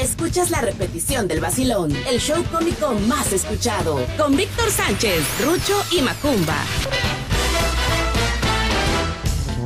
[0.00, 6.02] escuchas la repetición del vacilón, el show cómico más escuchado, con Víctor Sánchez, Rucho y
[6.02, 6.56] Macumba.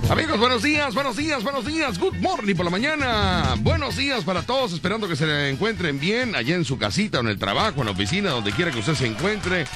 [0.08, 1.98] Amigos, buenos días, buenos días, buenos días.
[1.98, 3.54] Good morning por la mañana.
[3.60, 7.38] Buenos días para todos, esperando que se encuentren bien allá en su casita, en el
[7.38, 9.66] trabajo, en la oficina, donde quiera que usted se encuentre.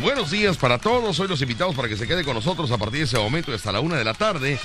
[0.00, 1.18] Buenos días para todos.
[1.18, 3.54] Hoy los invitados para que se quede con nosotros a partir de ese momento y
[3.54, 4.58] hasta la una de la tarde.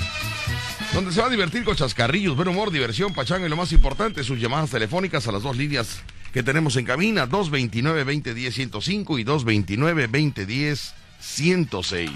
[0.94, 4.26] Donde se va a divertir con chascarrillos, buen humor, diversión, pachanga y lo más importante,
[4.26, 6.02] sus llamadas telefónicas a las dos líneas
[6.34, 12.12] que tenemos en cabina, 229-2010-105 y 229-2010-106.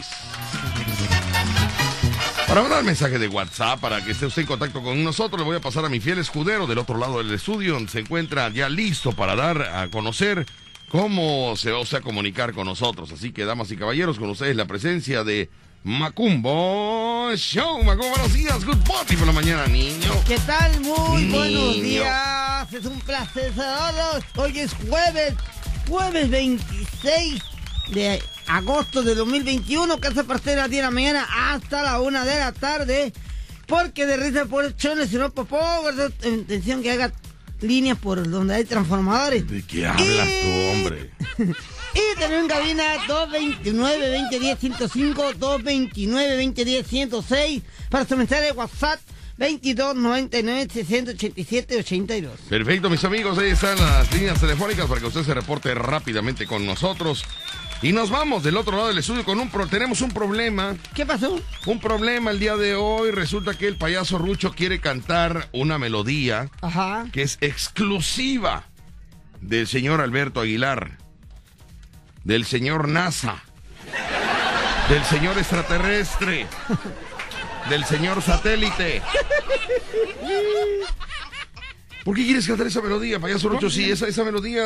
[2.47, 5.55] Para mandar mensaje de WhatsApp, para que esté usted en contacto con nosotros, le voy
[5.55, 9.13] a pasar a mi fiel escudero del otro lado del estudio, se encuentra ya listo
[9.13, 10.45] para dar a conocer
[10.89, 13.11] cómo se va a comunicar con nosotros.
[13.11, 15.49] Así que, damas y caballeros, con ustedes la presencia de
[15.85, 17.83] Macumbo Show.
[17.83, 18.65] Macumbo, buenos días.
[18.65, 20.09] Good morning por la mañana, niño.
[20.27, 20.81] ¿Qué tal?
[20.81, 22.73] Muy buenos días.
[22.73, 24.23] Es un placer saludarlos.
[24.35, 25.35] Hoy es jueves,
[25.87, 27.39] jueves 26
[27.93, 32.01] de agosto de 2021, que hace partir de las 10 de la mañana hasta la
[32.01, 33.13] 1 de la tarde.
[33.67, 35.61] Porque de risa por chones y no popó,
[36.23, 37.13] intención que haga
[37.61, 39.47] líneas por donde hay transformadores.
[39.47, 41.11] ¿De qué hablas tú, hombre?
[41.95, 48.99] y tenemos en cabina 229-2010-105, 229-2010-106 para su mensaje de WhatsApp
[49.37, 52.29] 2299-687-82.
[52.49, 56.65] Perfecto, mis amigos, ahí están las líneas telefónicas para que usted se reporte rápidamente con
[56.65, 57.25] nosotros.
[57.81, 60.77] Y nos vamos del otro lado del estudio con un pro tenemos un problema.
[60.93, 61.41] ¿Qué pasó?
[61.65, 63.11] Un problema el día de hoy.
[63.11, 66.49] Resulta que el payaso Rucho quiere cantar una melodía
[67.11, 68.63] que es exclusiva
[69.41, 70.97] del señor Alberto Aguilar,
[72.25, 73.41] del señor NASA,
[74.89, 76.47] del señor extraterrestre,
[77.69, 79.01] del señor satélite.
[82.03, 83.69] ¿Por qué quieres cantar esa melodía, payaso Rocho?
[83.69, 84.65] Sí, esa, esa melodía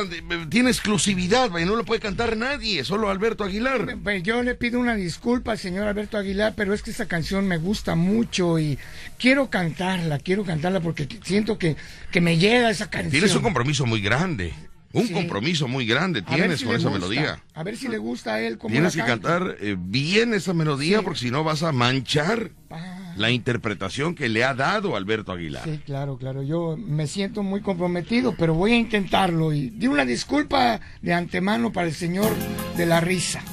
[0.50, 3.98] tiene exclusividad, no la puede cantar nadie, solo Alberto Aguilar.
[4.04, 7.48] Pues yo le pido una disculpa al señor Alberto Aguilar, pero es que esa canción
[7.48, 8.78] me gusta mucho y
[9.18, 11.78] quiero cantarla, quiero cantarla porque siento que,
[12.12, 13.12] que me llega esa canción.
[13.12, 14.54] Tienes un compromiso muy grande.
[14.92, 17.44] Un compromiso muy grande tienes con esa melodía.
[17.54, 21.02] A ver si le gusta a él como Tienes que cantar eh, bien esa melodía
[21.04, 23.14] porque si no vas a manchar ah.
[23.16, 25.64] la interpretación que le ha dado Alberto Aguilar.
[25.64, 26.42] Sí, claro, claro.
[26.42, 31.72] Yo me siento muy comprometido, pero voy a intentarlo y di una disculpa de antemano
[31.72, 32.32] para el señor
[32.76, 33.44] de la risa.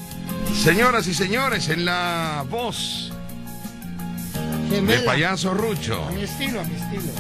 [0.55, 3.13] Señoras y señores, en la voz
[4.71, 6.03] de payaso Rucho.
[6.03, 7.13] A mi estilo, a mi estilo.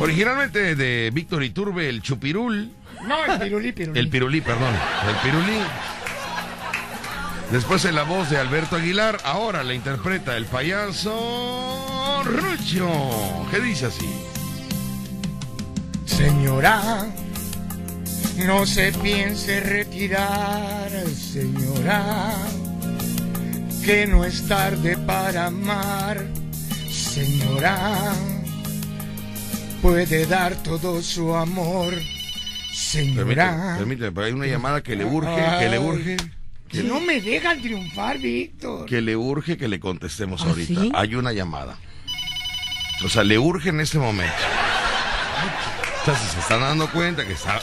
[0.00, 2.70] Originalmente de Víctor Iturbe, el Chupirul.
[3.06, 3.98] No, el pirulí, pirulí.
[3.98, 4.74] El pirulí, perdón.
[5.08, 5.58] El pirulí.
[7.50, 13.46] Después en la voz de Alberto Aguilar, ahora la interpreta el payaso Rucho.
[13.50, 14.08] ¿Qué dice así?
[16.04, 17.06] Señora,
[18.38, 22.32] no se piense retirar, señora,
[23.84, 26.26] que no es tarde para amar,
[26.90, 28.12] señora,
[29.82, 31.94] puede dar todo su amor
[32.86, 33.74] Señora.
[33.78, 36.16] Permíteme, pero hay una llamada que le urge, que le urge.
[36.68, 38.86] Que no me dejan triunfar, Víctor.
[38.86, 40.82] Que le urge que le contestemos ¿Ah, ahorita.
[40.94, 41.78] Hay una llamada.
[43.04, 44.32] O sea, le urge en este momento.
[46.00, 47.60] O sea, si se están dando cuenta que está,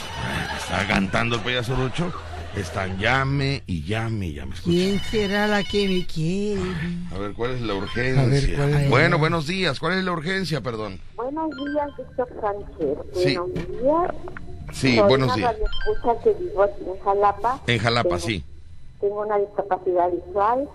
[0.58, 2.12] está cantando el payaso Rucho,
[2.54, 4.54] están llame y llame y llame.
[4.62, 6.60] ¿Quién será la que me quiere?
[7.14, 8.88] A ver, ¿cuál es la urgencia?
[8.88, 9.80] bueno, buenos días.
[9.80, 11.00] ¿Cuál es la urgencia, perdón?
[11.16, 12.98] Buenos días, Víctor Sánchez.
[13.14, 13.36] Sí.
[13.36, 14.34] Buenos días.
[14.74, 15.54] Sí, buenos días.
[16.22, 17.60] que vivo en Jalapa.
[17.66, 18.44] En Jalapa, sí.
[19.00, 20.68] Tengo una discapacidad visual.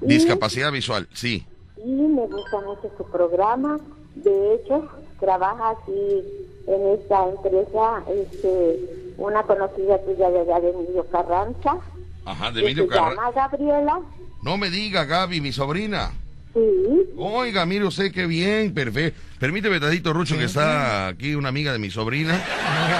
[0.00, 1.46] Discapacidad visual, sí.
[1.84, 3.78] Y me gusta mucho su programa.
[4.14, 6.22] De hecho, trabaja aquí
[6.66, 11.78] en esta empresa este, una conocida tuya de allá de Emilio Carranza.
[12.24, 13.14] Ajá, de Emilio Carranza.
[13.14, 14.00] Se llama Gabriela.
[14.42, 16.12] No me diga, Gaby, mi sobrina.
[16.56, 17.10] Sí.
[17.18, 19.20] Oiga, mire usted qué bien, perfecto.
[19.38, 22.40] Permíteme, Tadito Rucho, que está aquí una amiga de mi sobrina.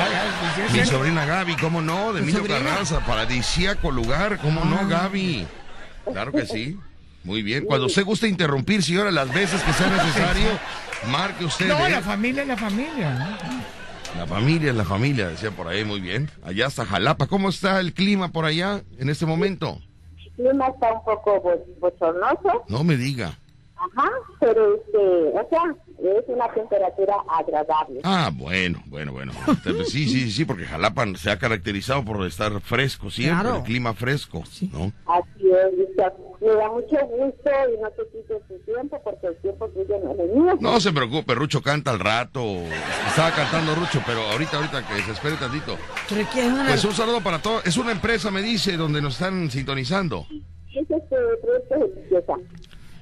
[0.74, 2.12] mi sobrina Gaby, ¿cómo no?
[2.12, 4.86] De Emilio Carranza, paradisíaco lugar, ¿cómo no, ah.
[4.86, 5.46] Gaby?
[6.12, 6.78] Claro que sí.
[7.24, 7.64] Muy bien.
[7.64, 10.48] Cuando usted guste interrumpir, señora, las veces que sea necesario,
[11.10, 11.68] marque usted.
[11.68, 11.90] No, ¿eh?
[11.90, 13.38] la familia es la familia.
[14.18, 16.30] La familia es la familia, decía por ahí, muy bien.
[16.44, 17.26] Allá está Jalapa.
[17.26, 19.78] ¿Cómo está el clima por allá en este momento?
[20.18, 21.42] El clima está un poco
[21.80, 22.64] bochornoso.
[22.68, 23.38] No me diga.
[23.78, 28.00] Ajá, pero este, o sea, es una temperatura agradable.
[28.04, 29.32] Ah, bueno, bueno, bueno.
[29.84, 34.42] Sí, sí, sí, porque Jalapa se ha caracterizado por estar fresco siempre, el clima fresco,
[34.72, 34.92] ¿no?
[35.06, 36.14] Así Víctor.
[36.40, 40.12] Me da mucho gusto y no te quites tu tiempo porque el tiempo tuyo no
[40.12, 40.58] es el mío.
[40.60, 42.42] No se preocupe, Rucho canta al rato.
[43.08, 45.74] Estaba cantando Rucho, pero ahorita, ahorita que se espere tantito.
[45.74, 46.68] Es.
[46.68, 47.66] Pues un saludo para todos.
[47.66, 50.26] Es una empresa, me dice, donde nos están sintonizando.
[50.74, 51.16] Es este
[51.78, 52.34] limpieza.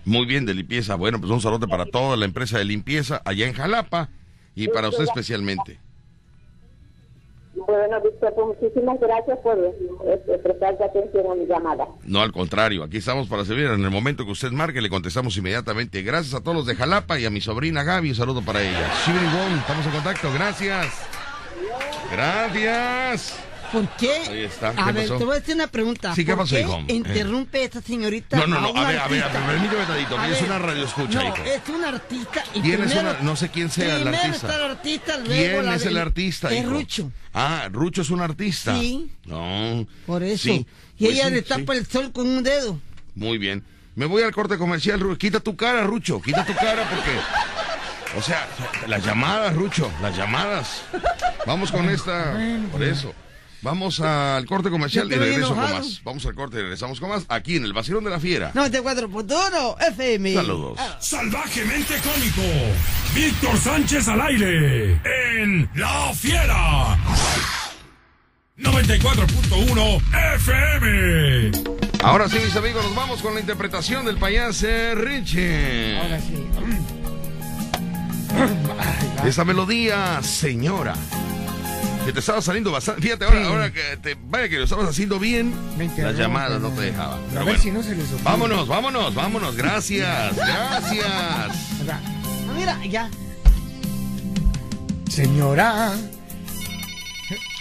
[0.04, 0.94] Muy bien, de limpieza.
[0.96, 4.10] Bueno, pues un saludo para toda la empresa de limpieza allá en Jalapa
[4.54, 5.80] y para usted especialmente.
[7.54, 11.86] Bueno, Víctor, pues muchísimas gracias por este, prestarte atención a mi llamada.
[12.04, 13.66] No, al contrario, aquí estamos para servir.
[13.66, 16.02] En el momento que usted marque, le contestamos inmediatamente.
[16.02, 18.90] Gracias a todos los de Jalapa y a mi sobrina Gaby, un saludo para ella.
[19.06, 21.06] Shibiri Wong, estamos en contacto, gracias.
[22.10, 23.53] Gracias.
[23.74, 24.12] ¿Por qué?
[24.28, 25.18] Ahí está, ¿qué A ver, pasó?
[25.18, 26.14] te voy a hacer una pregunta.
[26.14, 26.78] Sí, ¿qué ¿Por pasó, hijo?
[26.88, 26.94] Eh.
[26.94, 30.42] interrumpe esta señorita No, no, no, a ver, a ver, a ver, permíteme tantito, es
[30.42, 31.44] una radio escucha, no, hijo.
[31.44, 34.36] es un artista y ¿Quién es una- no sé quién sea el artista.
[34.48, 36.70] está el artista, luego ¿Quién la es el artista, Es hijo?
[36.70, 38.78] Rucho, Ah, Rucho es un artista.
[38.78, 39.10] Sí.
[39.26, 39.86] No.
[40.06, 40.44] por eso.
[40.44, 40.66] Sí,
[40.98, 41.44] y pues ella sí, le sí.
[41.48, 42.78] tapa el sol con un dedo.
[43.16, 43.64] Muy bien.
[43.96, 45.18] Me voy al corte comercial, Rucho.
[45.18, 46.20] Quita tu cara, Rucho.
[46.22, 48.18] Quita tu cara porque.
[48.18, 48.46] O sea,
[48.86, 49.90] las llamadas, Rucho.
[50.00, 50.82] Las llamadas.
[51.46, 52.36] Vamos con esta.
[52.70, 53.12] Por eso.
[53.64, 56.02] Vamos al corte comercial y regreso con más.
[56.04, 57.24] Vamos al corte y regresamos con más.
[57.28, 58.52] Aquí en el Vacilón de la Fiera.
[58.52, 60.34] 94.1 FM.
[60.34, 60.78] Saludos.
[61.00, 62.42] Salvajemente cómico.
[63.14, 65.00] Víctor Sánchez al aire.
[65.40, 66.98] En La Fiera.
[68.58, 70.02] 94.1
[70.34, 71.52] FM.
[72.02, 75.98] Ahora sí, mis amigos, nos vamos con la interpretación del payaso Richie.
[75.98, 76.46] Ahora sí.
[79.26, 80.94] Esa melodía, señora.
[82.04, 83.00] Que te estaba saliendo bastante.
[83.00, 83.46] Fíjate, ahora, Sí.
[83.46, 85.54] ahora que te vaya que lo estabas haciendo bien,
[85.96, 87.18] las llamadas no te dejaban.
[87.18, 87.62] A Pero ver bueno.
[87.62, 88.22] si no se les ofende.
[88.24, 89.56] Vámonos, vámonos, vámonos.
[89.56, 91.06] Gracias, gracias.
[92.46, 93.10] Ah, mira, ya.
[95.08, 95.94] Señora,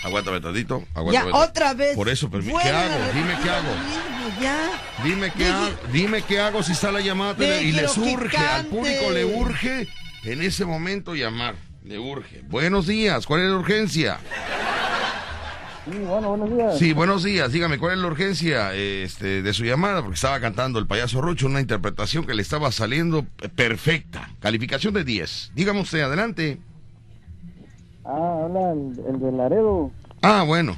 [0.03, 1.31] Aguántame tantito, Ya, aguántame.
[1.33, 1.95] otra vez.
[1.95, 3.13] Por eso, permi- ¿qué hago?
[3.13, 3.69] Dime qué hago.
[4.41, 4.69] ya.
[5.03, 9.11] Dime qué hago, dime qué hago si está la llamada y les urge, al público
[9.11, 9.87] le urge
[10.23, 11.55] en ese momento llamar.
[11.83, 12.41] Le urge.
[12.49, 14.19] Buenos días, ¿cuál es la urgencia?
[15.85, 16.77] Sí, bueno, buenos días.
[16.77, 17.51] Sí, buenos días.
[17.51, 20.01] Dígame, ¿cuál es la urgencia este, de su llamada?
[20.01, 23.25] Porque estaba cantando el payaso Rucho, una interpretación que le estaba saliendo
[23.55, 24.29] perfecta.
[24.39, 25.51] Calificación de 10.
[25.55, 26.57] Dígame usted, adelante.
[28.05, 29.91] Ah, habla el, el de Laredo.
[30.21, 30.77] Ah, bueno.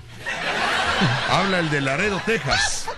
[1.30, 2.90] Habla el de Laredo, Texas.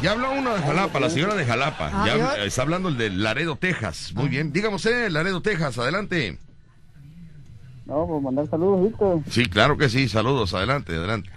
[0.00, 2.06] Ya habló uno de Jalapa, la señora de Jalapa.
[2.06, 2.44] Ya ¿ya?
[2.44, 4.12] está hablando el de Laredo, Texas.
[4.14, 4.52] Muy bien.
[4.52, 6.38] Dígame usted, Laredo, Texas, adelante.
[7.86, 9.20] No, pues mandar saludos, Víctor.
[9.30, 10.08] Sí, claro que sí.
[10.08, 11.30] Saludos, adelante, adelante.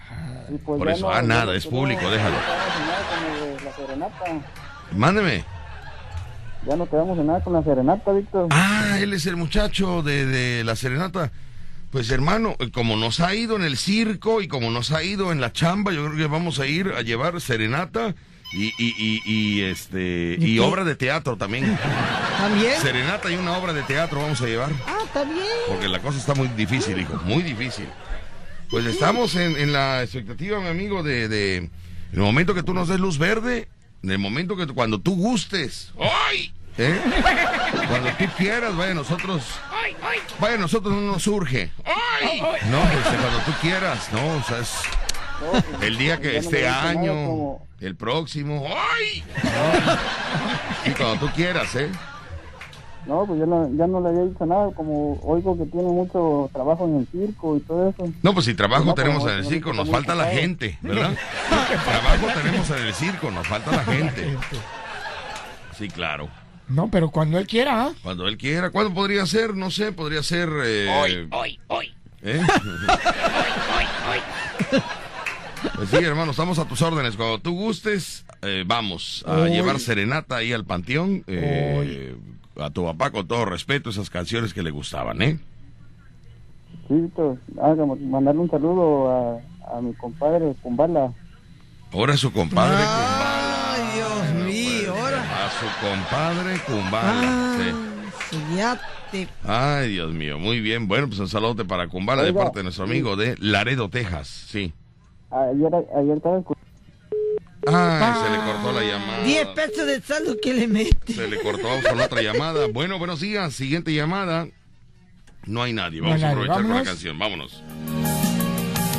[0.65, 2.35] Pues Por eso, no- ah, nada, es público, déjalo.
[2.35, 4.47] Ya no quedamos en nada con lo de la serenata.
[4.95, 5.43] Mándeme.
[6.65, 8.47] Ya no quedamos en nada con la serenata, Víctor.
[8.49, 11.31] Ah, él es el muchacho de, de la serenata.
[11.91, 15.31] Pues hermano, eh, como nos ha ido en el circo y como nos ha ido
[15.31, 18.13] en la chamba, yo creo que vamos a ir a llevar serenata
[18.51, 20.59] y, y, y, y, este y qué?
[20.59, 21.77] obra de teatro también.
[22.37, 22.81] ¿También?
[22.81, 24.71] Serenata y una obra de teatro vamos a llevar.
[24.87, 25.45] Ah, está bien.
[25.67, 27.87] Porque la cosa está muy difícil, hijo, muy difícil.
[28.69, 31.71] Pues estamos en, en la expectativa, mi amigo, de, de en
[32.13, 33.67] el momento que tú nos des luz verde,
[34.03, 36.53] en el momento que cuando tú gustes, ¡ay!
[36.77, 36.99] ¿Eh?
[37.89, 39.43] Cuando tú quieras, vaya nosotros,
[40.39, 41.71] vaya nosotros no nos surge.
[41.83, 42.41] ¡Ay!
[42.41, 44.71] No, este, cuando tú quieras, no, o sea, es
[45.41, 49.23] No, el día que no este año, como- el próximo, ¡ay!
[50.85, 51.89] Y cuando tú quieras, ¿eh?
[53.05, 56.49] No, pues ya no, ya no le había dicho nada, como oigo que tiene mucho
[56.53, 58.11] trabajo en el circo y todo eso.
[58.21, 60.25] No, pues si trabajo No, tenemos en el no, circo, no, nos no, falta la
[60.27, 61.11] gente, ¿verdad?
[61.85, 64.37] trabajo tenemos en el circo, nos falta la gente.
[65.77, 66.27] Sí, claro.
[66.67, 67.91] no, pero cuando él quiera, ¿ah?
[68.03, 69.55] Cuando él quiera, ¿cuándo podría ser?
[69.55, 70.49] No sé, podría ser...
[70.49, 71.93] hoy, hoy, hoy.
[75.75, 77.15] Pues sí, hermano, estamos a tus órdenes.
[77.15, 81.23] Cuando tú gustes, eh, vamos a llevar serenata ahí al panteón.
[81.27, 82.15] eh,
[82.59, 85.39] a tu papá, con todo respeto, esas canciones que le gustaban, ¿eh?
[86.89, 87.09] Sí.
[87.61, 91.13] Ah, como mandarle un saludo a, a mi compadre Kumbala.
[91.93, 93.93] Ahora su compadre Ay, Kumbala.
[93.95, 95.45] Dios mío, ahora.
[95.45, 97.21] A su compadre Kumbala.
[97.23, 98.35] Ah, sí.
[98.37, 99.27] sí, ya te...
[99.47, 100.87] Ay, Dios mío, muy bien.
[100.87, 104.27] Bueno, pues un saludo para Kumbala de parte de nuestro amigo de Laredo, Texas.
[104.27, 104.73] Sí.
[105.31, 106.67] Ayer, ayer estaba escuchando.
[107.67, 109.23] Ay, se le cortó la llamada.
[109.23, 111.13] 10 pesos de saldo que le mete.
[111.13, 112.67] Se le cortó vamos con otra llamada.
[112.67, 113.53] Bueno, buenos días.
[113.53, 114.47] Siguiente llamada.
[115.45, 115.99] No hay nadie.
[116.01, 116.43] No Vamos hay a nadie.
[116.49, 117.19] aprovechar con la canción.
[117.19, 117.63] Vámonos.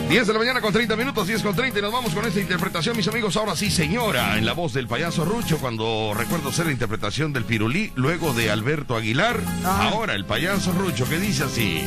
[0.09, 2.41] 10 de la mañana con 30 minutos, 10 con 30 y nos vamos con esta
[2.41, 3.37] interpretación, mis amigos.
[3.37, 7.45] Ahora sí, señora, en la voz del payaso Rucho, cuando recuerdo ser la interpretación del
[7.45, 9.39] Pirulí, luego de Alberto Aguilar.
[9.65, 9.91] Ah.
[9.93, 11.83] Ahora el payaso Rucho, que dice así.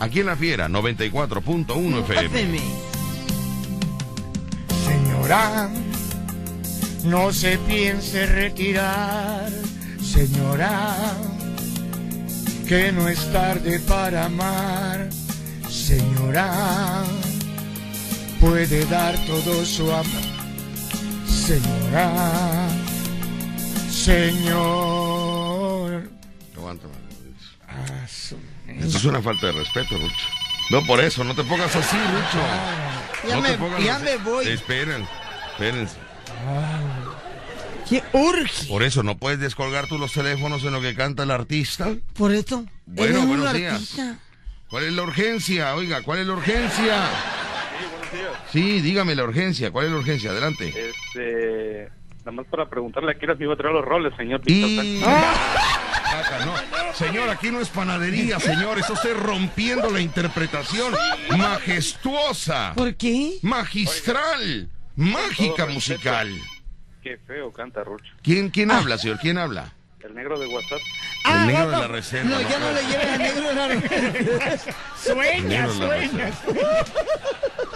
[0.00, 2.58] Aquí en la fiera, 94.1 FM.
[4.86, 5.70] Señora,
[7.04, 9.50] No se piense retirar,
[10.02, 10.96] señora,
[12.66, 15.08] que no es tarde para amar,
[15.68, 17.04] señora.
[18.40, 20.04] Puede dar todo su amor,
[21.26, 22.68] señora,
[23.90, 24.90] señor.
[26.56, 26.86] Aguanta.
[27.68, 28.06] Ah,
[28.78, 30.26] Eso es una falta de respeto, Rucho.
[30.70, 33.28] No por eso, no te pongas así, Rucho.
[33.28, 34.04] Ya no me- pongas ya así.
[34.04, 34.48] me voy.
[34.48, 35.06] Esperen,
[35.52, 35.96] espérense.
[37.88, 38.66] ¿Qué urge?
[38.68, 41.88] Por eso, ¿no puedes descolgar tú los teléfonos en lo que canta el artista?
[42.14, 42.64] Por eso.
[42.86, 43.72] Bueno, buenos días.
[43.74, 44.18] artista.
[44.68, 45.74] ¿Cuál es la urgencia?
[45.74, 47.02] Oiga, ¿cuál es la urgencia?
[47.02, 48.42] Sí, buenos días.
[48.52, 49.72] Sí, dígame la urgencia.
[49.72, 50.30] ¿Cuál es la urgencia?
[50.30, 50.68] Adelante.
[50.68, 51.88] Este,
[52.20, 55.02] nada más para preguntarle a me iba a traer los roles, señor Y...
[56.44, 56.54] No.
[56.94, 58.78] Señor, aquí no es panadería, señor.
[58.78, 60.94] Está usted rompiendo la interpretación
[61.36, 63.38] majestuosa, ¿Por qué?
[63.42, 66.28] magistral, mágica musical.
[67.02, 68.12] Qué feo canta Rucho.
[68.22, 69.18] ¿Quién, quién habla, señor?
[69.20, 69.72] ¿Quién habla?
[70.02, 70.80] El negro de WhatsApp.
[71.26, 73.54] El negro no, de la reserva, No, no ya no le lleves al negro de
[73.54, 74.74] la reserva.
[75.02, 76.30] Sueña, Negro sueña.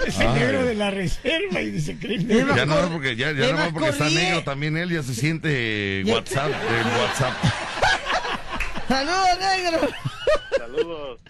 [0.07, 1.95] Es el negro de la reserva y dice
[2.45, 5.15] más Ya no, porque ya, es ya no, porque está negro también él, ya se
[5.15, 7.35] siente WhatsApp, de WhatsApp.
[8.89, 9.89] ¡Saludos, negro!
[10.59, 11.21] Saludos.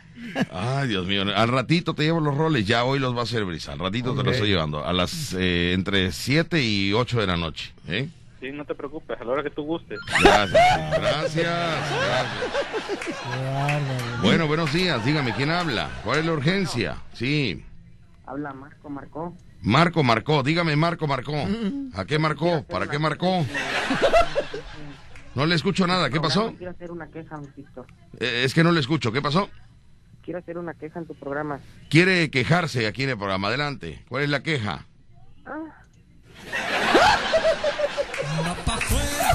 [0.51, 1.23] Ay, Dios mío.
[1.35, 3.73] Al ratito te llevo los roles, ya hoy los va a hacer Brisa.
[3.73, 4.85] Al ratito te los estoy llevando.
[4.85, 7.73] A las eh, entre 7 y 8 de la noche.
[7.89, 8.09] ¿eh?
[8.41, 9.99] Sí, no te preocupes, a la hora que tú gustes.
[10.23, 12.27] Gracias, gracias, gracias.
[14.23, 15.05] Bueno, buenos días.
[15.05, 15.89] Dígame, ¿quién habla?
[16.05, 16.97] ¿Cuál es la urgencia?
[17.15, 17.65] Sí.
[18.27, 19.35] Habla Marco, Marco.
[19.63, 20.43] Marco marcó.
[20.43, 21.35] Dígame, Marco marcó.
[21.95, 22.63] ¿A qué marcó?
[22.65, 23.47] ¿Para qué marcó?
[25.35, 26.11] No le escucho nada.
[26.11, 26.55] ¿Qué pasó?
[26.57, 27.87] Quiero hacer una queja, Víctor.
[28.21, 29.13] Eh, es que no le escucho.
[29.13, 29.51] ¿Qué pasó?
[30.23, 31.61] Quiero hacer una queja en tu programa.
[31.91, 33.49] Quiere quejarse aquí en el programa.
[33.49, 34.05] Adelante.
[34.09, 34.87] ¿Cuál es la queja?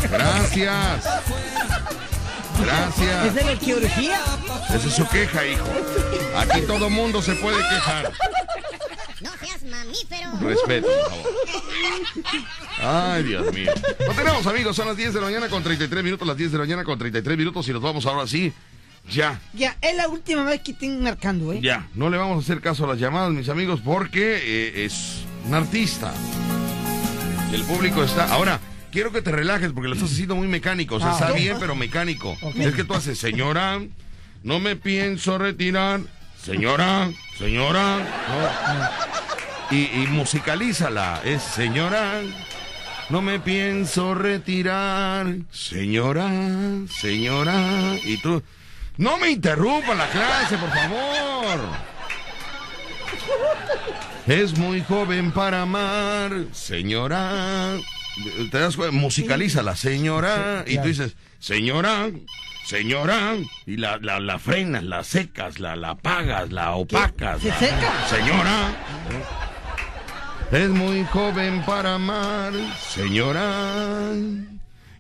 [0.09, 1.05] Gracias.
[2.61, 3.25] Gracias.
[3.25, 4.19] ¿Esa es la que urgía?
[4.69, 5.67] Esa es su queja, hijo.
[6.37, 8.11] Aquí todo mundo se puede quejar.
[9.69, 10.49] No seas mamífero.
[10.49, 11.31] Respeto, por favor.
[13.13, 13.71] Ay, Dios mío.
[14.07, 14.75] No tenemos, amigos.
[14.75, 16.27] Son las 10 de la mañana con 33 minutos.
[16.27, 17.67] Las 10 de la mañana con 33 minutos.
[17.67, 18.53] Y nos vamos ahora sí.
[19.09, 21.59] Ya, Ya, es la última vez que estén marcando, ¿eh?
[21.63, 21.87] ya.
[21.95, 25.53] No le vamos a hacer caso a las llamadas, mis amigos, porque eh, es un
[25.55, 26.13] artista.
[27.51, 28.25] El público está.
[28.31, 28.59] Ahora,
[28.91, 30.95] quiero que te relajes porque lo estás haciendo muy mecánico.
[30.95, 32.37] O sea, Ah, está bien, pero mecánico.
[32.55, 33.79] Es que tú haces, señora,
[34.43, 36.01] no me pienso retirar.
[36.43, 37.09] Señora,
[37.39, 37.97] señora.
[37.97, 39.28] no.
[39.71, 41.21] Y, y musicalízala.
[41.23, 42.21] Es señora.
[43.09, 45.27] No me pienso retirar.
[45.51, 46.29] Señora,
[46.91, 47.95] señora.
[48.03, 48.41] Y tú.
[48.97, 51.59] No me interrumpa la clase, por favor.
[54.27, 57.77] Es muy joven para amar, señora.
[58.51, 60.63] Te das cuenta, musicalízala, señora.
[60.67, 62.09] Y tú dices, señora,
[62.65, 63.35] señora.
[63.65, 67.41] Y la, la, la frenas, la secas, la, la apagas, la opacas.
[67.41, 68.07] ¿Se la- seca?
[68.09, 68.75] Señora.
[70.51, 74.11] Es muy joven para amar, señora.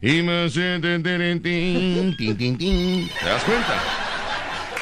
[0.01, 3.09] Y me siente tin, tin, tin.
[3.19, 3.73] ¿Te das cuenta?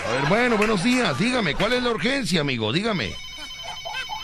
[0.08, 1.18] A ver, bueno, buenos días.
[1.18, 2.72] Dígame, ¿cuál es la urgencia, amigo?
[2.74, 3.14] Dígame.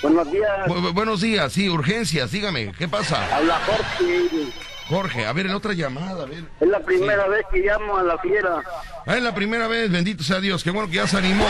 [0.01, 0.51] Buenos días.
[0.67, 3.25] Bu- bu- buenos días, sí, urgencias, dígame, ¿qué pasa?
[3.33, 4.49] Habla Jorge.
[4.89, 6.43] Jorge, a ver, en otra llamada, a ver.
[6.59, 8.61] Es la primera vez que llamo a la fiera.
[9.07, 11.47] Ah, es la primera vez, bendito sea Dios, qué bueno que ya se animó.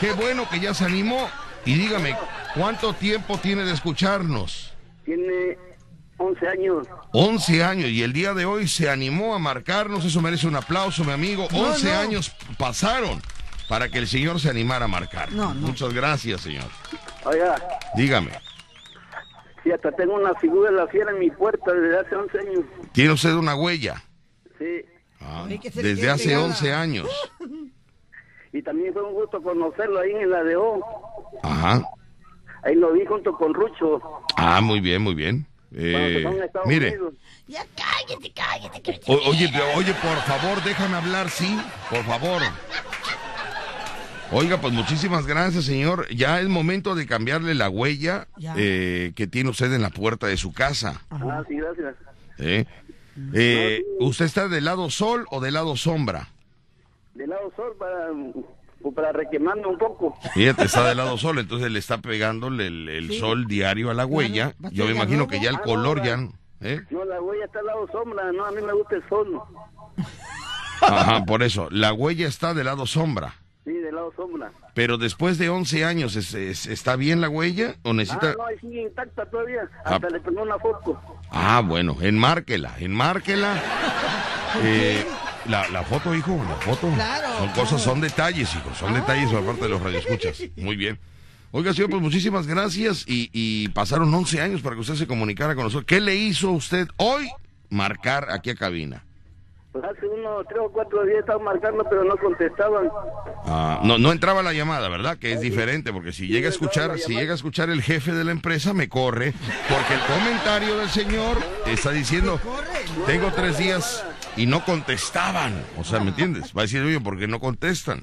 [0.00, 1.28] Qué bueno que ya se animó.
[1.64, 2.16] Y dígame,
[2.54, 4.72] ¿cuánto tiempo tiene de escucharnos?
[5.04, 5.58] Tiene
[6.16, 6.86] 11 años.
[7.12, 11.04] 11 años y el día de hoy se animó a marcarnos, eso merece un aplauso,
[11.04, 11.48] mi amigo.
[11.52, 11.98] 11 no.
[11.98, 13.20] años pasaron
[13.68, 15.32] para que el señor se animara a marcar.
[15.32, 15.68] No, no.
[15.68, 16.66] Muchas gracias, señor.
[17.24, 17.56] Oiga,
[17.96, 18.30] Dígame,
[19.62, 22.64] sí, hasta tengo una figura de la fiera en mi puerta desde hace 11 años.
[22.92, 24.02] ¿tiene usted una huella?
[24.58, 24.84] Sí.
[25.20, 26.44] Ah, desde hace pegada.
[26.46, 27.08] 11 años.
[28.52, 30.80] Y también fue un gusto conocerlo ahí en el ADO.
[31.42, 31.82] Ajá.
[32.62, 34.00] Ahí lo vi junto con Rucho.
[34.36, 35.46] Ah, muy bien, muy bien.
[35.72, 36.24] Eh,
[36.66, 37.14] mire, Unidos.
[37.46, 39.00] Ya cállate, cállate.
[39.06, 41.56] o- oye, oye, por favor, déjame hablar, sí,
[41.88, 42.42] por favor.
[44.32, 46.08] Oiga, pues muchísimas gracias, señor.
[46.14, 50.36] Ya es momento de cambiarle la huella eh, que tiene usted en la puerta de
[50.36, 51.02] su casa.
[51.10, 51.94] Ah, sí, gracias.
[52.38, 52.64] ¿eh?
[53.34, 56.28] Eh, ¿Usted está del lado sol o del lado sombra?
[57.20, 58.08] Del lado sol para,
[58.80, 60.16] pues, para requemarme un poco.
[60.32, 63.18] Fíjate, está del lado sol, entonces le está pegándole el, el Sí.
[63.20, 64.54] sol diario a la huella.
[64.72, 66.18] Yo me imagino que ya el Ah, color no, ya...
[66.62, 66.80] ¿eh?
[66.90, 68.32] No, la huella está al lado sombra.
[68.32, 69.38] No, a mí me gusta el sol.
[70.80, 71.68] Ajá, por eso.
[71.70, 73.34] La huella está del lado sombra.
[73.64, 74.50] Sí, del lado sombra.
[74.72, 78.30] Pero después de 11 años, ¿es- es- ¿está bien la huella o necesita...?
[78.30, 79.68] Ah, no, ahí sigue intacta todavía.
[79.84, 79.96] Ah.
[79.96, 80.98] Hasta le tomé una foto.
[81.30, 83.62] Ah, bueno, enmárquela, enmárquela.
[84.64, 85.04] Eh,
[85.46, 86.88] la, la foto, hijo, la foto.
[86.94, 90.42] Claro, Son cosas, son detalles, hijo, son detalles por parte de los radioescuchas.
[90.56, 90.98] Muy bien.
[91.52, 95.54] Oiga, señor, pues muchísimas gracias y, y pasaron 11 años para que usted se comunicara
[95.54, 95.86] con nosotros.
[95.86, 97.28] ¿Qué le hizo usted hoy
[97.70, 99.04] marcar aquí a cabina?
[99.72, 102.88] Pues hace unos tres o cuatro días estaba marcando, pero no contestaban.
[103.46, 105.16] Ah, no, no entraba la llamada, ¿verdad?
[105.16, 108.24] Que es diferente, porque si llega a escuchar, si llega a escuchar el jefe de
[108.24, 109.32] la empresa, me corre,
[109.68, 112.40] porque el comentario del señor está diciendo,
[113.06, 114.04] tengo tres días
[114.36, 115.62] y no contestaban.
[115.78, 116.52] O sea, ¿me entiendes?
[116.56, 118.02] Va a decir, oye, ¿por qué no contestan?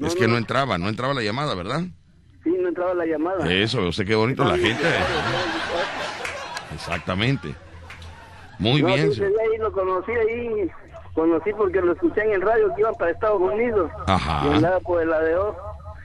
[0.00, 1.82] Es que no entraba, no entraba la llamada, ¿verdad?
[2.42, 3.52] Sí, no entraba la llamada.
[3.52, 4.82] Eso, usted qué bonito la gente.
[6.74, 7.54] Exactamente.
[8.58, 9.12] Muy no, bien.
[9.12, 10.68] sí, ahí lo conocí ahí.
[11.14, 13.90] Conocí porque lo escuché en el radio que iban para Estados Unidos.
[14.06, 14.46] Ajá.
[14.48, 15.56] Y andaba por el ADO.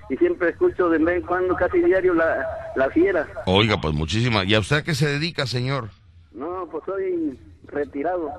[0.10, 3.28] Y siempre escucho de vez en cuando, casi diario, la, la fiera.
[3.46, 4.46] Oiga, pues muchísimas.
[4.46, 5.90] ¿Y a usted a qué se dedica, señor?
[6.32, 8.32] No, pues soy retirado.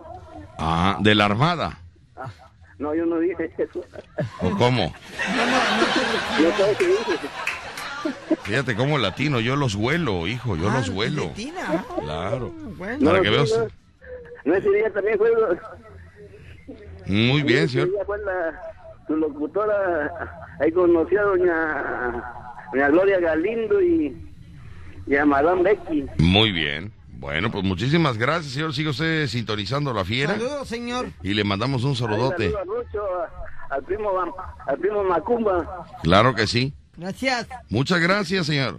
[0.59, 1.79] Ah, de la Armada.
[2.79, 3.85] No, yo no dije eso.
[4.41, 4.93] ¿O cómo?
[6.41, 7.19] Yo sabes qué dije.
[8.45, 11.33] Fíjate cómo latino, yo los huelo, hijo, yo los huelo.
[12.01, 12.53] Claro.
[13.01, 13.53] No, Para que veas.
[14.45, 14.55] no.
[14.55, 15.31] Ese día también fue...
[17.07, 17.91] Muy bien, ese señor.
[17.91, 18.61] día fue la,
[19.07, 20.13] su locutora.
[20.61, 22.25] Ahí conocí a doña,
[22.73, 24.17] doña Gloria Galindo y,
[25.07, 26.07] y a Madame Becky.
[26.19, 26.93] Muy bien.
[27.19, 28.73] Bueno, pues muchísimas gracias, señor.
[28.73, 30.35] Sigue usted sintonizando la fiera.
[30.35, 31.11] Saludos, señor.
[31.21, 32.53] Y le mandamos un saludote.
[32.53, 32.87] Saludos
[33.71, 34.11] al primo,
[34.67, 35.85] al primo Macumba.
[36.05, 36.73] Claro que sí.
[36.97, 37.49] Gracias.
[37.71, 38.79] Muchas gracias, señor.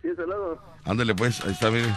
[0.00, 0.58] Sí, saludos.
[0.84, 1.94] Ándele pues, ahí está, miren.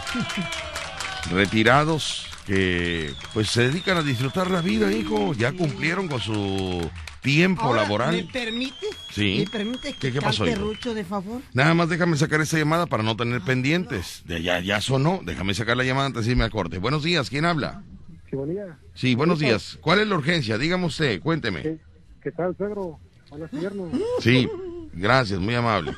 [1.30, 5.32] Retirados que pues se dedican a disfrutar la vida, hijo.
[5.32, 6.90] Ya cumplieron con su
[7.22, 8.12] tiempo Ahora, laboral.
[8.14, 8.86] ¿Me permite?
[9.10, 9.36] Sí.
[9.44, 10.68] ¿Me permite que ¿Qué- qué pasó, cante hijo?
[10.68, 11.40] Rucho, de favor?
[11.54, 14.22] Nada más déjame sacar esta llamada para no tener pendientes.
[14.26, 15.20] De ya, ya sonó.
[15.24, 16.78] Déjame sacar la llamada antes de irme a corte.
[16.78, 17.82] Buenos días, ¿quién habla?
[18.28, 18.78] Sí, buen día.
[18.94, 19.78] Sí, buenos días.
[19.80, 20.58] ¿Cuál es la urgencia?
[20.58, 21.62] Dígame usted, cuénteme.
[21.62, 21.78] ¿Qué,
[22.22, 22.98] qué tal, suegro?
[23.30, 23.88] Buenos inviernos.
[24.20, 24.48] Sí,
[24.92, 25.92] gracias, muy amable.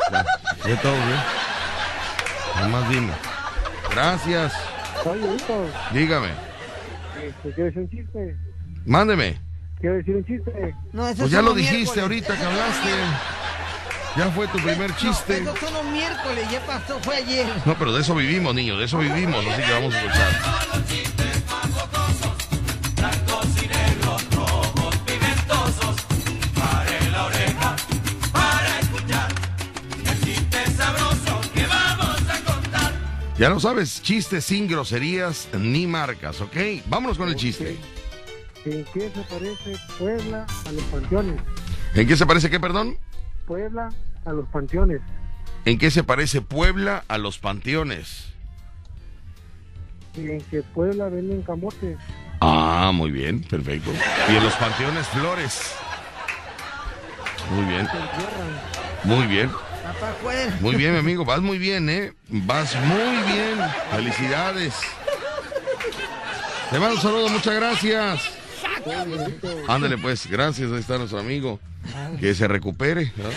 [0.64, 1.18] ¿De todo bien?
[2.56, 3.12] Nada más dime.
[3.90, 4.52] Gracias.
[5.04, 5.20] Oye,
[5.92, 6.28] Dígame.
[7.22, 8.37] este, quiero decir un chiste.
[8.87, 9.38] Mándeme.
[9.80, 10.74] Quiero decir un chiste.
[10.92, 12.90] No, eso Pues ya lo dijiste ahorita que hablaste.
[14.16, 15.38] Ya fue tu primer chiste.
[15.38, 17.46] Esos son los miércoles, ya pasó, fue ayer.
[17.64, 20.74] No, pero de eso vivimos, niño, de eso vivimos, así que vamos a escuchar.
[33.37, 36.56] Ya lo sabes, chistes sin groserías ni marcas, ¿ok?
[36.87, 37.76] Vámonos con el chiste.
[38.64, 41.40] ¿En qué se parece Puebla a los panteones?
[41.94, 42.98] ¿En qué se parece qué, perdón?
[43.46, 43.90] Puebla
[44.24, 45.03] a los panteones.
[45.66, 48.33] ¿En qué se parece Puebla a los panteones?
[50.16, 51.98] En que Puebla venden camotes.
[52.40, 53.90] Ah, muy bien, perfecto.
[54.31, 55.74] Y en los panteones flores.
[57.50, 57.88] Muy bien.
[59.05, 59.50] Muy bien.
[60.61, 61.24] Muy bien, mi amigo.
[61.24, 62.14] Vas muy bien, ¿eh?
[62.29, 63.59] Vas muy bien.
[63.90, 64.74] Felicidades.
[66.70, 68.43] Te mando un saludo, muchas gracias.
[69.68, 70.70] Ándale, pues, gracias.
[70.73, 71.61] Ahí está nuestro amigo.
[72.18, 73.12] Que se recupere.
[73.16, 73.29] ¿no?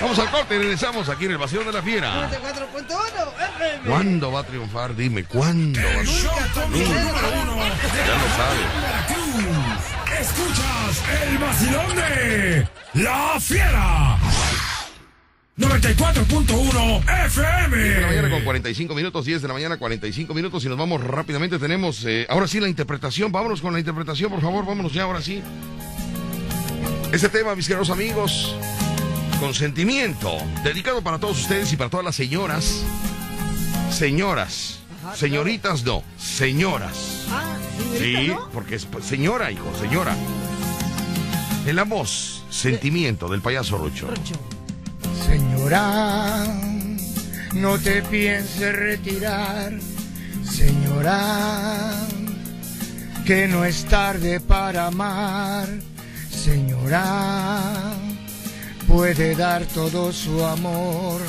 [0.00, 2.28] Vamos al corte y regresamos aquí en el Vacío de la Fiera.
[2.28, 2.38] 94.1
[3.68, 3.88] FM.
[3.88, 4.96] ¿Cuándo va a triunfar?
[4.96, 5.80] Dime, ¿cuándo?
[5.80, 5.92] va a
[6.68, 7.32] triunfar?
[8.06, 8.62] Ya lo sabe.
[10.20, 14.18] Escuchas el vacilón de La Fiera.
[15.62, 17.76] 94.1 FM.
[17.76, 20.76] 10 de la mañana con 45 minutos, 10 de la mañana 45 minutos y nos
[20.76, 21.58] vamos rápidamente.
[21.58, 23.30] Tenemos eh, ahora sí la interpretación.
[23.30, 25.42] Vámonos con la interpretación, por favor, vámonos ya ahora sí.
[27.12, 28.56] Este tema, mis queridos amigos,
[29.38, 32.82] consentimiento, dedicado para todos ustedes y para todas las señoras.
[33.90, 34.80] Señoras,
[35.14, 37.26] señoritas no, señoras.
[37.30, 37.56] Ah,
[37.98, 40.16] Sí, porque es pues, señora, hijo, señora.
[41.66, 44.08] En la voz, sentimiento del payaso Rucho.
[45.26, 46.44] Señora,
[47.54, 49.72] no te pienses retirar.
[50.44, 51.92] Señora,
[53.24, 55.68] que no es tarde para amar.
[56.30, 57.94] Señora,
[58.88, 61.20] puede dar todo su amor.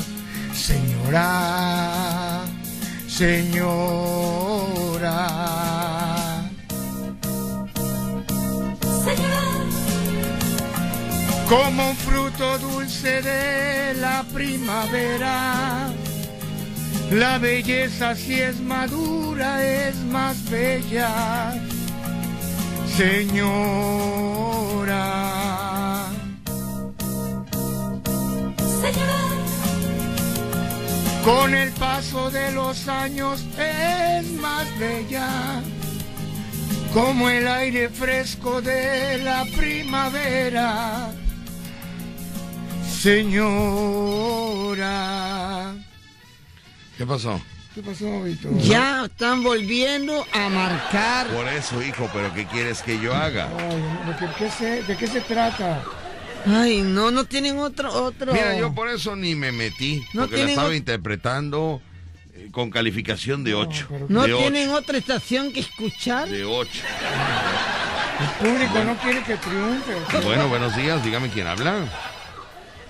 [0.52, 2.42] Señora,
[3.08, 4.34] señora.
[11.48, 15.88] Como un fruto dulce de la primavera,
[17.10, 21.52] la belleza si es madura es más bella.
[22.96, 24.24] Señora,
[31.24, 35.62] Con el paso de los años es más bella,
[36.92, 41.14] como el aire fresco de la primavera.
[43.04, 44.94] Señora.
[46.96, 47.38] ¿Qué pasó?
[47.74, 48.56] ¿Qué pasó, Víctor?
[48.60, 51.26] Ya están volviendo a marcar.
[51.26, 53.50] Por eso, hijo, pero ¿qué quieres que yo haga?
[53.58, 55.84] Ay, ¿de qué, qué se, ¿De qué se trata?
[56.46, 58.32] Ay, no, no tienen otro, otro.
[58.32, 61.82] Mira, yo por eso ni me metí, No porque la estaba interpretando
[62.32, 63.88] eh, con calificación de 8.
[64.08, 66.26] ¿No de tienen otra estación que escuchar?
[66.26, 66.70] De 8.
[68.18, 69.92] El público no quiere que triunfe.
[70.22, 71.86] Bueno, buenos días, dígame quién habla.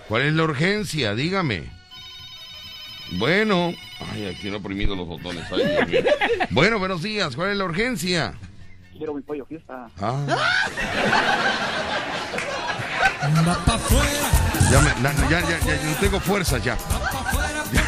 [0.08, 1.14] ¿Cuál es la urgencia?
[1.14, 1.70] Dígame.
[3.12, 3.72] Bueno,
[4.12, 5.44] ay, aquí no he oprimido los botones.
[5.52, 6.00] ay, Dios mío.
[6.50, 8.34] Bueno, buenos días, ¿cuál es la urgencia?
[8.96, 9.88] Quiero mi pollo fiesta.
[10.00, 10.24] Ah.
[14.70, 16.76] Ya, me- na- ya, ya, ya, no tengo fuerza ya.
[17.72, 17.82] Ya,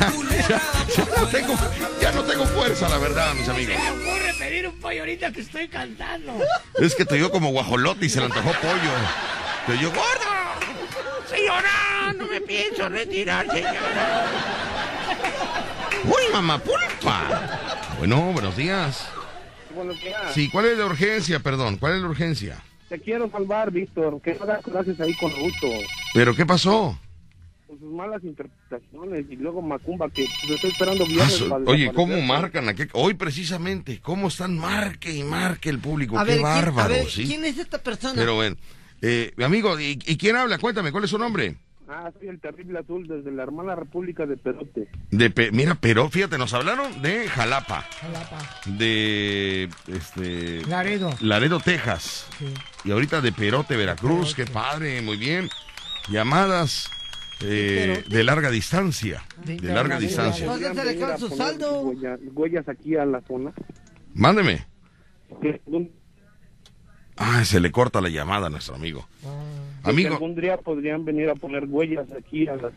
[0.49, 0.61] ya,
[0.97, 1.55] ya no tengo,
[2.01, 3.77] ya no tengo fuerza, la verdad, mis amigos.
[3.77, 6.33] me ocurre pedir un pollo ahorita que estoy cantando?
[6.81, 8.91] Es que te dio como guajolote y se le antojó pollo.
[9.67, 10.57] Te dio gorda.
[11.31, 11.71] Señora,
[12.13, 14.27] no me pienso retirar, señora.
[16.05, 17.59] Uy, mamá pulpa.
[17.99, 19.09] Bueno, buenos días.
[19.75, 20.33] Buenos días.
[20.35, 21.41] Sí, ¿cuál es la urgencia?
[21.41, 22.63] Perdón, ¿cuál es la urgencia?
[22.89, 24.21] Te quiero salvar, Víctor.
[24.23, 25.69] Que no hagas corajes ahí con Ruto.
[26.15, 26.99] ¿Pero qué pasó?
[27.67, 29.27] Con sus malas interpretaciones.
[29.29, 32.85] Y luego Macumba, que pues, estoy esperando Ah, viernes so- para Oye, ¿cómo marcan aquí?
[32.93, 36.19] Hoy precisamente, ¿cómo están marque y marque el público?
[36.19, 37.25] A qué ver, ¿quién, a bárbaro, ver, ¿sí?
[37.27, 38.15] ¿quién es esta persona?
[38.15, 38.57] Pero bueno,
[39.03, 40.59] eh, mi amigo, ¿y, y quién habla?
[40.59, 41.57] Cuéntame, ¿cuál es su nombre?
[41.89, 44.89] Ah, soy el terrible azul desde la hermana República de Perote.
[45.11, 48.39] De Pe- mira, pero fíjate, nos hablaron de Jalapa, Jalapa.
[48.67, 51.11] de este Laredo.
[51.21, 52.27] Laredo, Texas.
[52.39, 52.47] Sí.
[52.85, 55.49] Y ahorita de Perote, Veracruz, qué padre, muy bien.
[56.11, 56.91] Llamadas
[57.43, 60.45] eh, de larga distancia, de larga distancia.
[60.47, 61.83] Entonces se le su saldo.
[61.83, 63.53] Huellas, huellas aquí a la zona.
[64.15, 64.67] Mándeme.
[67.17, 69.07] Ah, se le corta la llamada a nuestro amigo.
[69.21, 69.29] que
[69.91, 72.71] Amigo, algún día podrían venir a poner huellas aquí a la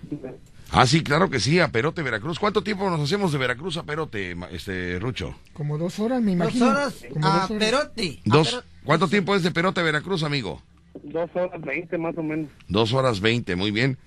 [0.72, 2.40] ah, sí, claro que sí, a Perote, Veracruz.
[2.40, 5.36] ¿Cuánto tiempo nos hacemos de Veracruz a Perote, este Rucho?
[5.54, 6.68] Como dos horas, me Dos imagino.
[6.70, 7.66] horas Como a dos horas.
[7.66, 8.20] Perote.
[8.20, 8.68] A Dos, Perote.
[8.86, 10.62] ¿Cuánto tiempo es de Perote, Veracruz, amigo?
[11.04, 12.50] Dos horas veinte más o menos.
[12.68, 13.98] Dos horas veinte, muy bien.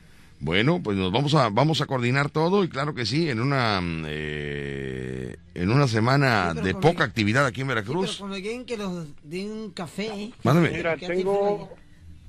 [0.41, 3.81] Bueno, pues nos vamos a vamos a coordinar todo y claro que sí, en una
[3.81, 8.17] mm, eh, en una semana Sí, pero de con poca actividad aquí en Pero Veracruz.
[8.19, 10.33] cuando lleguen que los den un café.
[10.43, 10.71] Mándame.
[10.71, 11.71] Mira, ¿Qué hace tengo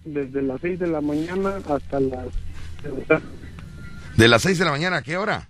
[0.05, 2.27] desde las seis de la mañana hasta las...
[4.17, 5.49] De las seis de la mañana, ¿a qué hora?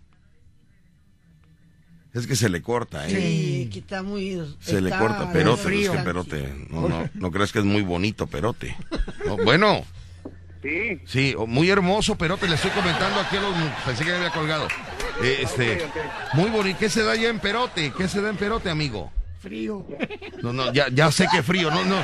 [2.13, 3.09] Es que se le corta, ¿eh?
[3.09, 4.39] Sí, que está muy.
[4.59, 5.91] Se le corta Perote, frío.
[5.93, 8.75] es que Perote, no, no, no crees que es muy bonito Perote.
[9.25, 9.83] No, bueno,
[10.61, 13.53] Sí, sí, o- muy hermoso Perote, le estoy comentando aquí a los,
[13.85, 14.67] pensé que me había colgado.
[15.23, 15.85] Eh, este,
[16.35, 17.91] muy bonito, ¿qué se da allá en Perote?
[17.97, 19.11] ¿Qué se da en Perote, amigo?
[19.41, 19.85] Frío.
[20.41, 21.97] No, no, ya, ya sé que frío, no, no.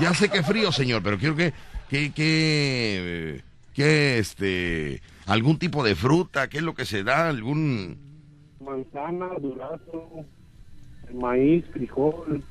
[0.00, 1.52] Ya sé que frío, señor, pero quiero que,
[1.88, 3.42] que, que,
[3.74, 7.28] que, este, algún tipo de fruta, ¿qué es lo que se da?
[7.28, 7.98] ¿Algún,
[8.64, 10.24] manzana, durazno,
[11.14, 12.42] maíz, frijol.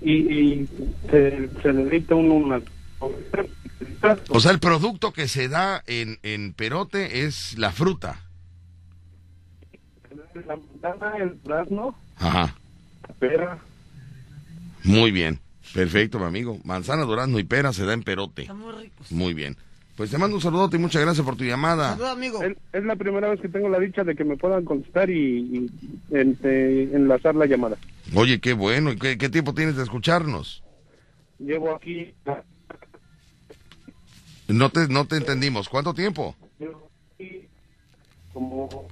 [0.00, 0.68] Y, y
[1.10, 2.60] se, se deleita uno una...
[4.28, 8.20] o sea, el producto que se da en, en Perote es la fruta?
[10.46, 12.54] La manzana, el durazno, Ajá.
[13.08, 13.58] la pera.
[14.84, 15.40] Muy bien,
[15.74, 16.58] perfecto, mi amigo.
[16.64, 18.42] Manzana, durazno y pera se da en perote.
[18.42, 19.04] Está muy rico.
[19.10, 19.56] Muy bien.
[19.96, 21.90] Pues te mando un saludote y muchas gracias por tu llamada.
[21.92, 22.42] Saludos, amigo.
[22.42, 25.38] Es, es la primera vez que tengo la dicha de que me puedan contestar y,
[25.38, 25.70] y
[26.14, 27.78] ente- enlazar la llamada.
[28.14, 28.92] Oye, qué bueno.
[28.92, 30.62] ¿Y qué, qué tiempo tienes de escucharnos?
[31.38, 32.14] Llevo aquí...
[34.48, 35.68] No te, no te entendimos.
[35.68, 36.36] ¿Cuánto tiempo?
[36.58, 37.48] llevo aquí
[38.32, 38.86] como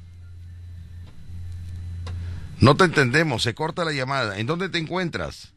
[2.60, 3.42] No te entendemos.
[3.42, 4.38] Se corta la llamada.
[4.38, 5.53] ¿En dónde te encuentras?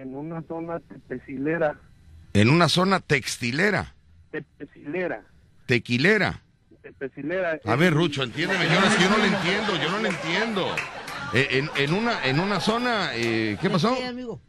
[0.00, 1.78] En una zona tepecilera.
[2.34, 3.94] En una zona textilera,
[4.30, 5.22] Tepecilera.
[5.66, 6.42] tequilera.
[6.82, 7.58] Tepecilera.
[7.64, 8.64] A ver, Rucho, entiéndeme.
[8.66, 9.76] Yo, no- es que yo no le entiendo.
[9.82, 10.66] Yo no le entiendo.
[11.34, 13.94] Eh, En, en una, en una zona, eh, ¿qué pasó?
[13.96, 14.40] Sí, amigo.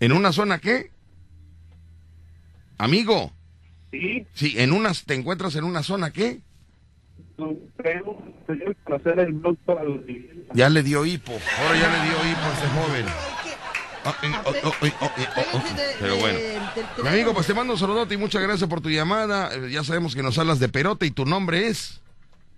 [0.00, 0.90] ¿En una zona qué?
[2.78, 3.32] Amigo.
[3.90, 6.40] Sí, Sí, en unas, ¿te encuentras en una zona qué?
[7.76, 8.18] Pero
[8.84, 10.46] para hacer el blog para los viviendas.
[10.54, 11.32] Ya le dio hipo.
[11.32, 13.06] Ahora ya le dio hipo a este joven.
[16.00, 16.38] Pero bueno.
[17.02, 19.50] Mi amigo, pues te mando un saludote y muchas gracias por tu llamada.
[19.54, 22.00] Eh, Ya sabemos que nos hablas de perote y tu nombre es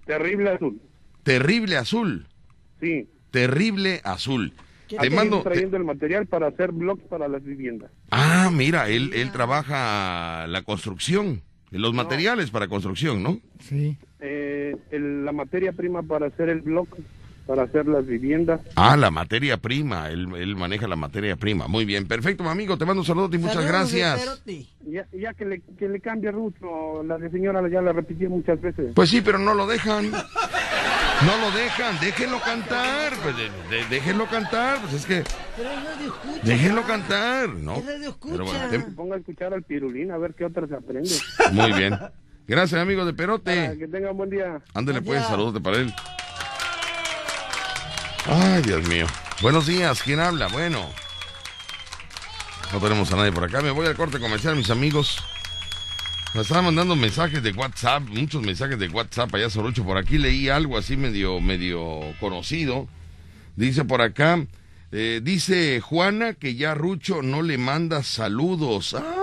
[0.06, 0.80] Terrible azul.
[1.22, 2.26] Terrible Azul.
[2.80, 3.06] Sí.
[3.30, 4.54] Terrible Azul.
[4.88, 5.38] Te mando.
[5.42, 7.90] te- trayendo el material para hacer blogs para las viviendas.
[8.10, 11.42] Ah, mira, él, él trabaja la construcción.
[11.70, 13.38] Los materiales para construcción, ¿no?
[13.60, 13.98] Sí.
[14.20, 17.00] Eh, el- la materia prima para hacer el bloque,
[17.46, 18.60] para hacer las viviendas.
[18.74, 20.10] Ah, la materia prima.
[20.10, 21.66] Él, él maneja la materia prima.
[21.68, 22.06] Muy bien.
[22.06, 22.76] Perfecto, mi amigo.
[22.76, 24.40] Te mando un saludo y muchas gracias.
[24.86, 26.30] Ya, ya que, le, que le cambie
[27.04, 28.92] la de señora ya la repetí muchas veces.
[28.94, 30.10] Pues sí, pero no lo dejan.
[30.10, 31.98] No lo dejan.
[32.00, 33.12] Déjenlo cantar.
[33.22, 34.80] Pues de- de- déjenlo cantar.
[34.82, 35.24] Pues es que.
[35.56, 36.40] Pero radio escucha.
[36.44, 37.74] Déjenlo cantar, ¿no?
[37.76, 38.68] Es radio Pero bueno, escucha.
[38.84, 41.10] te- Ponga a escuchar al pirulín, a ver qué otra se aprende.
[41.52, 41.94] Muy bien.
[42.48, 43.78] Gracias, amigo de Para Perote.
[43.78, 44.58] que tengan buen día.
[44.72, 45.94] Ándale pues, saludos para él.
[48.26, 49.06] Ay, Dios mío.
[49.42, 50.48] Buenos días, ¿quién habla?
[50.48, 50.88] Bueno.
[52.72, 53.60] No tenemos a nadie por acá.
[53.60, 55.22] Me voy al corte comercial, mis amigos.
[56.34, 59.84] Me estaban mandando mensajes de WhatsApp, muchos mensajes de WhatsApp allá Sorucho.
[59.84, 62.88] Por aquí leí algo así medio, medio conocido.
[63.56, 64.46] Dice por acá,
[64.90, 68.94] eh, dice Juana que ya Rucho no le manda saludos.
[68.94, 69.17] Ah.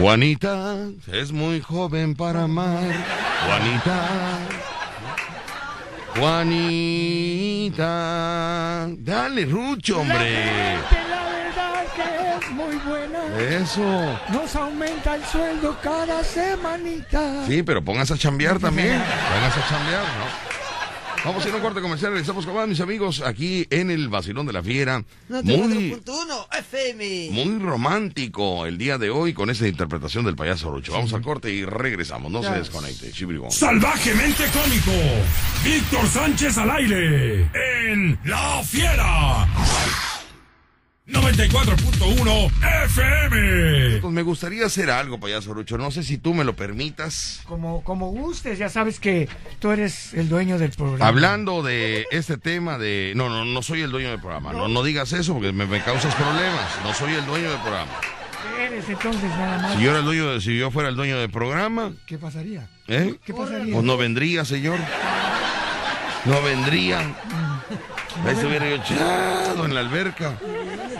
[0.00, 0.76] Juanita
[1.12, 2.80] es muy joven para amar.
[3.46, 4.08] Juanita.
[6.16, 7.86] Juanita.
[8.96, 10.78] Dale, Rucho, hombre.
[11.10, 12.02] La verdad que
[12.38, 13.18] es muy buena.
[13.38, 14.18] Eso.
[14.32, 17.44] Nos aumenta el sueldo cada semanita.
[17.46, 19.02] Sí, pero pónganse a chambear también.
[19.34, 20.59] Pónganse a chambear, ¿no?
[21.24, 22.12] Vamos a ir a un corte comercial.
[22.12, 25.04] Regresamos con más, mis amigos, aquí en el Vacilón de la Fiera.
[25.28, 27.28] Muy, 94.1 FM.
[27.32, 30.92] muy romántico el día de hoy con esa interpretación del payaso Rucho.
[30.92, 32.32] Vamos al corte y regresamos.
[32.32, 33.12] No se desconecte.
[33.12, 33.50] Chibribón.
[33.50, 34.92] Salvajemente cómico.
[35.62, 37.50] Víctor Sánchez al aire.
[37.92, 39.46] En La Fiera.
[41.12, 42.50] 94.1
[42.86, 43.98] FM.
[44.00, 45.76] Pues me gustaría hacer algo, payaso Rucho.
[45.78, 47.40] No sé si tú me lo permitas.
[47.46, 51.06] Como, como gustes, ya sabes que tú eres el dueño del programa.
[51.06, 53.12] Hablando de este tema de...
[53.16, 54.52] No, no, no soy el dueño del programa.
[54.52, 56.66] No, no digas eso porque me, me causas problemas.
[56.84, 57.90] No soy el dueño del programa.
[58.58, 59.76] Eres entonces nada más.
[59.76, 62.68] Si yo, era el dueño de- si yo fuera el dueño del programa, ¿Qué pasaría?
[62.88, 63.14] ¿eh?
[63.24, 63.72] ¿Qué pasaría?
[63.74, 64.78] Pues no vendría, señor.
[66.24, 67.14] No vendría.
[68.24, 70.38] Ahí estuviera yo echado en la alberca.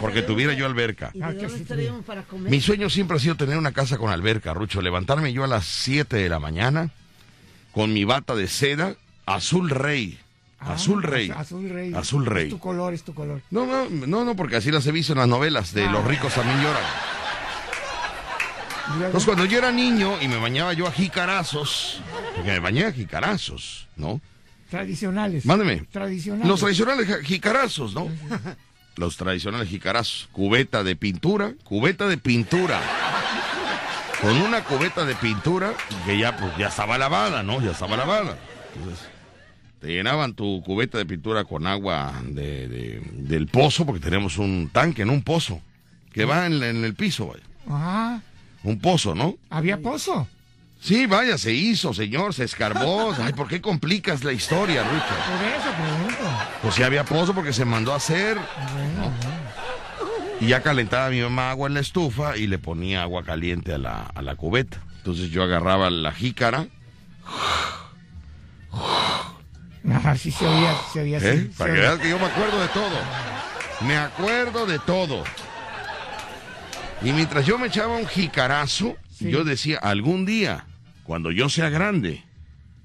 [0.00, 1.10] Porque tuviera yo alberca.
[1.12, 2.50] ¿Y de dónde estaríamos para comer?
[2.50, 4.80] Mi sueño siempre ha sido tener una casa con alberca, Rucho.
[4.80, 6.90] Levantarme yo a las 7 de la mañana
[7.72, 8.94] con mi bata de seda,
[9.26, 10.18] azul rey.
[10.58, 11.30] Ah, azul rey.
[11.30, 11.92] az- Azul rey.
[11.94, 12.44] Azul rey.
[12.44, 13.40] Es tu color, es tu color.
[13.50, 16.34] No, no, no, no, porque así las he visto en las novelas de Los ricos
[16.34, 16.82] también lloran.
[18.96, 22.00] Entonces, cuando yo era niño y me bañaba yo a jicarazos,
[22.34, 24.20] porque me bañé a jicarazos, ¿no?
[24.70, 25.44] Tradicionales.
[25.46, 25.82] Mándeme.
[25.90, 26.46] Tradicionales.
[26.48, 28.08] Los tradicionales jicarazos, ¿no?
[28.96, 30.28] Los tradicionales jicarazos.
[30.32, 32.80] Cubeta de pintura, cubeta de pintura.
[34.20, 35.72] Con una cubeta de pintura
[36.04, 37.62] que ya, pues, ya estaba lavada, ¿no?
[37.62, 38.36] Ya estaba lavada.
[38.76, 39.06] Entonces,
[39.80, 44.68] te llenaban tu cubeta de pintura con agua de, de- del pozo, porque tenemos un
[44.70, 45.62] tanque, en un pozo,
[46.12, 47.42] que va en, en el piso, vaya.
[47.68, 48.20] Ah,
[48.62, 49.36] Un pozo, ¿no?
[49.48, 50.28] había pozo.
[50.80, 53.14] Sí, vaya, se hizo, señor, se escarbó.
[53.22, 55.04] Ay, ¿por qué complicas la historia, Rucho?
[55.04, 56.38] Por eso pregunto.
[56.62, 58.36] Pues sí había pozo porque se mandó a hacer.
[58.36, 59.12] ¿no?
[60.40, 63.78] Y ya calentaba mi mamá agua en la estufa y le ponía agua caliente a
[63.78, 64.78] la, a la cubeta.
[64.96, 66.66] Entonces yo agarraba la jícara,
[70.04, 71.18] Ah, sí se oía, se oía.
[71.18, 71.20] ¿eh?
[71.20, 71.88] se para que oía.
[71.90, 72.98] veas que yo me acuerdo de todo.
[73.86, 75.24] Me acuerdo de todo.
[77.02, 80.66] Y mientras yo me echaba un jicarazo, yo decía, algún día,
[81.10, 82.22] cuando yo sea grande,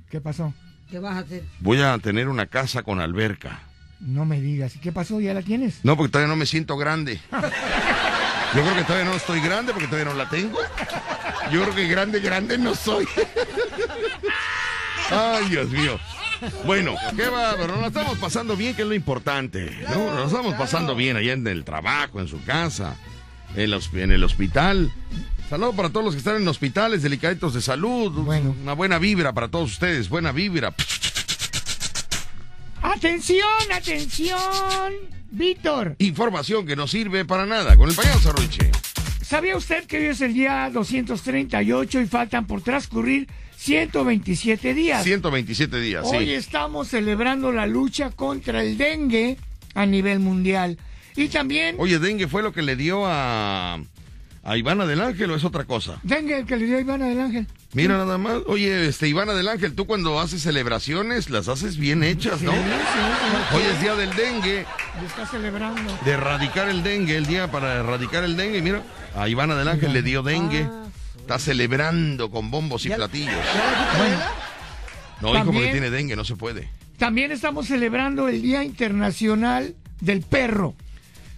[0.09, 0.51] ¿Qué pasó?
[0.89, 1.43] ¿Qué vas a hacer?
[1.59, 3.59] voy a tener una casa con alberca.
[3.99, 4.75] No me digas.
[4.75, 5.21] ¿Y qué pasó?
[5.21, 5.81] ¿Ya la tienes?
[5.83, 7.19] No, porque todavía no me siento grande.
[7.31, 10.57] Yo creo que todavía no estoy grande porque todavía no la tengo.
[11.51, 13.05] Yo creo que grande, grande no soy.
[15.11, 15.99] Ay, Dios mío.
[16.65, 19.69] Bueno, qué bárbaro, nos la estamos pasando bien, que es lo importante.
[19.89, 20.15] ¿no?
[20.15, 22.95] Nos estamos pasando bien allá en el trabajo, en su casa,
[23.55, 24.91] en, los- en el hospital.
[25.49, 28.17] Saludos para todos los que están en hospitales, delicaditos de salud.
[28.17, 30.73] Una buena vibra para todos ustedes, buena vibra.
[32.81, 34.93] ¡Atención, atención!
[35.31, 38.71] Víctor, Información que no sirve para nada con el payaso Ruche.
[39.21, 43.27] ¿sabía usted que hoy es el día 238 y faltan por transcurrir
[43.57, 45.03] 127 días?
[45.03, 46.15] 127 días, sí.
[46.15, 49.37] Hoy estamos celebrando la lucha contra el dengue
[49.73, 50.77] a nivel mundial.
[51.15, 53.79] Y también Oye, dengue fue lo que le dio a,
[54.45, 55.99] a Ivana del Ángel o es otra cosa.
[56.03, 57.47] dengue el que le dio a Ivana del Ángel.
[57.73, 58.37] Mira nada más.
[58.47, 62.51] Oye, este Ivana del Ángel, tú cuando haces celebraciones las haces bien hechas, ¿no?
[62.51, 62.63] Sí, sí,
[63.49, 63.55] sí.
[63.55, 64.65] Hoy es día del dengue,
[65.01, 65.97] Y está celebrando.
[66.05, 68.61] de erradicar el dengue, el día para erradicar el dengue.
[68.61, 68.83] Mira,
[69.15, 70.69] a Ivana del Ángel le dio dengue.
[71.17, 73.33] Está celebrando con bombos y platillos.
[75.21, 76.69] No, hijo, porque tiene dengue, no se puede.
[76.97, 80.75] También estamos celebrando el Día Internacional del Perro.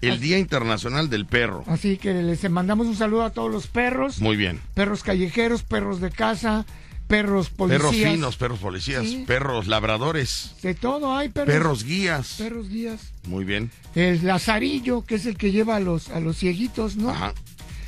[0.01, 1.63] El Día Internacional del Perro.
[1.67, 4.21] Así que les mandamos un saludo a todos los perros.
[4.21, 4.59] Muy bien.
[4.73, 6.65] Perros callejeros, perros de casa,
[7.07, 7.81] perros policías.
[7.81, 9.23] Perros finos, perros policías, Sí.
[9.25, 11.53] perros labradores, De todo hay perros.
[11.53, 12.35] perros guías.
[12.37, 13.11] Perros guías.
[13.25, 13.71] Muy bien.
[13.95, 17.09] El lazarillo, que es el que lleva a los, a los cieguitos, ¿no?
[17.09, 17.33] Ajá.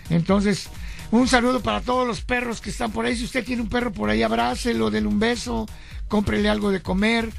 [0.10, 0.70] Entonces,
[1.12, 3.16] un saludo para todos los perros que están por ahí.
[3.16, 5.68] Si usted tiene un perro por ahí, abrácelo, denle un beso,
[6.08, 7.30] cómprele algo de comer,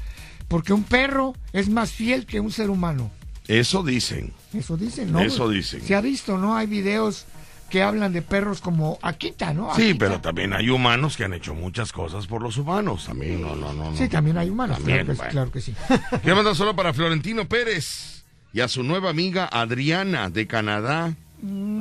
[0.47, 3.11] porque un perro es más fiel que un ser humano.
[3.47, 4.33] Eso dicen.
[4.53, 5.19] Eso dicen, ¿no?
[5.19, 5.81] Eso dicen.
[5.81, 6.55] Se ha visto, ¿no?
[6.55, 7.25] Hay videos
[7.69, 9.73] que hablan de perros como Akita, ¿no?
[9.75, 13.05] Sí, pero también hay humanos que han hecho muchas cosas por los humanos.
[13.05, 13.91] También, no, no, no.
[13.91, 13.97] no.
[13.97, 15.31] Sí, también hay humanos, También, claro, que, bueno.
[15.31, 15.73] claro que sí.
[16.21, 21.15] Quiero mandar solo para Florentino Pérez y a su nueva amiga Adriana de Canadá,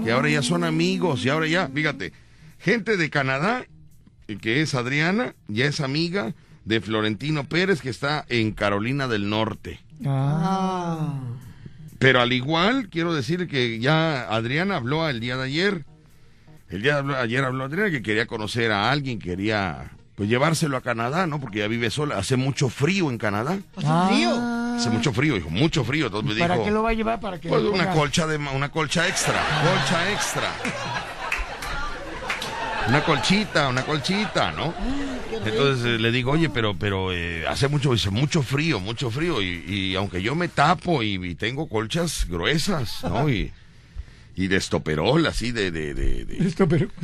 [0.05, 2.13] que ahora ya son amigos y ahora ya, fíjate,
[2.61, 3.67] gente de Canadá,
[4.29, 9.29] eh, que es Adriana, ya es amiga de Florentino Pérez, que está en Carolina del
[9.29, 9.81] Norte.
[10.07, 11.15] Ah.
[12.01, 15.85] Pero al igual, quiero decir que ya Adriana habló el día de ayer.
[16.71, 20.81] El día de ayer habló Adriana que quería conocer a alguien, quería pues llevárselo a
[20.81, 21.41] Canadá, ¿no?
[21.41, 22.17] Porque ya vive sola.
[22.17, 23.59] Hace mucho frío en Canadá.
[23.85, 24.75] Ah.
[24.79, 26.07] Hace mucho frío, dijo, mucho frío.
[26.07, 27.21] Entonces me ¿Para dijo, qué lo va a llevar?
[27.21, 30.49] Para que pues una ponga- colcha de una colcha extra, colcha extra.
[32.89, 34.73] Una colchita, una colchita, ¿no?
[35.45, 39.41] Entonces eh, le digo, oye, pero pero eh, hace mucho, dice, mucho frío, mucho frío.
[39.43, 43.29] Y, y aunque yo me tapo y, y tengo colchas gruesas, ¿no?
[43.29, 43.53] Y,
[44.37, 45.71] y de estoperol, así de...
[45.71, 46.55] de,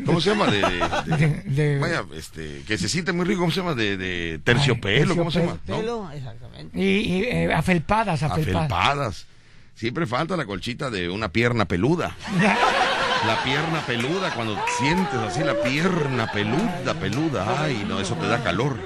[0.07, 0.46] ¿Cómo se llama?
[0.46, 1.42] De, de- de- De-
[1.75, 3.75] de- vaya, este, que se siente muy rico, ¿cómo se llama?
[3.75, 5.59] De, de terciopelo, ¿cómo se llama?
[5.66, 5.79] ¿No?
[5.79, 6.79] Pelo, exactamente.
[6.79, 8.70] Y, y, eh, afelpadas, afelpadas.
[8.72, 9.27] Afelpadas.
[9.75, 12.16] Siempre falta la colchita de una pierna peluda.
[13.27, 18.43] La pierna peluda, cuando sientes así la pierna peluda, peluda, ay, no, eso te da
[18.43, 18.77] calor.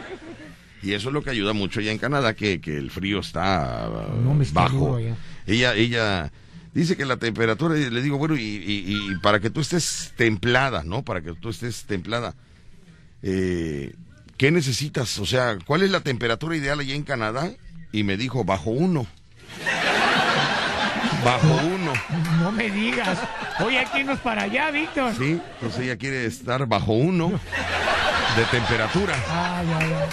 [0.83, 3.89] Y eso es lo que ayuda mucho allá en Canadá, que, que el frío está
[4.23, 4.99] No me está bajo.
[5.47, 6.33] Ella, ella
[6.73, 10.83] dice que la temperatura, le digo, bueno, y, y- y para que tú estés templada,
[10.85, 11.03] ¿no?
[11.03, 12.35] Para que tú estés templada,
[13.23, 13.95] eh,
[14.39, 15.19] ¿qué necesitas?
[15.19, 17.51] O sea, ¿cuál es la temperatura ideal allá en Canadá?
[17.93, 19.07] Y me dijo, bajo uno.
[21.25, 21.93] Bajo uno.
[22.41, 23.19] No me digas.
[23.65, 25.15] Oye, hay que irnos para allá, Víctor.
[25.17, 27.29] Sí, entonces ella quiere estar bajo uno
[28.37, 29.15] de temperatura.
[29.29, 30.09] Ah, ya, ya.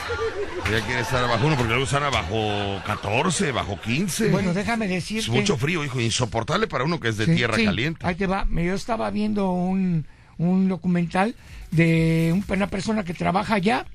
[0.69, 4.29] Ella quiere estar bajo uno porque luego estar bajo 14, bajo 15.
[4.29, 5.29] Bueno, déjame decirte.
[5.29, 8.05] es mucho frío, hijo, insoportable para uno que es de Sí, tierra sí, caliente.
[8.05, 8.45] Ahí te va.
[8.51, 10.05] Yo estaba viendo un,
[10.37, 11.35] un documental
[11.71, 13.85] de un- una persona que trabaja allá,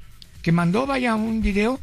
[0.40, 1.78] que mandó, vaya, un video.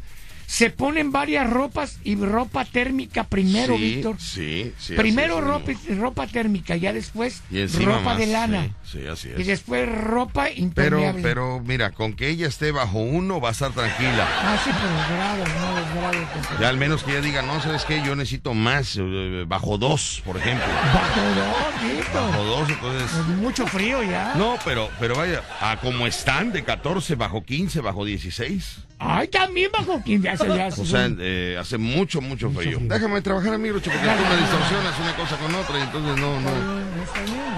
[0.50, 4.16] Se ponen varias ropas y ropa térmica primero, sí, Víctor.
[4.18, 4.94] Sí, sí.
[4.94, 8.62] primero ropa, ropa térmica, ya después Y ropa más, de lana.
[8.82, 9.46] Sí, sí, así Y es.
[9.46, 11.22] después ropa Pero, impermeable.
[11.22, 14.26] pero mira, con que ella esté bajo uno va a estar tranquila.
[14.28, 15.94] Ah, sí, por los grados, no los
[16.34, 16.60] grados.
[16.60, 18.02] Ya al menos que ella diga, no, ¿sabes qué?
[18.04, 20.66] Yo necesito más, eh, bajo dos, por ejemplo.
[20.92, 22.22] Bajo dos, Víctor.
[22.28, 23.10] Bajo dos, entonces...
[23.12, 24.34] Pues Mucho frío ya.
[24.34, 28.78] No, pero, pero vaya, a como están de 14, bajo 15, bajo 16.
[29.02, 30.28] Ay, también bajo 15.
[30.46, 32.78] Ya O sea, eh, hace mucho, mucho frío.
[32.82, 36.50] Déjame trabajar, amigo, porque tú me distorsionas una cosa con otra y entonces no, no.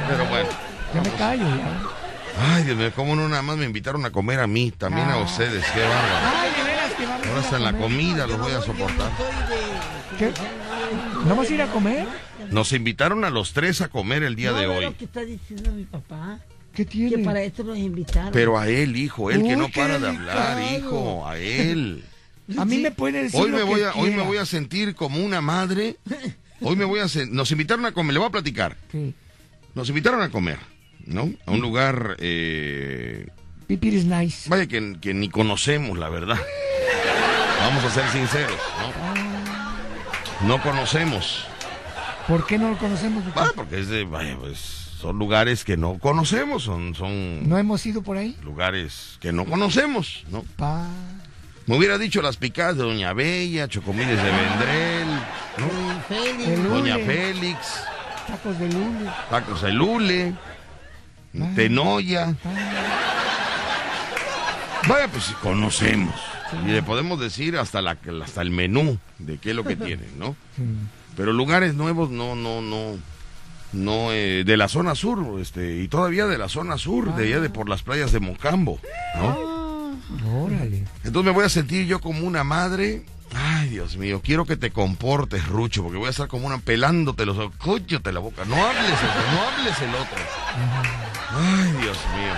[0.09, 0.49] Pero bueno.
[0.95, 1.83] Ya me callo, ya.
[2.55, 5.14] Ay, Dios mío, cómo no nada más me invitaron a comer a mí, también a
[5.14, 5.18] Ah.
[5.23, 6.37] ustedes, qué bárbaro.
[6.37, 9.11] Ay, de veras que vamos Ahora hasta en la comida los voy a soportar.
[10.18, 10.33] ¿Qué?
[11.27, 12.07] ¿Vamos a ir a comer?
[12.51, 14.85] Nos invitaron a los tres a comer el día ¿No de hoy.
[14.85, 16.38] lo que está diciendo mi papá?
[16.75, 17.11] ¿Qué tiene?
[17.16, 18.33] Que para esto los invitaron.
[18.33, 22.03] Pero a él, hijo, él que no para de hablar, hijo, a él.
[22.59, 24.44] A mí me puede decir Hoy lo me que voy a, hoy me voy a
[24.46, 25.96] sentir como una madre.
[26.61, 28.76] Hoy me voy a sen- nos invitaron a comer, le voy a platicar.
[28.90, 29.14] Sí.
[29.74, 30.59] Nos invitaron a comer,
[31.07, 31.31] ¿no?
[31.46, 33.26] A un lugar eh,
[33.66, 34.48] Pipir is nice.
[34.50, 36.38] vaya que, que ni conocemos, la verdad.
[37.61, 38.59] Vamos a ser sinceros,
[40.40, 40.48] ¿no?
[40.48, 41.46] No conocemos.
[42.28, 43.24] ¿Por qué no lo conocemos?
[43.35, 44.59] Ah, porque es de, vaya, pues
[45.00, 48.37] son lugares que no conocemos, son, son ¿No hemos ido por ahí?
[48.42, 50.44] lugares que no conocemos, ¿no?
[50.57, 50.87] Pa...
[51.66, 55.09] Me hubiera dicho las picadas de Doña Bella, Chocomiles de Vendrel,
[55.59, 55.92] ¿no?
[55.92, 56.48] El Félix.
[56.48, 57.59] El Doña Lule, Félix,
[58.27, 59.11] Tacos de lule.
[59.31, 60.35] Tacos de Lule,
[61.55, 62.35] Tenoya.
[64.88, 66.14] Vaya, pues sí, conocemos.
[66.66, 70.18] Y le podemos decir hasta, la, hasta el menú de qué es lo que tienen,
[70.18, 70.36] ¿no?
[71.16, 72.99] Pero lugares nuevos no, no, no,
[73.72, 77.41] no, eh, de la zona sur, este, y todavía de la zona sur, de allá
[77.41, 78.80] de por las playas de Mocambo,
[79.16, 79.61] ¿no?
[80.34, 80.84] Órale.
[81.04, 83.04] Entonces me voy a sentir yo como una madre.
[83.34, 87.24] Ay, Dios mío, quiero que te comportes, Rucho, porque voy a estar como una pelándote
[87.24, 87.54] los ojos.
[87.58, 88.44] Cóllate la boca.
[88.44, 90.18] No hables eso, no hables el otro.
[91.30, 92.34] Ay, Dios mío.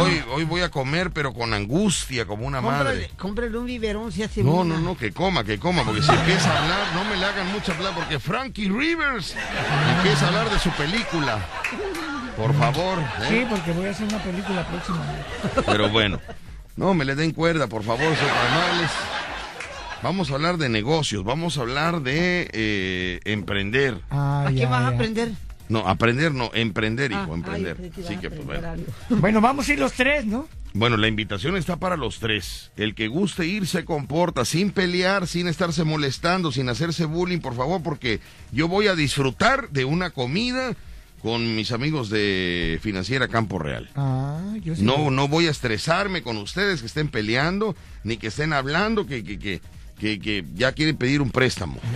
[0.00, 2.78] Hoy, hoy voy a comer, pero con angustia, como una madre.
[2.78, 4.74] Cómprale, cómprale un biberón si hace No, una.
[4.76, 7.50] no, no, que coma, que coma, porque si empieza a hablar, no me le hagan
[7.52, 9.34] mucha hablar, porque Frankie Rivers
[9.96, 11.44] empieza a hablar de su película.
[12.38, 12.98] Por favor.
[12.98, 13.26] ¿eh?
[13.28, 15.04] Sí, porque voy a hacer una película próxima.
[15.66, 16.20] Pero bueno,
[16.76, 18.90] no me le den cuerda, por favor, soy amables.
[20.02, 24.00] Vamos a hablar de negocios, vamos a hablar de eh, emprender.
[24.10, 25.32] ¿A qué vas a aprender?
[25.68, 27.76] No, aprender no, emprender, hijo, Ah, emprender.
[27.82, 28.68] ay, creí que pues bueno.
[29.10, 30.48] Bueno, vamos a ir los tres, ¿no?
[30.74, 32.70] Bueno, la invitación está para los tres.
[32.76, 37.56] El que guste ir se comporta sin pelear, sin estarse molestando, sin hacerse bullying, por
[37.56, 38.20] favor, porque
[38.52, 40.74] yo voy a disfrutar de una comida
[41.22, 43.90] con mis amigos de Financiera Campo Real.
[43.96, 44.82] Ah, yo sí.
[44.82, 49.24] No, no voy a estresarme con ustedes que estén peleando, ni que estén hablando, que,
[49.24, 49.60] que, que,
[49.98, 51.78] que, que ya quieren pedir un préstamo.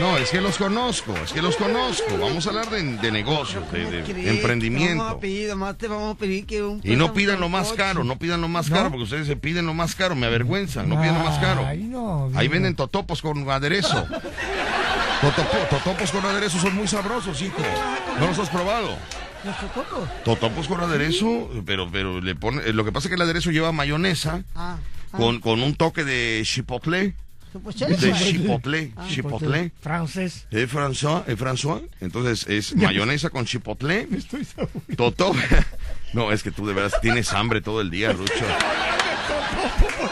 [0.00, 2.16] No, es que los conozco, es que los conozco.
[2.18, 5.02] Vamos a hablar de, de negocios, de, de ¿Crees que Vamos emprendimiento.
[5.02, 8.04] a pedir, además te vamos a pedir que un Y no pidan lo más caro,
[8.04, 11.00] no pidan lo más caro, porque ustedes se piden lo más caro, me avergüenzan, no
[11.00, 11.66] pidan lo más caro.
[11.66, 12.30] Ay, no.
[12.36, 14.06] Ahí venden totopos con aderezo.
[15.20, 17.56] Totopo- totopos con aderezo son muy sabrosos, hijo.
[18.20, 18.96] ¿No los has probado?
[19.44, 20.08] ¿Los totopos?
[20.24, 23.72] Totopos con aderezo, pero, pero le pone, lo que pasa es que el aderezo lleva
[23.72, 24.76] mayonesa Ah.
[25.12, 25.16] ah.
[25.16, 27.14] con, con un toque de chipotle.
[27.52, 27.96] ¿Chipotle?
[27.96, 29.06] De chipotle, Ah.
[29.08, 29.72] chipotle.
[29.80, 30.46] Francés.
[30.50, 31.24] ¿Es François?
[31.26, 31.82] ¿Es François?
[32.00, 34.06] Entonces es mayonesa con chipotle.
[34.16, 35.34] Estoy saboreando.
[36.12, 38.32] No, es que tú de verdad tienes hambre todo el día, Rucho.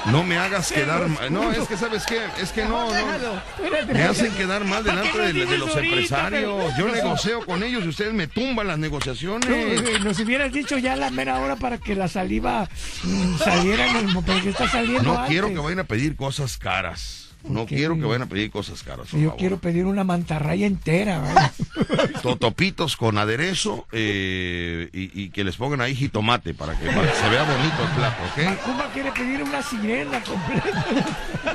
[0.06, 1.32] No me hagas quedar mal.
[1.32, 3.92] No, es que sabes qué, es que no, no.
[3.92, 6.72] Me hacen quedar mal delante de, de los empresarios.
[6.78, 9.48] Yo negocio con ellos y ustedes me tumban las negociaciones.
[9.48, 12.68] No, Nos hubieras dicho ya la mera hora para que la saliva
[13.02, 15.28] mm, saliera en el mo- porque está saliendo No antes.
[15.30, 17.25] quiero que vayan a pedir cosas caras.
[17.48, 19.10] No quiero que vayan a pedir cosas caras.
[19.12, 19.36] Yo favor.
[19.36, 21.52] quiero pedir una mantarraya entera.
[22.22, 27.14] Totopitos con aderezo eh, y, y que les pongan ahí jitomate para que, para que
[27.16, 28.44] se vea bonito el plato, ¿ok?
[28.44, 30.86] Macumba quiere pedir una sirena completa.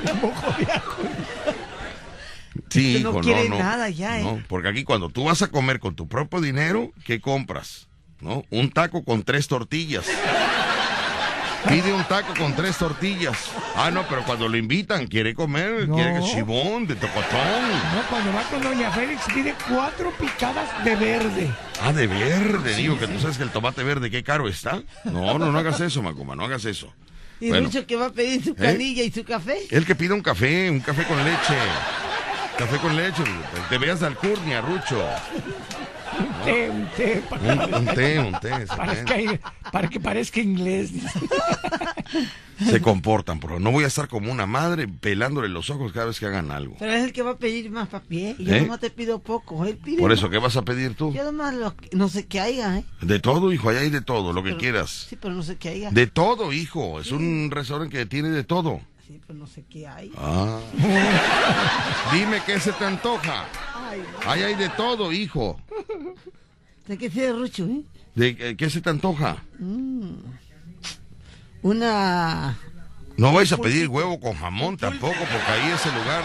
[0.04, 1.02] de mojo de ajo.
[2.68, 4.24] Sí, Usted no hijo, quiere no, nada ya, ¿eh?
[4.24, 7.88] no, porque aquí cuando tú vas a comer con tu propio dinero, ¿qué compras?
[8.20, 8.44] ¿No?
[8.50, 10.06] Un taco con tres tortillas.
[11.68, 13.36] Pide un taco con tres tortillas.
[13.76, 15.94] Ah, no, pero cuando lo invitan, quiere comer, No.
[15.94, 17.22] quiere chibón, de tocotón.
[17.94, 21.50] No, cuando va con Doña Félix pide cuatro picadas de verde.
[21.80, 24.82] Ah, de verde, digo, que tú sabes que el tomate verde, qué caro está.
[25.04, 26.92] No, no, no hagas eso, Macuma, no hagas eso.
[27.40, 27.66] ¿Y Bueno.
[27.66, 28.54] Rucho que va a pedir su ¿Eh?
[28.56, 29.58] canilla y su café?
[29.70, 31.56] El que pida un café, un café con leche.
[32.58, 33.22] Café con leche,
[33.70, 35.02] te veas de alcurnia, Rucho.
[36.42, 37.22] Un té, un té.
[37.28, 38.66] Para, Un, un té, un té.
[38.66, 39.40] para que,
[39.70, 40.90] para que parezca inglés.
[42.58, 46.20] Se comportan, pero no voy a estar como una madre pelándole los ojos cada vez
[46.20, 46.76] que hagan algo.
[46.78, 48.36] Pero es el que va a pedir más papié.
[48.38, 48.60] Y yo ¿Eh?
[48.60, 49.64] nomás te pido poco.
[49.66, 50.30] Él pide Por eso, más.
[50.30, 51.12] ¿qué vas a pedir tú?
[51.12, 52.84] Yo nomás lo que- no sé qué haya, ¿eh?
[53.00, 55.06] De todo, hijo, allá hay de todo, lo que Pero- quieras.
[55.10, 55.90] Sí, pero no sé qué haya.
[55.90, 57.00] De todo, hijo.
[57.00, 58.80] Es un restaurante que tiene de todo.
[59.08, 60.12] Sí, pero no sé qué hay.
[60.16, 60.58] Ah.
[62.12, 63.44] Dime qué se te antoja.
[64.26, 65.60] Ahí hay de todo, hijo.
[66.86, 67.82] ¿de qué Rucho, eh?
[68.14, 69.42] ¿De qué se te antoja?
[69.58, 70.14] Mm.
[71.62, 72.58] Una...
[73.16, 76.24] No vais a pedir huevo con jamón tampoco, porque ahí ese lugar.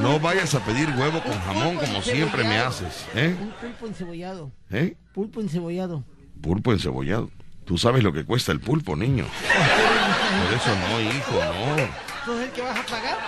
[0.00, 3.06] No vayas a pedir huevo con jamón como siempre me haces.
[3.14, 3.36] ¿Eh?
[3.40, 4.50] Un pulpo encebollado.
[4.70, 4.96] ¿Eh?
[5.12, 6.04] Pulpo encebollado.
[6.40, 7.30] Pulpo encebollado.
[7.64, 9.24] Tú sabes lo que cuesta el pulpo, niño.
[10.44, 12.24] Por eso no, hijo, no.
[12.26, 13.18] ¿Sos el que vas a pagar?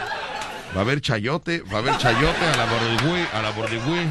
[0.74, 4.06] Va a haber chayote, va a haber chayote a la bordigüe, a la bordigüe.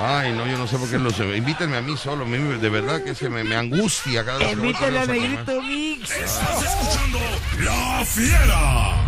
[0.00, 1.18] Ay, no, yo no sé por qué los...
[1.18, 4.38] Invítenme a mí solo, a mí de verdad que es que me, me angustia cada
[4.38, 5.06] vez que voy con Invítale a.
[5.06, 6.10] Negrito Mix.
[6.10, 7.18] Estás escuchando
[7.60, 9.06] La Fiera.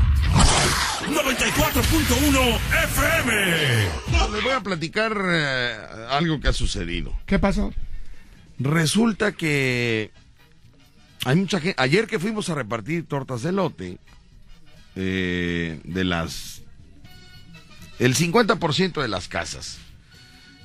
[1.09, 4.33] 94.1 FM.
[4.33, 5.77] Les voy a platicar eh,
[6.11, 7.13] algo que ha sucedido.
[7.27, 7.73] ¿Qué pasó?
[8.59, 10.11] Resulta que
[11.25, 11.81] hay mucha gente.
[11.81, 13.99] Ayer que fuimos a repartir tortas de lote,
[15.01, 16.63] eh, de las.
[18.01, 19.79] El 50% de las casas.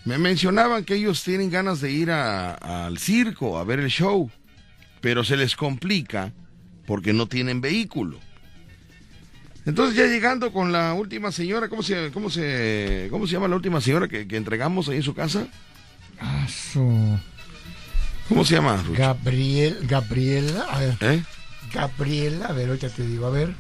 [0.06, 2.54] Me mencionaban que ellos tienen ganas de ir a-
[2.88, 4.30] al circo a ver el show,
[5.02, 6.34] pero se les complica
[6.86, 8.20] porque no tienen vehículo.
[9.66, 13.56] Entonces ya llegando con la última señora, ¿cómo se, cómo se, cómo se llama la
[13.56, 15.48] última señora que, que entregamos ahí en su casa?
[16.20, 17.18] Ah, su...
[18.28, 18.78] ¿Cómo se llama?
[18.86, 19.00] Rucho?
[19.00, 21.24] Gabriel, Gabriela, a ver, ¿Eh?
[21.74, 23.54] Gabriela, a ver, ahorita te digo, a ver.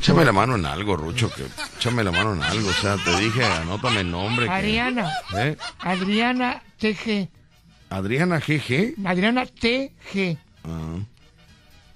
[0.00, 1.42] Échame la mano en algo, Rucho, que
[1.76, 4.46] échame la mano en algo, o sea, te dije, anótame el nombre.
[4.46, 5.56] que- Adriana, ¿Eh?
[5.78, 7.28] Adriana TG,
[7.90, 8.94] Adriana GG.
[9.04, 10.38] Adriana TG.
[10.64, 10.96] Ah.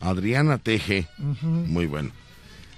[0.01, 1.07] Adriana TG.
[1.19, 2.11] Muy bueno.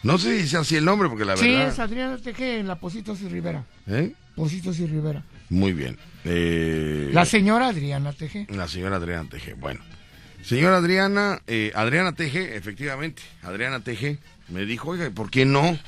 [0.05, 1.69] No sé si sea así el nombre, porque la Sí, verdad.
[1.73, 3.65] es Adriana Teje en la Positos y Rivera.
[3.89, 4.13] ¿Eh?
[4.37, 5.25] Positos y Rivera.
[5.51, 5.99] Muy bien.
[6.25, 8.47] Eh, La señora Adriana Teje.
[8.51, 9.55] La señora Adriana Teje.
[9.55, 9.81] Bueno,
[10.45, 14.19] señora Adriana, eh, Adriana Teje, efectivamente, Adriana Teje
[14.49, 15.79] me dijo, oiga, ¿por qué no?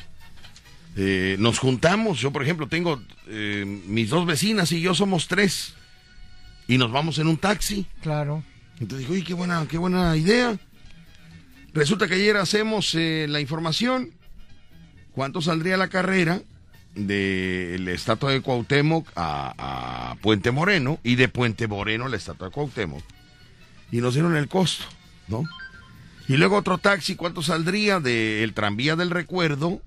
[0.96, 2.20] Eh, nos juntamos.
[2.20, 5.74] Yo, por ejemplo, tengo eh, mis dos vecinas y yo somos tres.
[6.66, 7.86] Y nos vamos en un taxi.
[8.02, 8.42] Claro.
[8.80, 10.58] Entonces dijo, oye, qué buena, qué buena idea.
[11.72, 14.10] Resulta que ayer hacemos eh, la información.
[15.12, 16.42] ¿Cuánto saldría la carrera
[16.94, 22.48] del estatua de Cuauhtémoc a, a Puente Moreno y de Puente Moreno a la estatua
[22.48, 23.02] de Cuauhtémoc?
[23.90, 24.84] Y nos dieron el costo,
[25.28, 25.44] ¿no?
[26.28, 29.80] Y luego otro taxi, ¿cuánto saldría del tranvía del recuerdo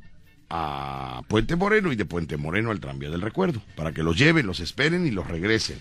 [0.50, 3.62] a Puente Moreno y de Puente Moreno al tranvía del recuerdo?
[3.76, 5.80] Para que los lleven, los esperen y los regresen.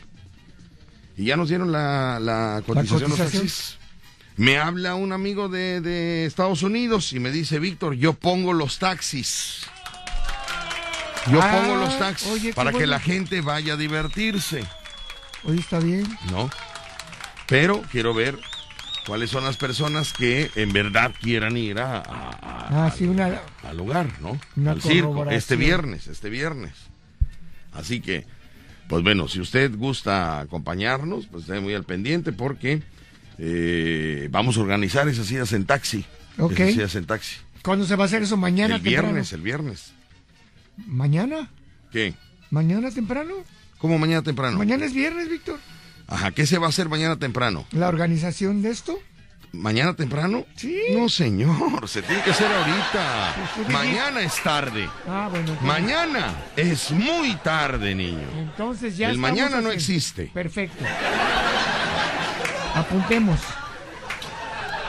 [1.16, 3.42] Y ya nos dieron la, la cotización, los cotización.
[3.46, 3.78] taxis.
[4.36, 8.78] Me habla un amigo de, de Estados Unidos y me dice, Víctor, yo pongo los
[8.78, 9.62] taxis.
[11.30, 14.64] Yo Ah, pongo los taxis oye, qué para que la gente vaya a divertirse,
[15.44, 16.06] Oye, está bien.
[16.30, 16.48] ¿no?
[17.46, 18.38] Pero quiero ver
[19.10, 23.40] cuáles son las personas que en verdad quieran ir a, a- Ah, sí, una.
[23.64, 24.38] al lugar, ¿no?
[24.54, 26.74] Una Al circo, este viernes, este viernes.
[27.72, 28.24] Así que,
[28.88, 32.84] pues bueno, si usted gusta acompañarnos, pues esté muy al pendiente porque
[33.38, 36.04] eh, vamos a organizar esas idas en taxi.
[36.38, 36.52] Ok.
[36.60, 37.34] Esas idas en taxi.
[37.64, 38.36] ¿Cuándo se va a hacer eso?
[38.36, 39.08] ¿Mañana el temprano?
[39.08, 39.92] viernes, el viernes.
[40.86, 41.50] ¿Mañana?
[41.90, 42.14] ¿Qué?
[42.50, 43.34] ¿Mañana temprano?
[43.78, 44.56] ¿Cómo mañana temprano?
[44.56, 45.58] Mañana es viernes, Víctor.
[46.10, 47.64] Ajá, ¿qué se va a hacer mañana temprano?
[47.72, 48.98] ¿La organización de esto?
[49.52, 50.44] ¿Mañana temprano?
[50.56, 50.76] Sí.
[50.96, 53.34] No, señor, se tiene que hacer ahorita.
[53.56, 54.88] Pues Mañana es tarde.
[55.08, 55.38] Ah, bueno.
[55.52, 58.28] entonces- Mañana es muy tarde, niño.
[58.38, 60.30] Entonces ya El mañana no existe.
[60.34, 60.84] Perfecto.
[62.74, 63.40] Apuntemos.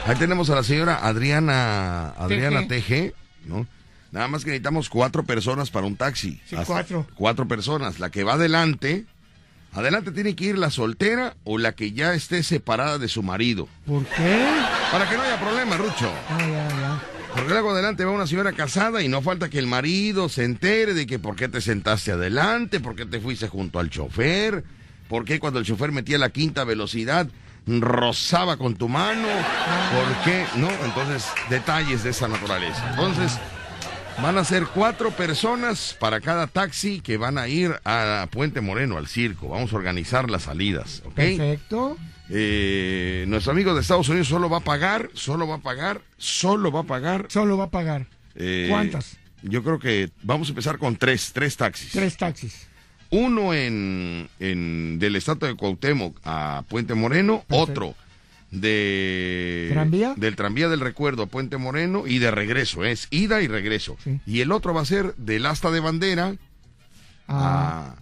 [0.06, 3.14] Ahí tenemos a la señora Adriana Adriana TG,
[3.46, 3.66] ¿no?
[4.10, 6.40] Nada más que necesitamos cuatro personas para un taxi.
[6.46, 7.06] Sí, Hasta cuatro.
[7.14, 7.98] Cuatro personas.
[7.98, 9.06] La que va adelante,
[9.72, 13.68] adelante tiene que ir la soltera o la que ya esté separada de su marido.
[13.86, 14.46] ¿Por qué?
[14.90, 16.12] Para que no haya problema, Rucho.
[16.28, 17.02] Ah, ya, ya.
[17.34, 20.92] Porque luego adelante va una señora casada y no falta que el marido se entere
[20.92, 24.64] de que por qué te sentaste adelante, por qué te fuiste junto al chofer,
[25.08, 27.28] por qué cuando el chofer metía la quinta velocidad
[27.66, 29.28] rozaba con tu mano,
[29.94, 30.68] por qué, ¿no?
[30.84, 32.90] Entonces, detalles de esa naturaleza.
[32.90, 33.38] Entonces,
[34.20, 38.96] van a ser cuatro personas para cada taxi que van a ir a Puente Moreno,
[38.98, 39.48] al circo.
[39.48, 41.14] Vamos a organizar las salidas, ¿ok?
[41.14, 41.96] Perfecto.
[42.28, 46.70] Eh, nuestro amigo de Estados Unidos solo va a pagar, solo va a pagar, solo
[46.70, 47.26] va a pagar.
[47.28, 48.06] Solo va a pagar.
[48.34, 49.16] eh, ¿Cuántas?
[49.42, 51.90] Yo creo que vamos a empezar con tres, tres taxis.
[51.92, 52.68] Tres taxis.
[53.10, 57.94] Uno en, en del estatua de Cuauhtémoc a Puente Moreno, otro
[58.52, 60.14] de ¿Tranvía?
[60.16, 63.96] del tranvía del recuerdo a Puente Moreno y de regreso, es ida y regreso.
[64.26, 66.34] Y el otro va a ser del asta de bandera
[67.28, 67.94] Ah,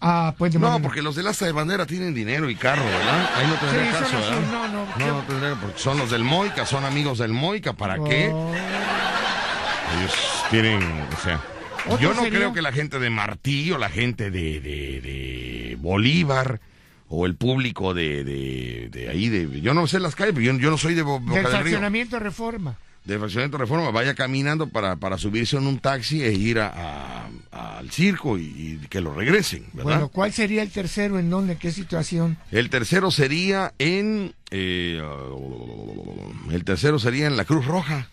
[0.00, 0.82] a ah Puente no, Moreno.
[0.82, 3.30] porque los del asta de bandera tienen dinero y carro, ¿verdad?
[3.36, 4.40] Ahí no Sí, son caso, ¿verdad?
[4.52, 7.72] no, no, no, yo- no tendría, porque son los del Moica, son amigos del Moica,
[7.72, 8.30] ¿para qué?
[8.32, 8.52] Oh.
[9.98, 10.14] Ellos
[10.50, 11.40] tienen, o sea,
[12.00, 16.60] yo no sería- creo que la gente de Martillo, la gente de, de, de Bolívar
[17.12, 20.58] o el público de, de, de ahí, de, yo no sé las calles, pero yo,
[20.60, 22.76] yo no soy de Bo- Boca Del del Río, fraccionamiento Reforma.
[23.04, 26.68] de Fraccionamiento Reforma, vaya caminando para, para subirse en un taxi e ir a,
[27.52, 29.84] a- al circo y, y que lo regresen, ¿verdad?
[29.84, 31.18] Bueno, ¿cuál sería el tercero?
[31.18, 31.56] ¿En dónde?
[31.56, 32.36] ¿Qué situación?
[32.52, 34.32] El tercero sería en.
[34.52, 35.02] eh,
[36.52, 38.06] el tercero sería en la Cruz Roja.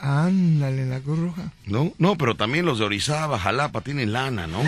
[0.00, 1.52] Ándale, la Cruz Roja.
[1.66, 1.92] ¿No?
[1.98, 4.62] No, pero también los de Orizaba, Jalapa tienen lana, ¿no?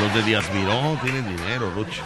[0.00, 2.02] Los de Díaz Mirón tienen dinero, Rucho.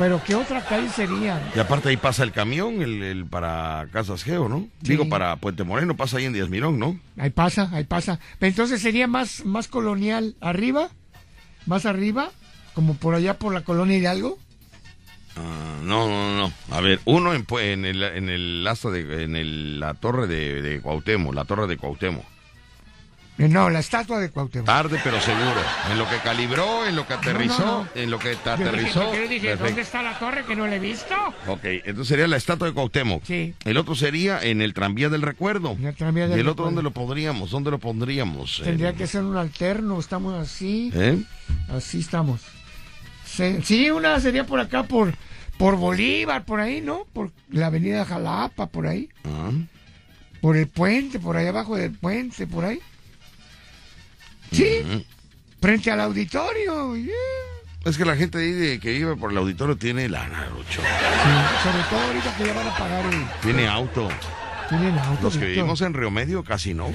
[0.00, 1.52] ¿Pero qué otra calle sería?
[1.54, 4.60] Y aparte ahí pasa el camión, el, el para Casas Geo, ¿no?
[4.82, 4.92] Sí.
[4.92, 6.98] Digo, para Puente Moreno pasa ahí en Díaz Mirón, ¿no?
[7.18, 8.18] Ahí pasa, ahí pasa.
[8.38, 10.88] Pero entonces sería más, más colonial arriba,
[11.66, 12.30] más arriba,
[12.72, 14.38] como por allá por la colonia Hidalgo.
[15.36, 16.52] Ah, no, no, no.
[16.74, 20.62] A ver, uno en, en el, en el asta de, en el- la torre de,
[20.62, 22.24] de Cuauhtémoc, la torre de Cuauhtémoc.
[23.40, 24.66] Eh, No, la estatua de Cuauhtémoc.
[24.66, 25.60] Tarde pero seguro.
[25.90, 27.88] En lo que calibró, en lo que aterrizó, no.
[27.94, 29.00] en lo que te Yo dije, aterrizó.
[29.02, 29.64] ¿por qué dije, Perfecto.
[29.64, 31.14] ¿dónde está la torre que no la he visto?
[31.46, 33.24] Ok, entonces sería la estatua de Cuauhtémoc.
[33.24, 33.54] Sí.
[33.64, 35.72] El otro sería en el tranvía del recuerdo.
[35.72, 37.50] En el tranvía del ¿Y el otro dónde lo pondríamos?
[37.50, 38.60] ¿Dónde lo pondríamos?
[38.64, 40.90] Tendría En- que ser un alterno, estamos así.
[40.94, 41.22] ¿Eh?
[41.68, 42.40] Así estamos.
[43.24, 45.14] Se- Sí, una sería por acá, por,
[45.56, 47.06] por Bolívar, por ahí, ¿no?
[47.12, 49.08] Por la avenida Jalapa, por ahí.
[49.24, 49.50] Ah.
[50.40, 52.80] Por el puente, por ahí abajo del puente, por ahí.
[54.52, 55.06] Sí,
[55.60, 56.96] frente al auditorio.
[56.96, 57.14] yeah.
[57.84, 60.82] Es que la gente ahí de, que vive por el auditorio tiene lana, Rucho.
[60.82, 63.24] Sí, sobre todo ahorita que ya van a pagar el...
[63.40, 64.08] Tiene auto.
[64.68, 66.92] Tienen auto, Los que vivimos en Río Medio casi no.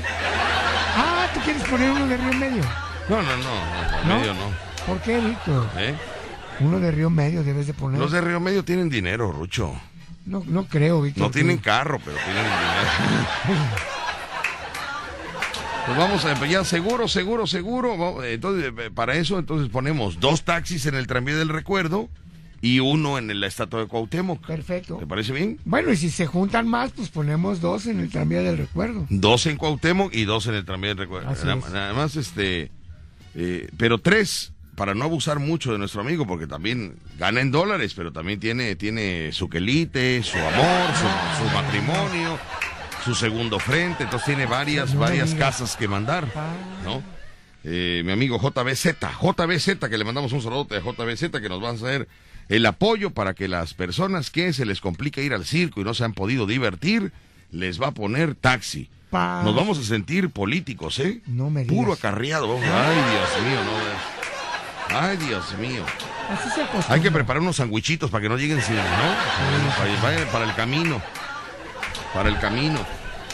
[0.95, 2.63] Ah, ¿tú quieres poner uno de Río Medio?
[3.09, 4.19] No, no, no, no, Río ¿No?
[4.19, 4.51] Medio no.
[4.85, 5.67] ¿Por qué, Víctor?
[5.77, 5.95] ¿Eh?
[6.59, 7.99] Uno de Río Medio debes de poner.
[7.99, 9.73] Los de Río Medio tienen dinero, Rucho.
[10.27, 11.23] No, no creo, Víctor.
[11.23, 13.75] No que- tienen carro, pero tienen dinero.
[15.85, 18.23] Pues vamos a ya seguro, seguro, seguro.
[18.23, 22.09] Entonces, eh, para eso, entonces ponemos dos taxis en el tranvía del recuerdo
[22.59, 24.45] y uno en la estatua de Cuauhtémoc.
[24.47, 24.97] Perfecto.
[24.97, 25.59] ¿Te parece bien?
[25.63, 29.05] Bueno, y si se juntan más, pues ponemos dos en el tranvía del recuerdo.
[29.09, 31.29] Dos en Cuauhtémoc y dos en el tranvía del recuerdo.
[31.29, 31.71] Así Nada, es.
[31.71, 32.71] nada más, este,
[33.35, 37.93] eh, pero tres para no abusar mucho de nuestro amigo, porque también gana en dólares,
[37.95, 42.37] pero también tiene, tiene su quelite, su amor, su, su matrimonio,
[43.05, 46.25] su segundo frente, entonces tiene varias, varias casas que mandar.
[46.83, 47.01] ¿no?
[47.63, 51.69] Eh, mi amigo JBZ, JBZ, que le mandamos un saludo a JBZ, que nos va
[51.69, 52.07] a hacer
[52.49, 55.93] el apoyo para que las personas que se les complica ir al circo y no
[55.93, 57.11] se han podido divertir,
[57.51, 58.89] les va a poner taxi.
[59.09, 61.21] Pa- Nos vamos a sentir políticos, ¿eh?
[61.27, 61.75] No me digas.
[61.75, 62.55] Puro acarreado.
[62.57, 64.97] Ay, Dios mío, no.
[64.99, 65.83] Ay, Dios mío.
[66.29, 66.93] Así se.
[66.93, 68.81] Hay que preparar unos sandwichitos para que no lleguen sin, ¿no?
[69.77, 71.01] Para, para- para el camino.
[72.15, 72.79] Para el camino.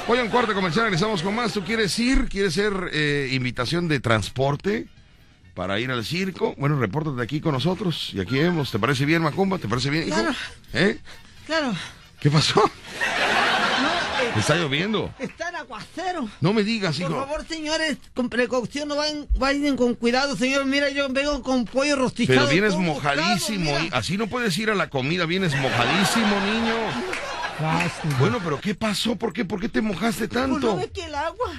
[0.08, 1.54] Hoy en cuarto comercial regresamos con más.
[1.54, 2.28] ¿Tú quieres ir?
[2.28, 4.88] ¿Quieres ser eh, invitación de transporte
[5.54, 6.56] para ir al circo?
[6.58, 8.72] Bueno, repórtate aquí con nosotros y aquí vemos.
[8.72, 9.60] ¿Te parece bien, Macumba?
[9.60, 10.16] ¿Te parece bien, hijo?
[10.16, 10.36] Claro.
[10.74, 10.98] ¿Eh?
[11.46, 11.74] Claro.
[12.20, 12.60] ¿Qué pasó?
[12.62, 15.14] No, eh, Está lloviendo.
[15.20, 16.28] está en aguacero.
[16.42, 17.20] No me digas, Por hijo.
[17.20, 20.66] favor, señores, con precaución, no vayan, vayan con cuidado, señor.
[20.66, 22.40] Mira, yo vengo con pollo rostizado.
[22.48, 23.72] Pero vienes mojadísimo.
[23.80, 25.26] y así no puedes ir a la comida.
[25.28, 26.74] Vienes mojadísimo, niño.
[28.20, 29.16] Bueno, pero ¿qué pasó?
[29.16, 29.46] ¿Por qué?
[29.46, 30.76] ¿Por qué te mojaste Pues tanto?
[30.78, 31.52] ve que el agua.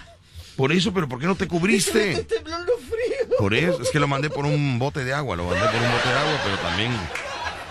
[0.57, 2.15] Por eso, pero ¿por qué no te cubriste?
[2.25, 3.37] temblando frío.
[3.39, 5.91] Por eso, es que lo mandé por un bote de agua, lo mandé por un
[5.93, 6.93] bote de agua, pero también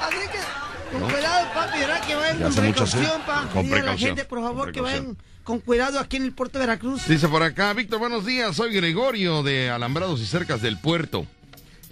[0.02, 1.08] Así que, con ¿No?
[1.08, 2.02] cuidado, papi, ¿verdad?
[2.08, 3.48] Que vayan Ya con precaución, pa.
[3.54, 5.32] Con Dile a la precaución, gente, por favor, que vayan precaución.
[5.44, 7.08] con cuidado aquí en el puerto de Veracruz.
[7.08, 11.28] Dice por acá, Víctor, buenos días, soy Gregorio de Alambrados y Cercas del Puerto.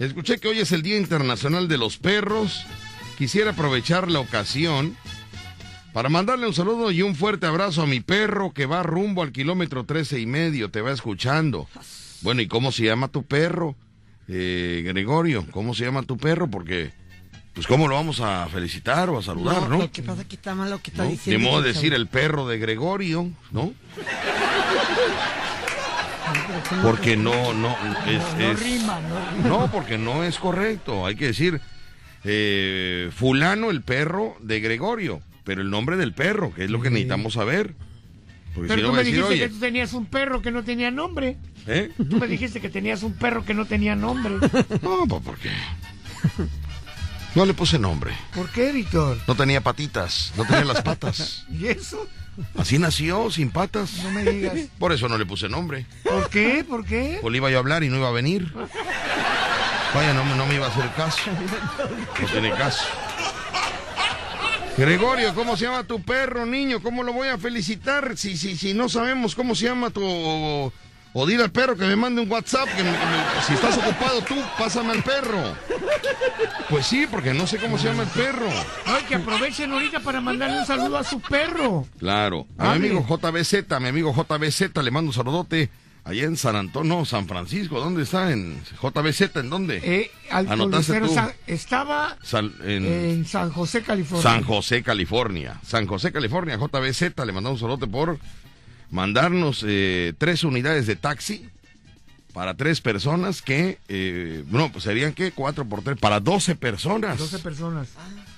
[0.00, 2.64] Escuché que hoy es el Día Internacional de los Perros.
[3.16, 4.96] Quisiera aprovechar la ocasión
[5.92, 9.32] para mandarle un saludo y un fuerte abrazo a mi perro que va rumbo al
[9.32, 11.68] kilómetro trece y medio, te va escuchando.
[12.22, 13.74] Bueno, ¿y cómo se llama tu perro?
[14.28, 16.48] Eh, Gregorio, ¿cómo se llama tu perro?
[16.48, 16.92] Porque,
[17.54, 19.78] pues, ¿cómo lo vamos a felicitar o a saludar, no?
[19.78, 21.10] Lo que pasa es que está mal lo que está ¿no?
[21.10, 21.48] Diciendo.
[21.48, 23.72] modo de decir el perro de Gregorio, ¿no?
[26.84, 27.76] Porque no, no,
[28.06, 29.48] es, No es- rima, no rima.
[29.48, 31.04] no, porque no es correcto.
[31.04, 31.60] Hay que decir
[32.22, 36.90] eh, fulano el perro de Gregorio, pero el nombre del perro, que es lo que
[36.90, 37.74] necesitamos saber.
[38.54, 40.90] Porque Pero tú me decir, dijiste oye, que tú tenías un perro que no tenía
[40.90, 41.36] nombre.
[41.66, 41.92] ¿eh?
[41.96, 44.34] Tú me dijiste que tenías un perro que no tenía nombre.
[44.82, 45.50] No, pues ¿por qué?
[47.34, 48.12] No le puse nombre.
[48.34, 49.18] ¿Por qué, Víctor?
[49.28, 51.46] No tenía patitas, no tenía las patas.
[51.50, 52.08] ¿Y eso?
[52.56, 54.02] Así nació, sin patas.
[54.02, 54.54] No me digas.
[54.78, 55.86] Por eso no le puse nombre.
[56.02, 56.64] ¿Por qué?
[56.68, 57.18] ¿Por qué?
[57.20, 58.52] Pues le iba yo a hablar y no iba a venir.
[59.94, 61.18] Vaya, no, no me iba a hacer caso.
[62.20, 62.84] No tiene caso.
[64.80, 66.80] Gregorio, ¿cómo se llama tu perro, niño?
[66.82, 70.00] ¿Cómo lo voy a felicitar si, si, si no sabemos cómo se llama tu...
[70.02, 70.72] O,
[71.12, 73.76] o dile al perro que me mande un WhatsApp, que, me- que me- si estás
[73.76, 75.54] ocupado tú, pásame al perro.
[76.70, 78.48] Pues sí, porque no sé cómo se llama el perro.
[78.86, 81.86] Ay, que aprovechen ahorita para mandarle un saludo a su perro.
[81.98, 82.46] Claro.
[82.56, 85.68] A mi amigo JBZ, mi amigo JBZ, le mando un saludote
[86.04, 87.80] allá en San Antonio, no, San Francisco.
[87.80, 88.32] ¿Dónde está?
[88.32, 89.36] ¿En JBZ?
[89.36, 89.80] ¿En dónde?
[89.82, 91.08] Eh, al Anotaste tú.
[91.08, 92.16] Sa- estaba
[92.64, 94.22] en en San José, California.
[94.22, 95.60] San José, California.
[95.64, 98.18] San José, California, JBZ, le mandamos un saludote por
[98.90, 101.48] mandarnos eh, tres unidades de taxi
[102.32, 107.18] para tres personas que, eh, no, pues serían que cuatro por tres, para 12 personas.
[107.18, 107.88] 12 personas.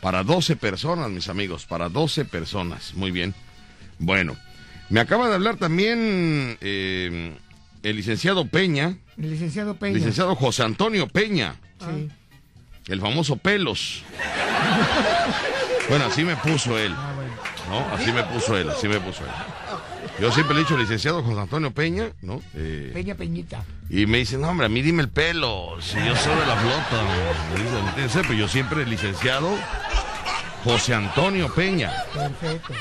[0.01, 2.95] Para 12 personas, mis amigos, para 12 personas.
[2.95, 3.35] Muy bien.
[3.99, 4.37] Bueno,
[4.89, 7.35] me acaba de hablar también eh,
[7.83, 9.95] el licenciado Peña, El licenciado Peña.
[9.97, 12.09] licenciado José Antonio Peña, Sí.
[12.89, 14.03] el famoso Pelos.
[15.89, 16.95] Bueno, así me puso él.
[16.97, 17.33] Ah, bueno.
[17.69, 17.95] ¿No?
[17.95, 19.31] Así me puso él, así me puso él.
[20.21, 22.41] Yo siempre le he dicho licenciado José Antonio Peña, ¿no?
[22.55, 23.65] Eh, Peña Peñita.
[23.89, 26.57] y me dicen, no, hombre, a mí dime el pelo, si yo soy de la
[26.57, 27.03] flota.
[27.55, 28.13] Me dicen, "Entiendes?
[28.23, 29.51] Pero yo siempre licenciado
[30.65, 31.93] José Antonio Peña.
[32.15, 32.75] Perfecto.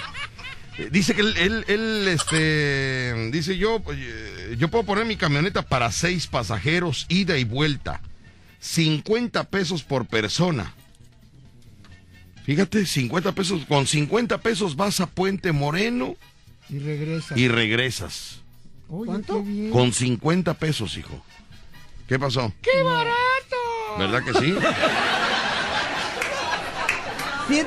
[0.77, 3.81] Eh, Dice que él, él, él, este, dice yo,
[4.57, 8.01] yo puedo poner mi camioneta para seis pasajeros, ida y vuelta.
[8.59, 10.73] 50 pesos por persona.
[12.45, 16.15] Fíjate, 50 pesos, con 50 pesos vas a Puente Moreno
[16.69, 17.37] Y regresa.
[17.37, 18.41] y regresas.
[18.87, 19.43] ¿Cuánto?
[19.71, 21.23] Con 50 pesos, hijo.
[22.07, 22.51] ¿Qué pasó?
[22.61, 23.17] ¡Qué barato!
[23.97, 24.53] ¿Verdad que sí?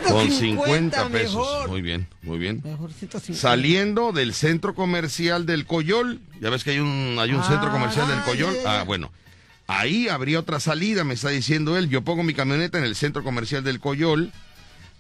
[0.09, 1.35] Con 50 pesos.
[1.35, 1.69] mejor.
[1.69, 2.61] Muy bien, muy bien.
[2.65, 3.41] Mejor 150.
[3.41, 7.71] Saliendo del centro comercial del Coyol, ya ves que hay un, hay un Ah, centro
[7.71, 8.55] comercial del ya, Coyol.
[8.67, 9.13] Ah, bueno.
[9.67, 11.89] Ahí habría otra salida, me está diciendo él.
[11.89, 14.31] Yo pongo mi camioneta en el centro comercial del Coyol.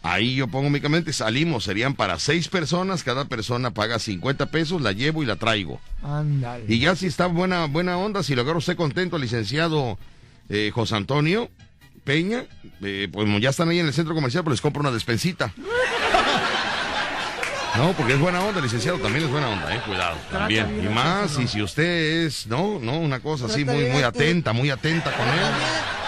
[0.02, 1.64] Ahí yo pongo mi camioneta y salimos.
[1.64, 3.02] Serían para seis personas.
[3.02, 5.80] Cada persona paga 50 pesos, la llevo y la traigo.
[6.02, 6.64] Ándale.
[6.68, 9.98] Y ya si está buena, buena onda, si lo agarro usted contento, licenciado
[10.50, 11.50] eh, José Antonio
[12.04, 12.44] Peña,
[12.82, 15.52] eh, pues ya están ahí en el centro comercial, pues les compro una despensita.
[17.76, 20.80] No, porque es buena onda, licenciado, también es buena onda, eh, cuidado, también.
[20.84, 24.08] Y a más, y si usted es, no, no, una cosa así muy, muy a
[24.08, 25.40] atenta, muy atenta con él.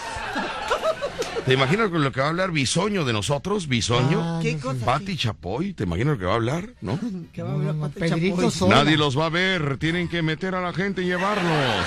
[1.45, 3.67] ¿Te imaginas con lo que va a hablar Bisoño de nosotros?
[3.67, 4.19] Bisoño.
[4.19, 4.83] Ah, ¿Qué cosa?
[4.83, 6.69] Pati Chapoy, ¿te imaginas lo que va a hablar?
[6.81, 6.99] ¿No?
[7.33, 8.51] ¿Qué va a hablar No, Pati Chapoy?
[8.51, 8.75] Sola.
[8.77, 11.85] Nadie los va a ver, tienen que meter a la gente y llevarlos.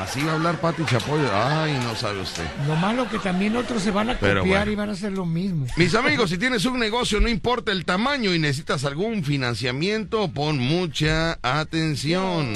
[0.00, 1.20] Así va a hablar Pati Chapoy.
[1.30, 2.44] Ay, no sabe usted.
[2.66, 4.70] Lo malo que también otros se van a copiar bueno.
[4.70, 5.66] y van a hacer lo mismo.
[5.76, 10.58] Mis amigos, si tienes un negocio, no importa el tamaño y necesitas algún financiamiento, pon
[10.58, 12.54] mucha atención.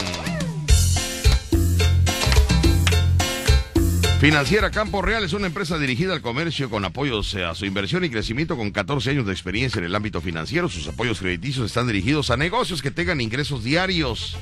[4.20, 8.08] Financiera Campo Real es una empresa dirigida al comercio con apoyos a su inversión y
[8.08, 10.70] crecimiento con 14 años de experiencia en el ámbito financiero.
[10.70, 14.38] Sus apoyos crediticios están dirigidos a negocios que tengan ingresos diarios.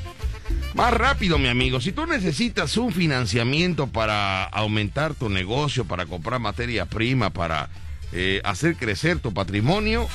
[0.75, 1.81] Más rápido, mi amigo.
[1.81, 7.69] Si tú necesitas un financiamiento para aumentar tu negocio, para comprar materia prima, para
[8.13, 10.09] eh, hacer crecer tu patrimonio,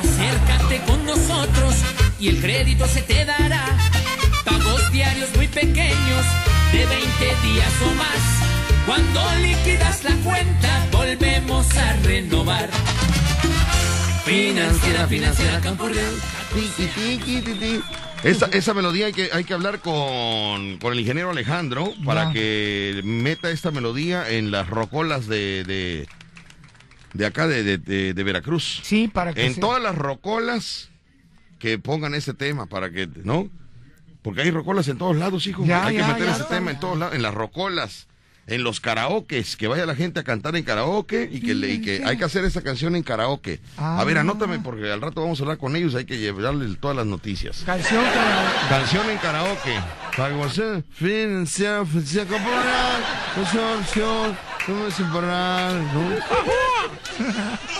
[0.00, 1.74] acércate con nosotros
[2.18, 3.64] y el crédito se te dará.
[4.44, 6.24] Pagos diarios muy pequeños,
[6.72, 8.86] de 20 días o más.
[8.86, 12.70] Cuando liquidas la cuenta, volvemos a renovar.
[14.24, 16.12] Financiera, financiera Campo Real.
[16.54, 17.80] Tiki, tiki, tiki.
[18.24, 22.32] Esa, esa melodía hay que, hay que hablar con, con el ingeniero Alejandro para Ya.
[22.32, 26.08] que meta esta melodía en las rocolas de, de,
[27.14, 28.80] de acá de, de- de- de Veracruz.
[28.82, 30.90] Sí, para que En todas las rocolas
[31.60, 33.48] que pongan ese tema para que, ¿no?
[34.22, 35.64] Porque hay rocolas en todos lados, hijo.
[35.64, 36.32] Ya, hay que meter ya.
[36.32, 38.08] ese tema en todos lados, en las rocolas,
[38.46, 41.80] en los karaokes, que vaya la gente a cantar en karaoke y que, le- y
[41.82, 43.60] que hay que hacer esa canción en karaoke.
[43.76, 44.20] A ver, Ah.
[44.22, 47.62] anótame porque al rato vamos a hablar con ellos, hay que llevarle todas las noticias.
[47.66, 48.68] Canción para...
[48.70, 49.78] Canción en karaoke.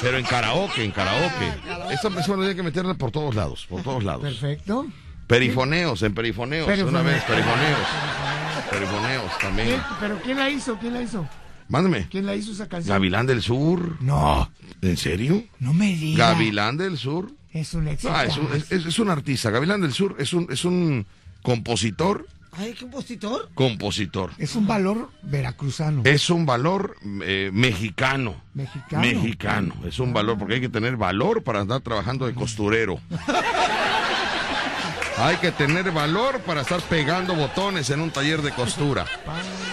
[0.01, 1.53] Pero en karaoke, en karaoke.
[1.93, 4.23] Esa persona hay que meterla por todos lados, por todos lados.
[4.23, 4.87] Perfecto.
[5.29, 7.01] Perifoneos, en perifoneos, Perifoneos.
[7.01, 7.79] una vez, perifoneos.
[8.71, 9.69] Perifoneos también.
[9.69, 10.77] ¿Quién- ¿Pero quién la hizo?
[10.79, 11.29] ¿Quién la hizo?
[11.69, 12.09] Mándame.
[12.11, 12.95] ¿Quién la hizo esa canción?
[12.95, 13.97] Gavilán del Sur.
[14.01, 14.51] No.
[14.83, 15.45] ¿En serio?
[15.61, 16.33] No me digas.
[16.33, 17.31] Gavilán del Sur.
[17.53, 18.13] Es un éxito.
[18.15, 19.51] Ah, es, un, es- es- es un artista.
[19.51, 21.07] Gavilán del Sur es un, es un
[21.43, 22.27] compositor.
[22.53, 23.51] Ay, compositor.
[23.55, 24.31] Compositor.
[24.39, 26.03] Es un valor veracruzano.
[26.05, 28.35] Es un valor eh, mexicano.
[28.55, 29.03] Mexicano.
[29.03, 29.75] Mexicano.
[29.87, 32.99] Es un valor porque hay que tener valor para andar trabajando de costurero.
[35.21, 39.05] Hay que tener valor para estar pegando botones en un taller de costura.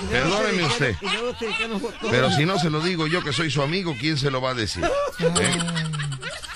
[0.10, 0.96] Perdóneme usted.
[2.10, 4.52] Pero si no se lo digo yo que soy su amigo, ¿quién se lo va
[4.52, 4.84] a decir?
[5.20, 5.58] ¿Eh?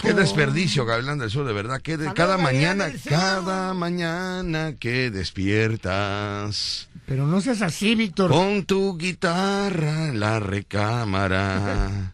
[0.01, 1.81] Qué desperdicio, Gavilán del Sur, de verdad.
[1.81, 6.87] Que de- cada mañana, cada mañana que despiertas.
[7.05, 8.31] Pero no seas así, Víctor.
[8.31, 12.13] Con tu guitarra en la recámara.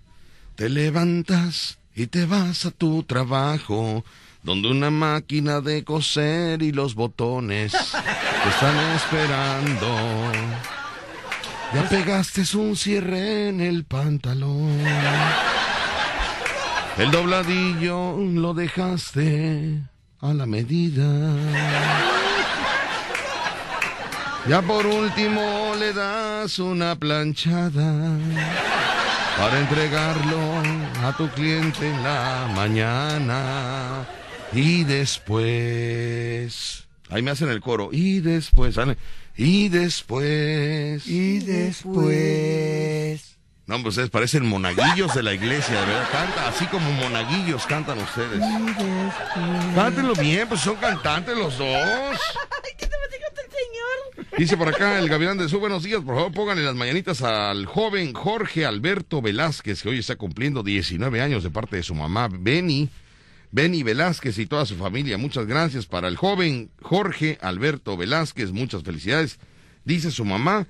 [0.55, 4.03] Te levantas y te vas a tu trabajo.
[4.45, 9.87] Donde una máquina de coser y los botones te están esperando.
[11.73, 14.79] Ya pegaste un cierre en el pantalón.
[16.99, 19.81] El dobladillo lo dejaste
[20.21, 21.09] a la medida.
[24.47, 28.15] Ya por último le das una planchada
[29.39, 30.37] para entregarlo
[31.03, 34.05] a tu cliente en la mañana.
[34.55, 36.47] Y después...
[37.09, 37.89] Ahí me hacen el coro.
[37.91, 38.75] Y después...
[38.75, 38.97] sale,
[39.35, 41.05] Y después...
[41.07, 43.35] Y después...
[43.67, 46.07] No, pues ustedes parecen monaguillos de la iglesia, de verdad.
[46.11, 48.39] Canta así como monaguillos cantan ustedes.
[49.73, 52.19] Cántenlo bien, pues son cantantes los dos.
[54.37, 57.65] Dice por acá el Gavilán de Sur, buenos días, por favor pónganle las mañanitas al
[57.65, 62.27] joven Jorge Alberto Velázquez, que hoy está cumpliendo 19 años de parte de su mamá
[62.29, 62.89] Beni.
[63.51, 68.83] Beni Velázquez y toda su familia, muchas gracias para el joven Jorge Alberto Velázquez, muchas
[68.83, 69.39] felicidades.
[69.85, 70.67] Dice su mamá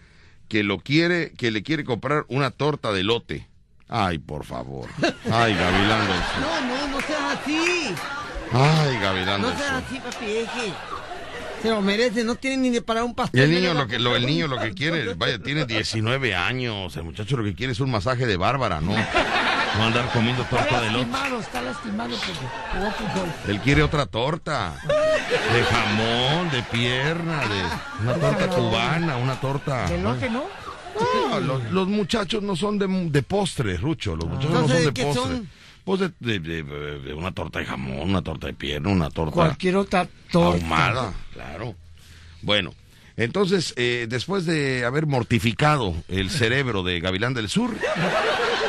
[0.47, 3.47] que lo quiere, que le quiere comprar una torta de lote.
[3.88, 4.89] Ay, por favor.
[5.32, 6.41] Ay, Gavilán del Sur.
[6.41, 7.95] No, no, no seas así.
[8.51, 10.26] Ay, Gavilán No del seas así, papi.
[10.26, 10.73] Es que
[11.61, 12.23] se lo merece.
[12.23, 13.41] No tiene ni de para un Y pastel.
[13.41, 17.03] el niño lo que lo, el niño lo que quiere, vaya, tiene 19 años, el
[17.03, 18.91] muchacho lo que quiere es un masaje de Bárbara, no,
[19.78, 20.97] no andar comiendo Está torta de lote.
[21.07, 22.34] lastimado, está lastimado porque
[22.73, 23.30] jugó fútbol.
[23.47, 24.73] Él quiere otra torta,
[25.53, 29.88] de jamón, de pierna, de una torta cubana, una torta.
[29.88, 30.45] ¿De lote no?
[31.30, 34.91] No, los, los muchachos no son de, de postre, Rucho, los muchachos no son ¿de
[34.91, 35.13] postre.
[35.13, 35.49] son?
[35.84, 36.63] Pues de, de- de-
[36.99, 40.57] de una torta de jamón, una torta de pierna, una torta Cualquier otra torta.
[40.63, 41.76] ahumada, claro.
[42.41, 42.73] Bueno,
[43.17, 47.76] entonces, eh, después de haber mortificado el cerebro de Gavilán del Sur,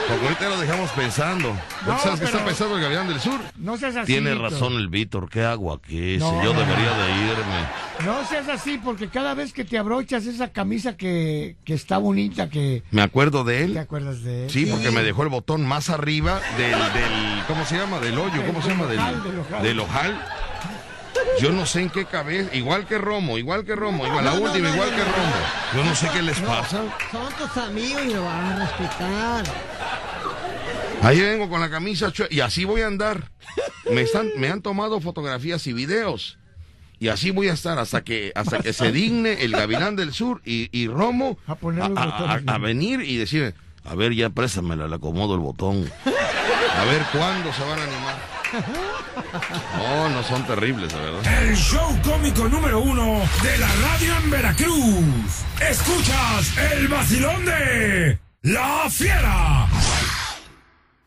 [0.08, 1.56] porque ahorita lo dejamos pensando.
[1.86, 3.40] No, ¿Sabes qué está pensando el Gavilán del Sur?
[3.56, 4.12] No seas así.
[4.12, 6.16] Tiene razón el Víctor, ¿qué hago aquí?
[6.18, 6.30] No.
[6.30, 8.04] Si yo debería de irme.
[8.04, 12.48] No seas así porque cada vez que te abrochas esa camisa que, que está bonita,
[12.50, 13.78] que Me acuerdo de te él.
[13.78, 14.50] acuerdas de él.
[14.50, 17.98] Sí, porque me dejó el botón más arriba del, del ¿cómo se llama?
[17.98, 18.86] Del hoyo, ¿cómo se llama?
[18.86, 19.62] Del, del ojal.
[19.62, 20.24] del ojal.
[21.40, 24.36] Yo no sé en qué cabeza, igual que Romo, igual que Romo, igual, la No,
[24.40, 25.34] no, última, no, igual no, que Romo.
[25.74, 26.82] Yo no sé qué les pasa.
[27.10, 29.44] Son tus amigos y lo van a respetar.
[31.02, 33.30] Ahí vengo con la camisa chue- y así voy a andar.
[33.90, 36.38] Me están, me han tomado fotografías y videos.
[36.98, 40.40] Y así voy a estar hasta que, hasta que se digne el Gavilán del Sur
[40.46, 41.38] y, y Romo
[42.46, 43.54] A venir y decir,
[43.84, 45.90] a ver, ya préstamela, le acomodo el botón.
[46.06, 48.85] A ver cuándo se van a animar.
[49.78, 51.42] No, no son terribles, de verdad.
[51.42, 55.44] El show cómico número uno de la radio en Veracruz.
[55.60, 59.66] Escuchas el vacilón de La Fiera.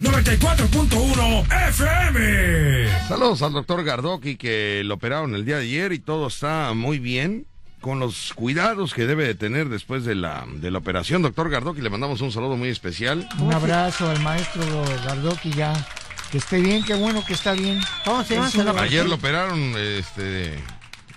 [0.02, 2.88] 94.1 FM.
[3.08, 7.00] Saludos al doctor Gardoki que lo operaron el día de ayer y todo está muy
[7.00, 7.46] bien.
[7.82, 11.80] Con los cuidados que debe de tener después de la, de la operación, doctor Gardoki,
[11.80, 13.28] le mandamos un saludo muy especial.
[13.40, 14.64] Un abrazo al maestro
[15.06, 15.72] Gardoki ya.
[16.32, 17.82] Que esté bien, qué bueno que está bien.
[18.06, 18.48] ¿Cómo se llama?
[18.50, 20.54] Es una- Ayer lo operaron este,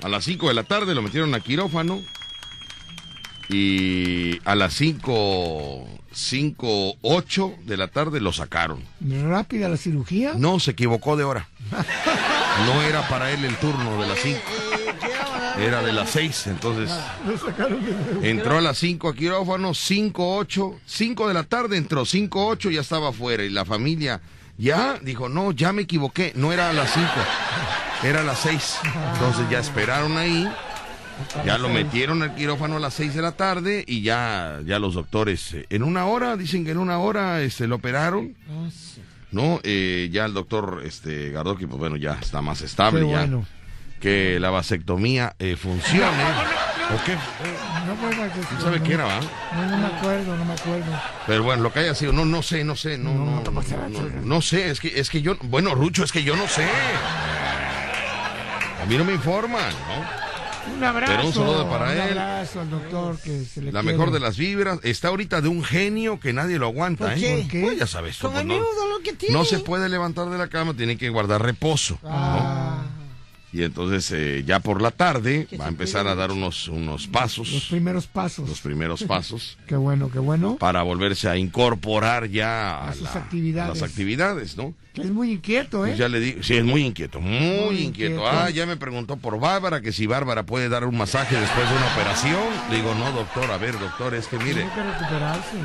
[0.02, 2.00] a las 5 de la tarde, lo metieron a quirófano.
[3.50, 8.82] Y a las 5, 5, 8 de la tarde lo sacaron.
[9.26, 10.32] Rápida la cirugía.
[10.36, 11.46] No, se equivocó de hora.
[12.66, 14.38] No era para él el turno de las 5.
[15.58, 16.90] Era de las 6, entonces
[17.26, 18.22] Lo sacaron de nuevo.
[18.22, 22.70] entró a las 5 a quirófano, 5, 8, 5 de la tarde entró, 5, 8
[22.70, 24.22] ya estaba afuera y la familia
[24.58, 27.06] ya dijo, no, ya me equivoqué, no era a las 5,
[28.04, 28.78] era a las 6.
[29.14, 30.48] Entonces ya esperaron ahí,
[31.44, 34.94] ya lo metieron al quirófano a las 6 de la tarde y ya, ya los
[34.94, 38.34] doctores, eh, en una hora, dicen que en una hora este, lo operaron.
[39.30, 43.28] No, Eh, ya el doctor este, Gardoki, pues bueno, ya está más estable, Qué ya
[44.02, 46.02] que la vasectomía eh, funcione.
[46.92, 47.16] ¿O qué?
[47.94, 49.20] No, fue ¿Quién sabe qué era, va?
[49.20, 50.92] No, no me acuerdo, no me acuerdo.
[51.26, 54.20] Pero bueno, lo que haya sido, no, no sé, no sé, no, no, no, no,
[54.22, 56.64] no sé, es que, es que yo, bueno, Rucho, es que yo no sé.
[58.82, 60.22] A mí no me informan, ¿no?
[60.76, 61.12] Un abrazo.
[61.12, 62.00] Pero un saludo para un él.
[62.18, 63.96] abrazo al doctor que se le La quiere.
[63.96, 67.38] mejor de las vibras, está ahorita de un genio que nadie lo aguanta, ¿Por ¿eh?
[67.42, 67.62] ¿Por qué?
[67.62, 69.34] Pues ya sabes, tú, Con pues, el no, mismo dolor que tiene.
[69.34, 71.98] no se puede levantar de la cama, tiene que guardar reposo.
[72.02, 73.01] ¿no?
[73.54, 77.52] Y entonces eh, ya por la tarde va a empezar a dar unos, unos pasos,
[77.52, 78.48] Los primeros pasos.
[78.48, 80.56] los primeros pasos, Qué bueno, qué bueno.
[80.56, 83.78] para volverse a incorporar ya a, A sus la- actividades.
[83.80, 84.72] las actividades, ¿no?
[84.94, 85.90] Que es muy inquieto, ¿eh?
[85.90, 88.14] Pues ya le digo, sí, es muy inquieto, muy, Muy inquieto.
[88.14, 88.26] inquieto.
[88.26, 91.76] Ah, ya me preguntó por Bárbara que si Bárbara puede dar un masaje después de
[91.76, 92.40] una operación.
[92.70, 95.56] Le digo, no, doctor, a ver, doctor, es que mire, Tiene que recuperarse.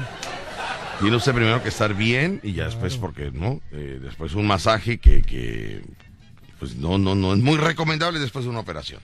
[1.00, 4.98] tiene usted primero que estar bien y ya después, porque no, Eh, después un masaje
[4.98, 5.84] que, que,
[6.60, 9.00] pues no, no, no es muy recomendable después de una operación.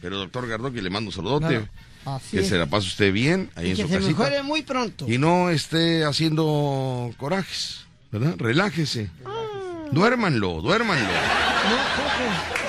[0.00, 1.54] Pero doctor Gardoqui, le mando un saludote.
[1.54, 1.70] Nada,
[2.16, 2.48] así que es.
[2.48, 4.10] se la pase usted bien ahí Y en que su se casita.
[4.18, 5.06] mejore muy pronto.
[5.10, 8.34] Y no esté haciendo corajes, ¿verdad?
[8.38, 9.10] Relájese.
[9.92, 11.08] Duérmanlo, duérmanlo.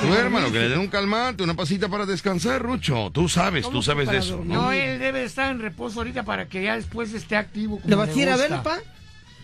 [0.07, 3.09] Duérmalo, que le den un calmante, una pasita para descansar, Rucho.
[3.13, 4.71] Tú sabes, tú sabes de eso, No, ¿no?
[4.71, 7.77] él debe estar en reposo ahorita para que ya después esté activo.
[7.79, 8.77] como ¿Le vas a ir a verlo, pa?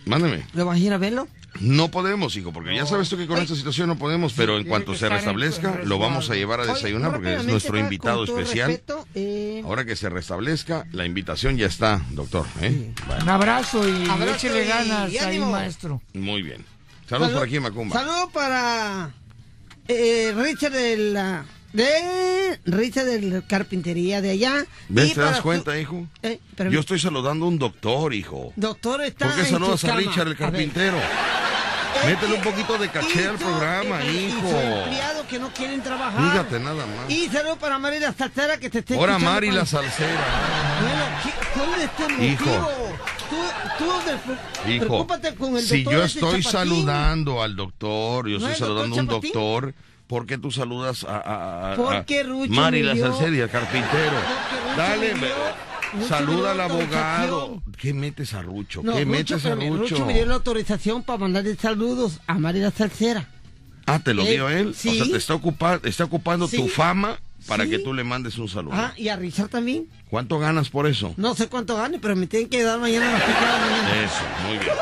[0.06, 0.44] Mándame.
[0.54, 1.28] ¿Le vas a ir a verlo?
[1.60, 4.64] No podemos, hijo, porque ya sabes tú que con esta situación no podemos, pero en
[4.64, 8.24] cuanto se restablezca, en lo vamos a llevar a Oye, desayunar porque es nuestro invitado
[8.24, 8.68] especial.
[8.68, 12.46] respeto, eh, Ahora que se restablezca, la invitación ya está, doctor.
[12.62, 12.92] ¿eh?
[13.22, 16.00] Un abrazo y Abrazo échele y- ganas y ahí, maestro.
[16.14, 16.64] Muy bien.
[17.08, 17.94] Saludos Salud- por aquí, Macumba.
[18.00, 19.10] Saludos para
[19.88, 24.64] eh, Richard de la de Richard de carpintería de allá.
[24.88, 25.14] ¿Ves?
[25.14, 26.06] ¿Te das cuenta, hijo?
[26.22, 26.38] Eh,
[26.70, 28.52] Yo estoy saludando a un doctor, hijo.
[28.56, 29.96] Doctor está ¿Por qué saludas a.
[29.96, 30.96] Richard el carpintero?
[32.06, 34.48] Métele un poquito de caché al programa, hijo.
[34.48, 36.30] empleados que no quieren trabajar.
[36.32, 37.08] Fíjate nada más.
[37.10, 40.24] Y saludos para Mari la Salsera que te esté Ahora Mari la salsera.
[40.80, 42.24] Bueno, ¿qué- ¿cuál es tu motivo?
[42.24, 42.92] Hijo.
[43.78, 43.84] Tú,
[44.70, 46.52] Hijo, preocúpate con el si doctor yo ese estoy chapatín.
[46.52, 49.74] saludando al doctor, yo ¿No estoy saludando a un doctor,
[50.12, 52.98] ¿por qué tú saludas a, a- a- Porque a Rucho Mari la al
[53.50, 54.12] carpintero?
[54.76, 57.62] Dale, Rucho saluda al abogado.
[57.78, 58.82] ¿Qué metes a Rucho?
[58.84, 59.76] No, ¿Qué Rucho, metes a Rucho?
[59.78, 63.26] Rucho me dio la autorización para mandarle saludos a Mari la Salsera.
[63.86, 64.74] Ah, ¿te lo Eh, dio él?
[64.74, 64.90] sí.
[64.90, 67.70] O sea, te está, ocupa- está ocupando tu fama para Sí.
[67.70, 68.74] que tú le mandes un saludo.
[68.76, 69.88] Ah, y a Richard también.
[70.10, 71.14] ¿Cuánto ganas por eso?
[71.16, 74.04] No sé cuánto gane, pero me tienen que dar mañana a las de la mañana.
[74.04, 74.72] Eso, muy bien.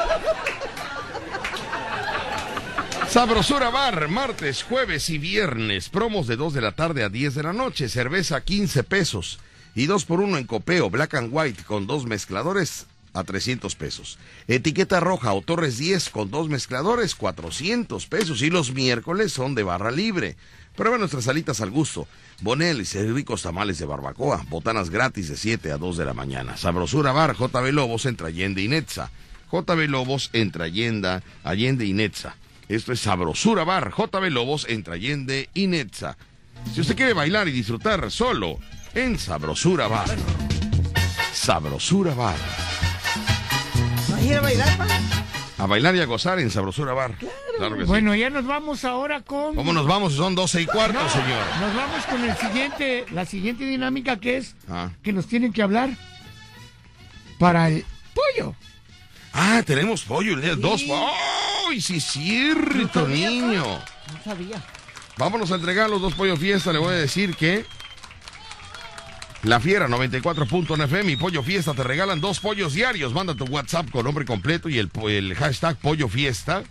[3.10, 5.88] Sabrosura Bar, martes, jueves y viernes.
[5.88, 7.88] Promos de 2 de la tarde a 10 de la noche.
[7.88, 9.40] Cerveza a 15 pesos.
[9.74, 14.16] Y 2 por 1 en copeo, black and white con dos mezcladores a 300 pesos.
[14.46, 18.42] Etiqueta roja o Torres 10 con dos mezcladores, 400 pesos.
[18.42, 20.36] Y los miércoles son de barra libre.
[20.76, 22.06] Prueba nuestras salitas al gusto.
[22.42, 24.46] Boneles y ricos tamales de barbacoa.
[24.48, 26.56] Botanas gratis de 7 a 2 de la mañana.
[26.56, 29.10] Sabrosura Bar, JB Lobos entre Allende y Netza.
[29.50, 32.36] JB Lobos entre Allenda, Allende y Netza.
[32.70, 36.16] Esto es Sabrosura Bar, JB Lobos entre Allende y Netza.
[36.72, 38.60] Si usted quiere bailar y disfrutar solo,
[38.94, 40.06] en Sabrosura Bar.
[41.32, 42.36] Sabrosura Bar.
[44.08, 44.86] ¿Vas a ir a bailar, pa?
[45.58, 47.16] A bailar y a gozar en Sabrosura Bar.
[47.58, 47.88] Claro que sí.
[47.88, 49.56] Bueno, ya nos vamos ahora con...
[49.56, 50.12] ¿Cómo nos vamos?
[50.14, 51.44] Son 12 y cuarto, No, señor.
[51.60, 54.90] Nos vamos con el siguiente, la siguiente dinámica que es Ah.
[55.02, 55.90] que nos tienen que hablar
[57.40, 58.54] para el pollo.
[59.32, 60.84] Ah, tenemos pollo el día dos.
[61.70, 63.62] ¡Ay, sí, es cierto, niño!
[63.62, 64.60] No sabía.
[65.16, 66.72] Vámonos a entregar los dos pollos fiesta.
[66.72, 67.64] Le voy a decir que
[69.44, 73.14] La Fiera 94.nfm y Pollo Fiesta te regalan dos pollos diarios.
[73.14, 76.64] Manda tu WhatsApp con nombre completo y el, el hashtag Pollo Fiesta.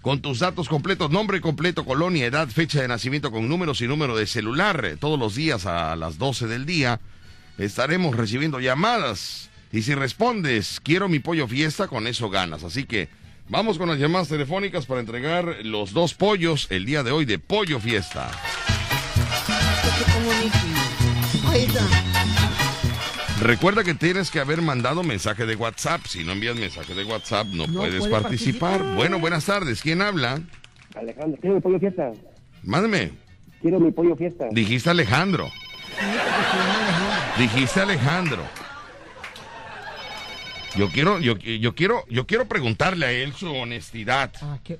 [0.00, 4.16] Con tus datos completos, nombre completo, colonia, edad, fecha de nacimiento con números y número
[4.16, 4.96] de celular.
[5.00, 7.00] Todos los días a las 12 del día
[7.58, 9.50] estaremos recibiendo llamadas.
[9.72, 12.62] Y si respondes, quiero mi pollo fiesta, con eso ganas.
[12.62, 13.08] Así que
[13.48, 17.38] vamos con las llamadas telefónicas para entregar los dos pollos el día de hoy de
[17.38, 18.30] Pollo Fiesta.
[21.48, 21.86] Ahí está.
[23.40, 26.00] Recuerda que tienes que haber mandado mensaje de WhatsApp.
[26.06, 28.70] Si no envías mensaje de WhatsApp, no, No puedes puede participar.
[28.70, 28.96] participar.
[28.96, 29.82] Bueno, buenas tardes.
[29.82, 30.40] ¿Quién habla?
[30.94, 32.12] Alejandro, quiero mi pollo fiesta.
[32.62, 33.12] Mándeme.
[33.60, 34.46] Quiero mi pollo fiesta.
[34.50, 35.50] Dijiste Alejandro.
[37.38, 38.42] Dijiste Alejandro.
[40.76, 44.30] Yo quiero, yo, yo quiero, yo quiero preguntarle a él su honestidad.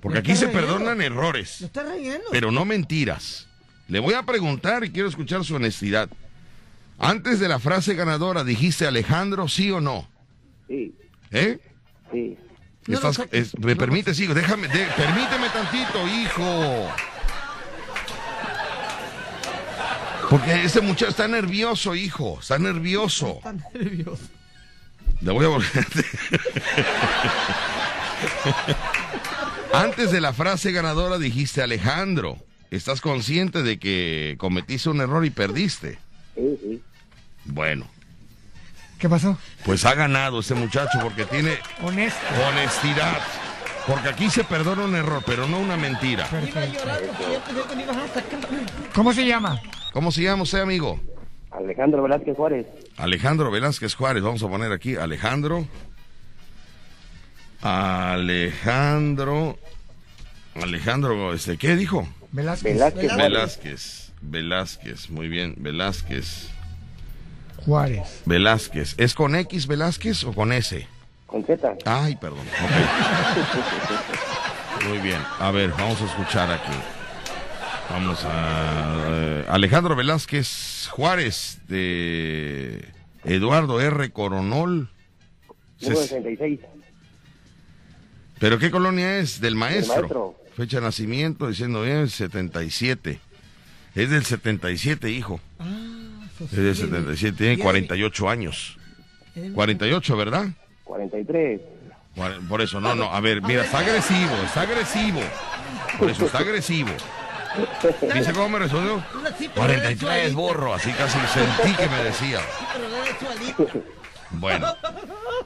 [0.03, 1.85] Porque ¿Me aquí se perdonan errores, ¿Lo está
[2.31, 3.49] pero no mentiras.
[3.89, 6.09] Le voy a preguntar y quiero escuchar su honestidad.
[6.99, 10.09] Antes de la frase ganadora, ¿dijiste Alejandro, sí o no?
[10.69, 10.95] Sí,
[11.31, 11.59] ¿Eh?
[12.13, 12.37] sí.
[12.89, 14.35] Estás- es- ¿Me permites, hijo?
[14.35, 16.91] Déjame, de- permíteme tantito, hijo.
[20.31, 22.39] Porque este muchacho está nervioso, hijo.
[22.41, 23.37] Está nervioso.
[23.37, 24.23] Está nervioso.
[25.21, 25.87] Le voy a volver.
[29.73, 32.39] Antes de la frase ganadora dijiste Alejandro.
[32.71, 35.99] ¿Estás consciente de que cometiste un error y perdiste?
[36.35, 36.83] Sí, sí.
[37.45, 37.87] Bueno,
[38.99, 39.39] ¿Qué pasó?
[39.65, 42.19] pues ha ganado este muchacho porque tiene Honesto.
[42.49, 43.19] honestidad.
[43.87, 46.29] Porque aquí se perdona un error, pero no una mentira.
[48.95, 49.61] ¿Cómo se llama?
[49.93, 51.01] ¿Cómo se llama usted, amigo?
[51.57, 52.67] Alejandro Velázquez Juárez.
[52.97, 54.23] Alejandro Velázquez Juárez.
[54.23, 55.67] Vamos a poner aquí Alejandro.
[57.63, 59.59] Alejandro.
[60.55, 62.07] Alejandro, este, ¿qué dijo?
[62.33, 62.75] Velázquez.
[62.75, 63.17] Velázquez.
[63.17, 64.13] Velázquez.
[64.21, 65.55] Velázquez, muy bien.
[65.59, 66.49] Velázquez.
[67.65, 68.23] Juárez.
[68.27, 68.95] Velázquez.
[68.99, 70.87] ¿Es con X Velázquez o con S?
[71.27, 71.75] Con Z.
[71.85, 72.45] Ay, perdón.
[74.89, 75.21] Muy bien.
[75.41, 76.96] A ver, vamos a escuchar aquí.
[77.91, 79.05] Vamos a...
[79.09, 82.85] eh, Alejandro Velázquez Juárez de
[83.25, 84.11] Eduardo R.
[84.11, 84.89] Coronol.
[85.81, 86.61] Número Ses- 66.
[88.39, 89.41] ¿Pero qué colonia es?
[89.41, 89.95] Del maestro.
[90.01, 90.41] maestro.
[90.57, 93.21] Fecha de nacimiento, diciendo bien, 77.
[93.95, 95.41] Es del 77, hijo.
[96.41, 98.79] Es del 77, tiene 48 años.
[99.55, 100.47] 48, ¿verdad?
[100.85, 101.61] 43.
[102.15, 103.13] Cuare- Por eso, no, no.
[103.13, 105.21] A ver, mira, está agresivo, está agresivo.
[105.99, 106.91] Por eso está agresivo.
[108.15, 110.37] ¿Dice cómo me era 43, suavito.
[110.37, 110.75] borro.
[110.75, 112.41] Así casi sentí que me decía.
[114.31, 114.67] Bueno.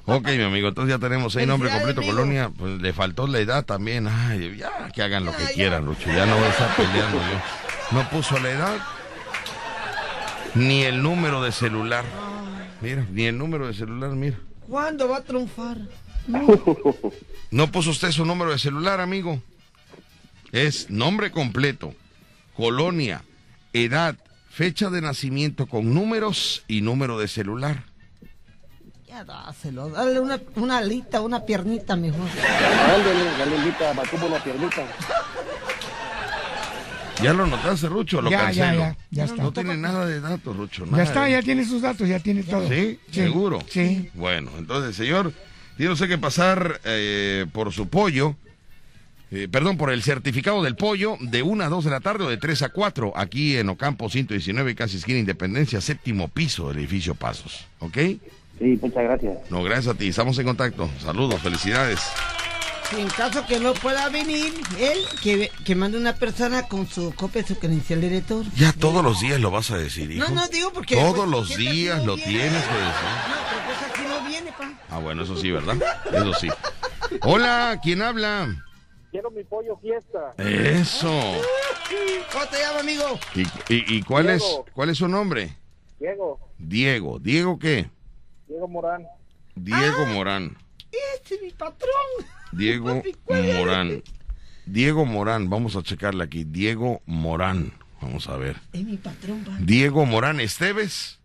[0.06, 2.16] Ok, mi amigo, entonces ya tenemos ahí nombre Felicidades, completo, amigo.
[2.16, 2.50] Colonia.
[2.56, 4.08] Pues le faltó la edad también.
[4.08, 6.10] Ay, ya, que hagan lo que quieran, Lucho.
[6.10, 7.98] Ya no voy a estar peleando yo.
[7.98, 8.78] No puso la edad.
[10.54, 12.04] Ni el número de celular.
[12.80, 14.38] Mira, ni el número de celular, mira.
[14.68, 15.76] ¿Cuándo va a triunfar?
[17.50, 19.40] No puso usted su número de celular, amigo.
[20.52, 21.94] Es nombre completo,
[22.60, 23.22] colonia,
[23.72, 24.16] edad,
[24.50, 27.84] fecha de nacimiento con números y número de celular.
[29.08, 32.20] Ya dáselo, dale una, una alita, una piernita mejor.
[33.38, 34.82] Dale invita a Macubo una piernita.
[37.22, 38.20] ¿Ya lo notaste, Rucho?
[38.20, 38.80] Lo Ya, ya, cancelo.
[38.80, 39.42] ya, ya está.
[39.42, 40.84] No tiene nada de datos, Rucho.
[40.94, 42.68] Ya está, de- ya tiene sus datos, ya tiene todo.
[42.68, 42.98] ¿Sí?
[43.10, 43.58] ¿Seguro?
[43.68, 44.10] Sí.
[44.14, 45.32] Bueno, entonces, señor,
[45.78, 48.36] tiene usted que pasar eh, por su pollo,
[49.30, 52.28] eh, perdón, por el certificado del pollo de 1 a 2 de la tarde o
[52.28, 57.14] de 3 a 4, aquí en Ocampo 119, casi esquina Independencia, séptimo piso del edificio
[57.14, 57.66] Pasos.
[57.78, 57.96] ¿Ok?
[58.58, 59.38] Sí, muchas gracias.
[59.50, 60.08] No, gracias a ti.
[60.08, 60.90] Estamos en contacto.
[61.00, 62.00] Saludos, felicidades.
[62.98, 67.42] En caso que no pueda venir, él, que, que mande una persona con su copia
[67.42, 68.44] de su credencial de lector.
[68.56, 70.28] Ya todos los días lo vas a decir, hijo.
[70.28, 70.96] No, no, digo porque...
[70.96, 72.32] Todos pues, los ¿qué tal si días lo viene?
[72.32, 73.10] tienes que decir.
[73.28, 74.72] No, pero pues aquí no viene, pa.
[74.90, 75.76] Ah, bueno, eso sí, ¿verdad?
[76.12, 76.48] Eso sí.
[77.22, 78.48] Hola, ¿quién habla?
[79.10, 80.34] Quiero mi pollo fiesta.
[80.38, 81.08] Eso.
[82.32, 83.18] ¿Cómo te llama, amigo?
[83.34, 83.40] ¿Y,
[83.74, 84.64] y- y cuál es Diego.
[84.72, 85.56] cuál es su nombre?
[85.98, 87.18] Diego, Diego.
[87.18, 87.90] ¿Diego qué?
[88.46, 89.06] Diego Morán.
[89.56, 90.56] Diego Morán.
[91.14, 91.90] Este es mi patrón.
[92.52, 94.02] Diego Morán.
[94.66, 95.50] Diego Morán.
[95.50, 96.44] Vamos a checarle aquí.
[96.44, 97.72] Diego Morán.
[98.00, 98.56] Vamos a ver.
[98.72, 99.56] Es mi patrón, pa.
[99.60, 101.18] Diego Morán Esteves.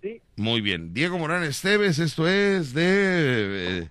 [0.00, 0.20] Sí.
[0.36, 0.94] Muy bien.
[0.94, 1.98] Diego Morán Esteves.
[1.98, 3.88] Esto es de eh,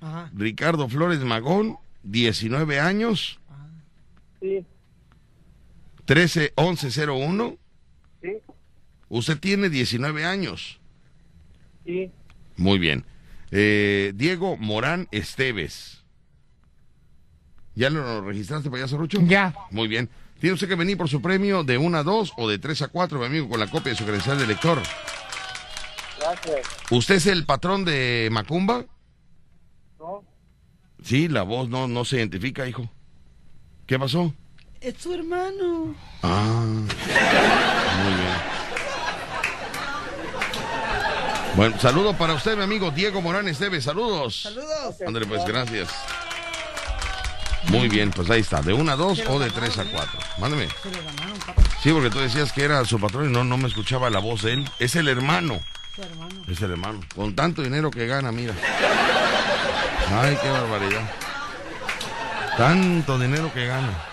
[0.00, 0.30] Ajá.
[0.34, 1.78] Ricardo Flores Magón.
[2.10, 3.38] 19 años.
[4.40, 4.64] Sí,
[6.04, 7.56] 13 1101.
[8.22, 8.28] sí,
[9.10, 10.80] Usted tiene 19 años.
[11.84, 12.10] sí.
[12.56, 13.04] Muy bien.
[13.52, 16.02] Eh, Diego Morán Esteves.
[17.76, 19.20] ¿Ya lo registraste, payaso Rucho?
[19.22, 19.54] Ya.
[19.70, 20.10] Muy bien.
[20.40, 22.88] Tiene usted que venir por su premio de 1 a 2 o de 3 a
[22.88, 24.80] 4, mi amigo, con la copia de su credencial de lector.
[26.18, 26.66] Gracias.
[26.90, 28.84] ¿Usted es el patrón de Macumba?
[31.08, 32.86] Sí, la voz no, no se identifica, hijo.
[33.86, 34.34] ¿Qué pasó?
[34.78, 35.94] Es su hermano.
[36.22, 38.36] Ah, muy bien.
[41.56, 43.84] Bueno, saludo para usted, mi amigo Diego Morán Esteves.
[43.84, 44.42] Saludos.
[44.42, 44.96] Saludos.
[45.06, 45.88] Ándale, pues, gracias.
[47.68, 50.20] Muy bien, pues ahí está, de 1 a 2 o de 3 a 4.
[50.38, 50.68] Mándeme.
[50.82, 51.62] Se lo ganaron, papá.
[51.82, 54.42] Sí, porque tú decías que era su patrón y no, no me escuchaba la voz
[54.42, 54.70] de él.
[54.78, 55.58] Es el hermano.
[55.96, 56.42] Su hermano.
[56.46, 57.00] Es el hermano.
[57.16, 58.52] Con tanto dinero que gana, mira.
[60.10, 61.10] Ay, qué barbaridad.
[62.56, 64.08] Tanto dinero que gana.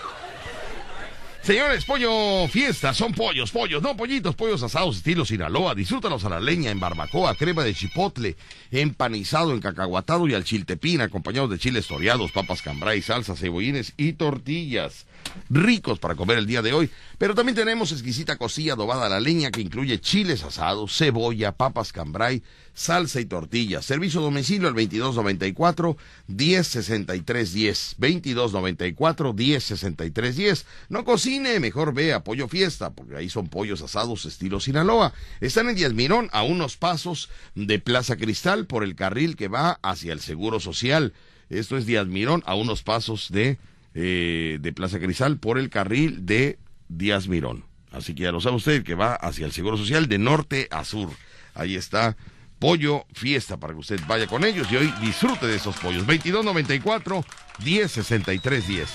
[1.46, 5.76] Señores, pollo fiesta, son pollos, pollos, no pollitos, pollos asados estilo Sinaloa.
[5.76, 8.36] Disfrútalos a la leña, en barbacoa, crema de chipotle,
[8.72, 14.14] empanizado, en cacahuatado y al chiltepín, acompañados de chiles toreados, papas cambray, salsa, cebollines y
[14.14, 15.06] tortillas.
[15.48, 16.90] Ricos para comer el día de hoy.
[17.16, 21.92] Pero también tenemos exquisita cocilla adobada a la leña que incluye chiles asados, cebolla, papas
[21.92, 22.42] cambray,
[22.76, 23.84] salsa y tortillas.
[23.84, 25.96] Servicio domicilio al 2294
[26.28, 27.96] 106310.
[27.98, 30.66] 2294 106310.
[30.90, 35.12] No cocine, mejor vea Pollo Fiesta, porque ahí son pollos asados estilo Sinaloa.
[35.40, 39.80] Están en Díaz Mirón, a unos pasos de Plaza Cristal, por el carril que va
[39.82, 41.14] hacia el Seguro Social.
[41.48, 43.58] Esto es Díaz Mirón, a unos pasos de,
[43.94, 46.58] eh, de Plaza Cristal, por el carril de
[46.88, 47.64] Díaz Mirón.
[47.90, 50.84] Así que ya lo sabe usted, que va hacia el Seguro Social de norte a
[50.84, 51.08] sur.
[51.54, 52.18] Ahí está
[52.66, 56.04] pollo fiesta para que usted vaya con ellos y hoy disfrute de esos pollos.
[56.04, 57.24] 2294
[57.64, 58.88] 1063 10.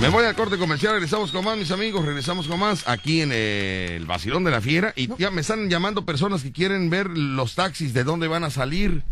[0.00, 3.32] Me voy al corte comercial, regresamos con más, mis amigos, regresamos con más aquí en
[3.32, 4.92] el Basilón de la Fiera.
[4.94, 8.50] Y ya me están llamando personas que quieren ver los taxis, de dónde van a
[8.50, 9.02] salir,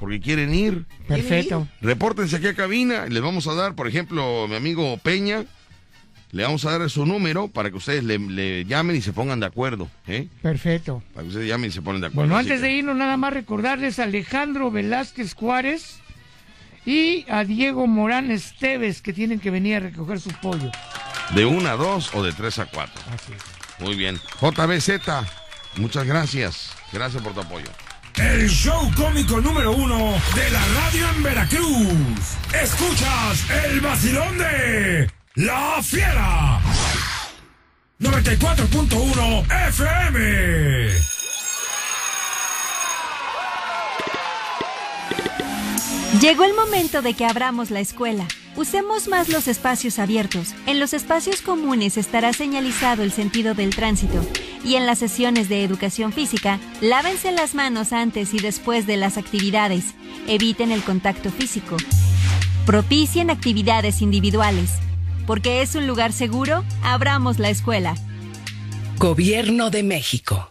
[0.00, 0.86] porque quieren ir.
[1.06, 1.68] Perfecto.
[1.82, 5.44] Repórtense aquí a cabina les vamos a dar, por ejemplo, mi amigo Peña,
[6.32, 9.38] le vamos a dar su número para que ustedes le, le llamen y se pongan
[9.40, 9.88] de acuerdo.
[10.06, 10.28] ¿eh?
[10.42, 11.02] Perfecto.
[11.14, 12.22] Para que ustedes llamen y se ponen de acuerdo.
[12.28, 15.98] Bueno, Así antes que- de irnos, nada más recordarles a Alejandro Velázquez Juárez
[16.84, 20.70] y a Diego Morán Esteves que tienen que venir a recoger su pollo.
[21.34, 23.02] De 1 a 2 o de 3 a 4.
[23.80, 24.18] Muy bien.
[24.40, 24.90] JBZ,
[25.76, 26.72] muchas gracias.
[26.92, 27.66] Gracias por tu apoyo.
[28.16, 32.36] El show cómico número uno de la radio en Veracruz.
[32.52, 36.60] Escuchas el vacilón de La Fiera.
[38.00, 40.90] 94.1 FM.
[46.20, 48.28] Llegó el momento de que abramos la escuela.
[48.56, 50.54] Usemos más los espacios abiertos.
[50.66, 54.22] En los espacios comunes estará señalizado el sentido del tránsito.
[54.66, 59.16] Y en las sesiones de educación física, lávense las manos antes y después de las
[59.16, 59.94] actividades.
[60.26, 61.78] Eviten el contacto físico.
[62.66, 64.72] Propicien actividades individuales.
[65.26, 67.94] Porque es un lugar seguro, abramos la escuela.
[68.98, 70.50] Gobierno de México.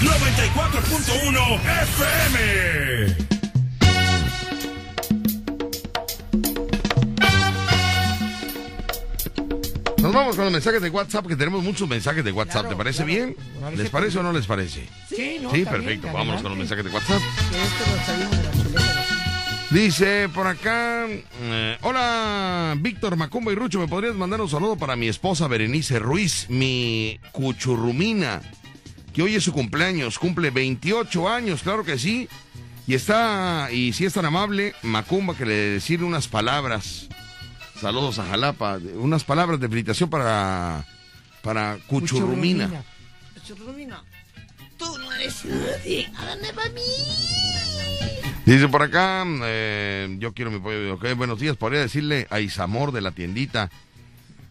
[0.00, 3.27] 94.1 FM.
[10.08, 12.62] Nos vamos con los mensajes de WhatsApp, que tenemos muchos mensajes de WhatsApp.
[12.62, 13.12] Claro, ¿Te parece claro.
[13.12, 13.36] bien?
[13.60, 14.88] Parece ¿Les parece o no les parece?
[15.06, 16.10] Sí, no, Sí, perfecto.
[16.10, 17.20] Vámonos con los mensajes de WhatsApp.
[19.68, 21.06] Dice por acá,
[21.42, 25.98] eh, hola Víctor Macumba y Rucho, ¿me podrías mandar un saludo para mi esposa Berenice
[25.98, 28.40] Ruiz, mi cuchurrumina,
[29.12, 32.30] que hoy es su cumpleaños, cumple 28 años, claro que sí,
[32.86, 37.10] y está, y si es tan amable, Macumba, que le decir unas palabras,
[37.80, 40.84] saludos a Jalapa, unas palabras de felicitación para,
[41.42, 42.70] para cuchurrumina.
[43.46, 44.02] Churrumina,
[44.76, 46.10] tú no eres nadie.
[46.54, 46.80] Para mí.
[48.44, 50.94] Dice por acá, eh, yo quiero mi pollo.
[50.94, 51.56] Ok, buenos días.
[51.56, 53.70] Podría decirle a Isamor de la tiendita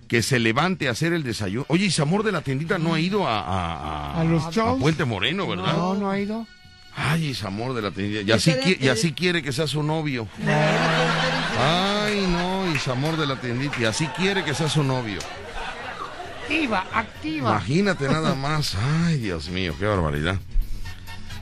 [0.07, 1.65] que se levante a hacer el desayuno.
[1.69, 4.79] Oye, Isamor de la tiendita no ha ido a, a, ¿A los shows?
[4.79, 5.73] Puente Moreno, ¿verdad?
[5.73, 6.47] No, no ha ido.
[6.95, 8.21] Ay, Isamor de la tiendita.
[8.21, 10.27] Y así, qui- y así quiere que sea su novio.
[12.07, 13.75] Ay, no, Isamor de la tiendita.
[13.79, 15.19] Y así quiere que sea su novio.
[16.43, 17.49] Activa, activa.
[17.51, 18.75] Imagínate nada más.
[19.05, 20.39] Ay, Dios mío, qué barbaridad.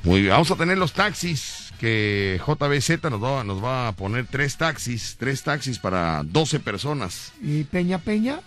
[0.03, 4.25] Muy bien, vamos a tener los taxis que JBZ nos va, nos va a poner
[4.27, 7.33] tres taxis, tres taxis para 12 personas.
[7.41, 8.39] ¿Y Peña Peña?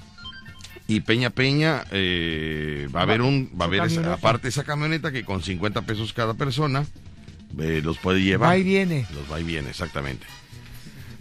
[0.86, 5.12] Y Peña Peña eh, va a haber un, va a haber esa- aparte esa camioneta
[5.12, 6.84] que con 50 pesos cada persona
[7.58, 8.50] eh, los puede llevar.
[8.50, 9.06] Va y viene.
[9.14, 10.26] Los va y viene, exactamente.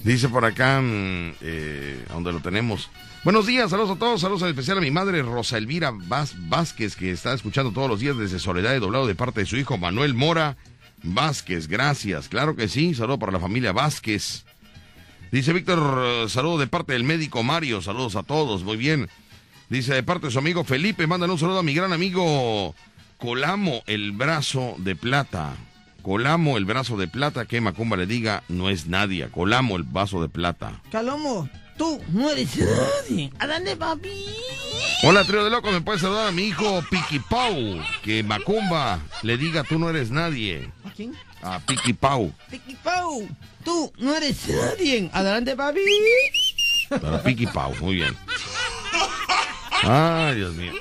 [0.07, 2.89] Dice por acá, mm, eh, donde lo tenemos.
[3.25, 6.95] Buenos días, saludos a todos, saludos en especial a mi madre Rosa Elvira Vaz- Vázquez,
[6.95, 9.77] que está escuchando todos los días desde Soledad de Doblado de parte de su hijo
[9.77, 10.55] Manuel Mora
[11.03, 11.67] Vázquez.
[11.67, 14.45] Gracias, claro que sí, saludo para la familia Vázquez.
[15.29, 19.09] Dice Víctor, eh, saludo de parte del médico Mario, saludos a todos, muy bien.
[19.67, 22.73] Dice de parte de su amigo Felipe, mándale un saludo a mi gran amigo
[23.17, 25.53] Colamo, el brazo de plata.
[26.07, 29.27] Colamo, el brazo de plata, que Macumba le diga, no es nadie.
[29.27, 30.71] Colamo, el vaso de plata.
[30.89, 33.29] Calomo, tú no eres nadie.
[33.39, 34.25] Adelante, papi.
[35.03, 37.83] Hola, trío de locos, ¿me puedes saludar a mi hijo Piki Pau?
[38.03, 40.71] Que Macumba le diga, tú no eres nadie.
[40.85, 41.13] ¿A quién?
[41.41, 42.33] A Piki Pau.
[42.49, 43.27] Piki Pau,
[43.65, 45.09] tú no eres nadie.
[45.11, 45.81] Adelante, papi.
[46.87, 48.15] Para Piki Pau, muy bien.
[49.83, 50.71] Ay, Dios mío.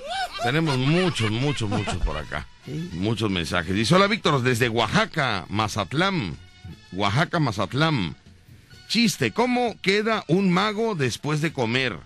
[0.44, 2.47] Tenemos muchos, muchos, muchos por acá.
[2.93, 3.74] Muchos mensajes.
[3.74, 6.36] Dice, hola Víctor, desde Oaxaca, Mazatlán.
[6.93, 8.16] Oaxaca, Mazatlán.
[8.88, 11.98] Chiste, ¿cómo queda un mago después de comer?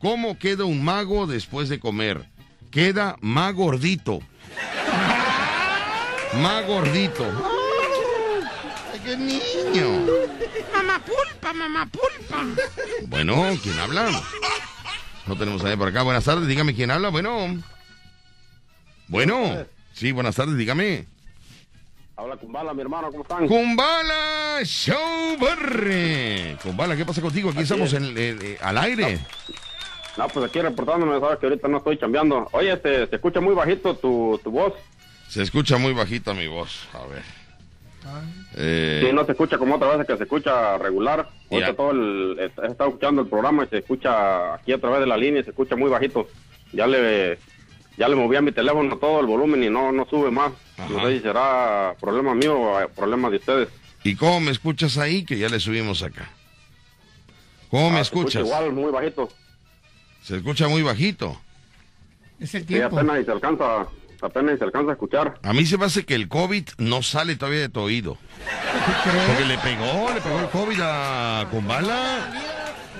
[0.00, 2.28] ¿Cómo queda un mago después de comer?
[2.70, 4.20] Queda más gordito.
[6.34, 7.24] Más gordito.
[8.92, 10.06] ¡Ay, qué niño!
[10.72, 12.44] Mamá pulpa, mamá pulpa.
[13.08, 14.10] Bueno, ¿quién habla?
[15.26, 16.02] No tenemos a nadie por acá.
[16.02, 17.08] Buenas tardes, dígame quién habla.
[17.08, 17.62] Bueno.
[19.08, 19.66] Bueno.
[20.00, 21.04] Sí, buenas tardes, dígame.
[22.16, 23.46] Habla Kumbala, mi hermano, ¿cómo están?
[23.46, 26.56] Kumbala Show Barre.
[26.62, 27.50] Kumbala, ¿qué pasa contigo?
[27.50, 28.00] Aquí Así estamos es.
[28.00, 29.18] en, eh, eh, al aire.
[30.16, 32.48] No, pues aquí reportándome, sabes que ahorita no estoy chambeando.
[32.52, 34.72] Oye, este, se escucha muy bajito tu, tu voz.
[35.28, 36.88] Se escucha muy bajita mi voz.
[36.94, 37.22] A ver.
[38.56, 41.28] Eh, Sí, no se escucha como otra vez que se escucha regular.
[41.50, 45.00] Ahorita todo el, he he estado escuchando el programa y se escucha aquí a través
[45.00, 46.26] de la línea y se escucha muy bajito.
[46.72, 47.38] Ya le,
[48.00, 50.50] ya le moví a mi teléfono todo el volumen y no, no sube más.
[50.88, 53.68] No sé si será problema mío o problema de ustedes.
[54.02, 55.22] ¿Y cómo me escuchas ahí?
[55.24, 56.30] Que ya le subimos acá.
[57.70, 58.46] ¿Cómo me Ah, se escucha escuchas?
[58.46, 59.28] Igual, muy bajito.
[60.22, 61.38] Se escucha muy bajito.
[62.40, 63.86] Es el Sí, apenas y se alcanza,
[64.22, 65.38] apenas y se alcanza a escuchar.
[65.42, 68.16] A mí se me hace que el COVID no sale todavía de tu oído.
[69.26, 72.32] Porque le pegó, le pegó el COVID a Kumbala.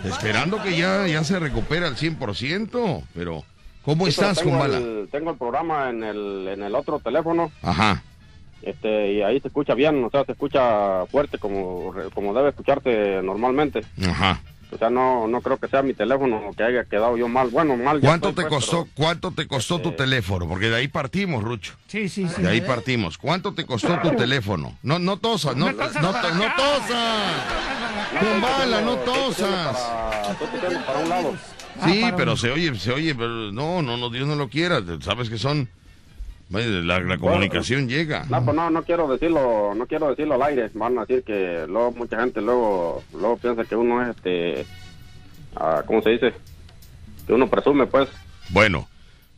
[0.05, 3.05] Esperando que ya, ya se recupere al 100%.
[3.15, 3.45] Pero,
[3.85, 4.77] ¿cómo Sí, estás, tengo Kumbala?
[4.79, 7.51] el- tengo el programa en el, en el otro teléfono.
[7.63, 8.03] Ajá.
[8.63, 13.23] Este, y ahí se escucha bien, o sea, se escucha fuerte como, como debe escucharte
[13.23, 13.81] normalmente.
[14.07, 14.41] Ajá.
[14.73, 17.49] O sea, no, no creo que sea mi teléfono que haya quedado yo mal.
[17.49, 17.99] Bueno, mal.
[18.01, 20.47] ¿Cuánto estoy, te pues, costó, pero- cuánto te costó tu teléfono?
[20.47, 21.73] Porque de ahí partimos, Rucho.
[21.89, 22.43] Sí, sí, sí.
[22.43, 23.19] De ahí partimos.
[23.19, 24.77] ¿Cuánto te costó tu teléfono?
[24.85, 26.01] No, no tosas, no, no, no, to-
[26.35, 27.33] no tosas.
[28.21, 29.77] Kumbala, no tosas.
[29.77, 31.35] Para, tú te tienes para un lado.
[31.85, 34.83] Sí, pero se oye, se oye, pero no, no, no, Dios no lo quiera.
[35.01, 35.69] Sabes que son,
[36.51, 38.25] la comunicación llega.
[38.29, 40.71] No, pues no, no quiero decirlo, no quiero decirlo al aire.
[40.75, 44.67] Van a decir que luego mucha gente luego, luego piensa que uno es este,
[45.57, 46.35] ah, ¿cómo se dice?
[47.27, 48.09] Que uno presume, pues.
[48.49, 48.89] Bueno,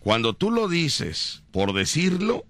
[0.01, 2.44] cuando tú lo dices por decirlo,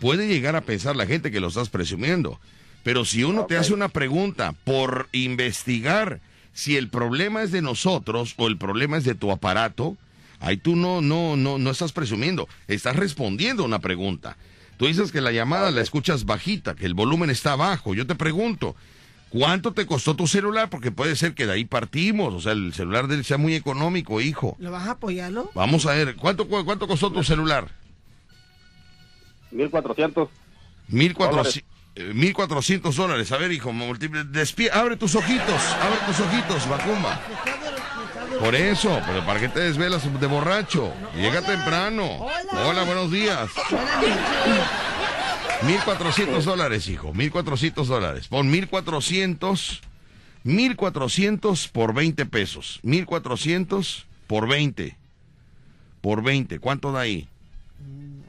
[0.00, 2.38] puede llegar a pensar la gente que lo estás presumiendo.
[2.84, 6.20] Pero si uno te hace una pregunta por investigar
[6.58, 9.96] si el problema es de nosotros o el problema es de tu aparato,
[10.40, 14.36] ahí tú no, no, no, no estás presumiendo, estás respondiendo a una pregunta.
[14.76, 17.94] Tú dices que la llamada la escuchas bajita, que el volumen está bajo.
[17.94, 18.74] Yo te pregunto,
[19.28, 20.68] ¿cuánto te costó tu celular?
[20.68, 23.54] Porque puede ser que de ahí partimos, o sea, el celular de él sea muy
[23.54, 24.56] económico, hijo.
[24.58, 25.52] ¿Lo vas a apoyarlo?
[25.54, 27.68] Vamos a ver, ¿cuánto, cu- cuánto costó tu celular?
[29.52, 30.28] 1400.
[30.88, 33.32] 1400 eh, 1400 dólares.
[33.32, 37.20] A ver, hijo, multipli- despie- abre tus ojitos, abre tus ojitos, Macumba.
[38.40, 40.92] Por eso, pero ¿para qué te desvelas de borracho?
[41.16, 42.26] Llega temprano.
[42.52, 43.48] Hola, buenos días.
[45.62, 48.28] 1400 dólares, hijo, 1400 dólares.
[48.28, 49.80] Pon 1400,
[50.44, 52.78] 1400 por 20 pesos.
[52.82, 54.96] 1400 por 20.
[56.00, 57.26] Por 20, ¿cuánto da ahí?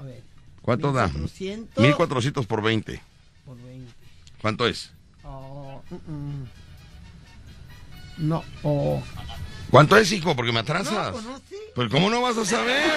[0.03, 0.23] Ver,
[0.64, 1.07] ¿Cuánto da?
[1.10, 1.84] 1400.
[1.86, 3.02] 1400 por 20.
[4.39, 4.41] Por 20.
[4.41, 4.91] ¿Cuánto es?
[5.23, 6.47] Oh, mm, mm.
[8.29, 9.01] No, oh.
[9.71, 10.35] ¿Cuánto es, hijo?
[10.35, 11.15] Porque me atrasas.
[11.23, 11.55] No, no sé.
[11.75, 12.83] Pues ¿cómo no vas a saber?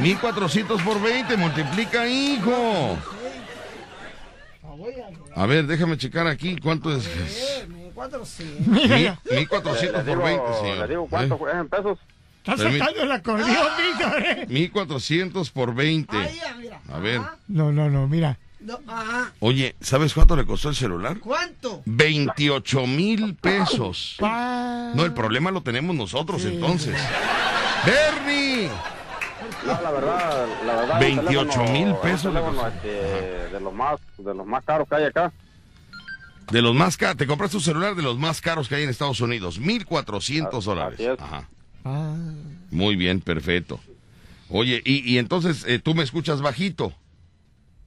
[0.00, 2.98] 1400 por 20, multiplica, hijo.
[5.36, 7.06] A ver, déjame checar aquí cuánto es.
[7.06, 8.66] Eh, 400.
[8.66, 10.78] Mil- 1400 Le por digo- 20, señor.
[10.78, 11.98] Le digo, ¿cuánto es en pesos?
[12.38, 13.48] Está sacando el acordeón,
[13.78, 14.22] Víctor.
[14.26, 14.46] eh.
[14.48, 16.16] 1400 por 20.
[16.92, 17.20] A ver.
[17.48, 18.38] No, no, no, mira.
[18.64, 21.18] No, ah, Oye, ¿sabes cuánto le costó el celular?
[21.20, 21.82] ¿Cuánto?
[21.84, 24.16] 28 mil pesos.
[24.20, 26.96] No, el problema lo tenemos nosotros entonces.
[27.86, 28.70] ¡Bernie!
[29.66, 31.00] No, la verdad, la verdad.
[31.00, 32.66] 28 un teléfono- mil pesos le costó.
[32.68, 35.30] este, de los más, de los más caros que hay acá.
[36.50, 38.90] De los más caros, te compras tu celular de los más caros que hay en
[38.90, 41.00] Estados Unidos, 1400 dólares.
[41.18, 41.48] Ajá.
[42.70, 43.78] Muy bien, perfecto.
[44.48, 46.94] Oye, y, y entonces eh, tú me escuchas bajito.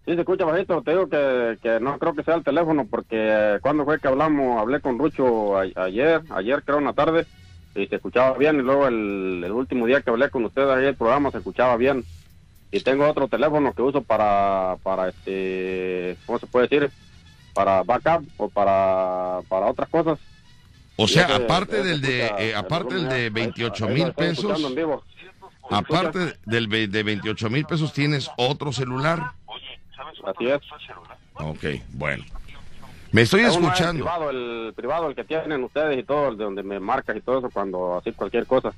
[0.08, 0.82] Sí, se escucha bajito.
[0.84, 4.08] Te digo que, que no creo que sea el teléfono porque eh, cuando fue que
[4.08, 7.26] hablamos, hablé con Rucho a- ayer, ayer creo en la tarde,
[7.76, 10.86] y se escuchaba bien y luego el, el último día que hablé con ustedes ahí
[10.86, 12.06] el programa se escuchaba bien.
[12.72, 16.90] Y tengo otro teléfono que uso para para este cómo se puede decir
[17.54, 20.20] para backup o para para otras cosas.
[20.96, 24.04] O sea, ese- aparte ese del de, eh, aparte del de ahí- 28 ahí lo
[24.06, 24.46] mil pesos,
[25.70, 29.32] aparte del de 28 mil pesos, ¿tienes otro celular?
[30.30, 30.62] Así es
[31.36, 31.64] Ok,
[31.94, 32.24] bueno.
[33.12, 34.04] Me estoy es escuchando.
[34.04, 37.16] El privado, el privado, el que tienen ustedes y todo, el de donde me marcas
[37.16, 38.74] y todo eso cuando así cualquier cosa.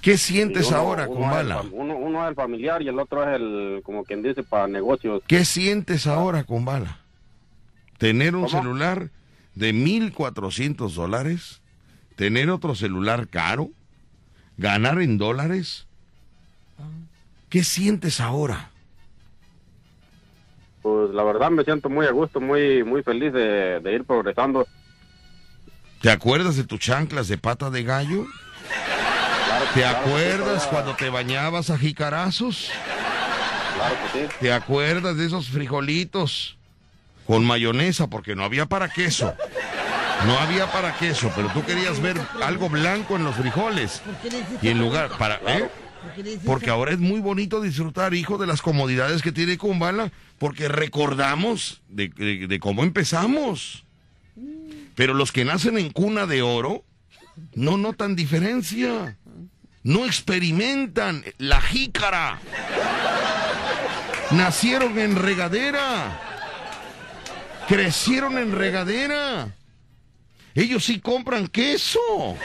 [0.00, 1.60] ¿Qué sientes uno- ahora, uno es Kumbala?
[1.62, 4.68] el Uno, uno es el familiar y el otro es el, como quien dice, para
[4.68, 5.22] negocios.
[5.26, 6.98] ¿Qué sientes ahora, Kumbala?
[7.98, 8.56] Tener un ¿Cómo?
[8.62, 9.10] celular
[9.56, 11.60] de 1.400 dólares,
[12.14, 13.70] tener otro celular caro,
[14.56, 15.86] ganar en dólares.
[17.48, 18.70] ¿Qué sientes ahora?
[20.88, 24.66] Pues la verdad me siento muy a gusto, muy muy feliz de, de ir progresando.
[26.00, 28.24] ¿Te acuerdas de tus chanclas de pata de gallo?
[28.24, 32.70] ¿Te claro que sí, acuerdas cuando te bañabas a jicarazos?
[33.74, 34.34] Claro que sí.
[34.40, 36.56] ¿Te acuerdas de esos frijolitos
[37.26, 38.06] con mayonesa?
[38.06, 39.34] Porque no había para queso.
[40.26, 44.02] No había para queso, pero tú querías ver algo blanco en los frijoles.
[44.62, 45.68] Y en lugar, para, ¿eh?
[46.44, 51.80] Porque ahora es muy bonito disfrutar, hijo, de las comodidades que tiene Kumbala, porque recordamos
[51.88, 53.84] de, de- de cómo empezamos.
[54.94, 56.84] Pero los que nacen en cuna de oro
[57.54, 59.16] no notan diferencia,
[59.82, 62.38] no experimentan la jícara.
[64.30, 66.20] Nacieron en regadera,
[67.68, 69.54] crecieron en regadera.
[70.54, 72.36] Ellos sí compran queso.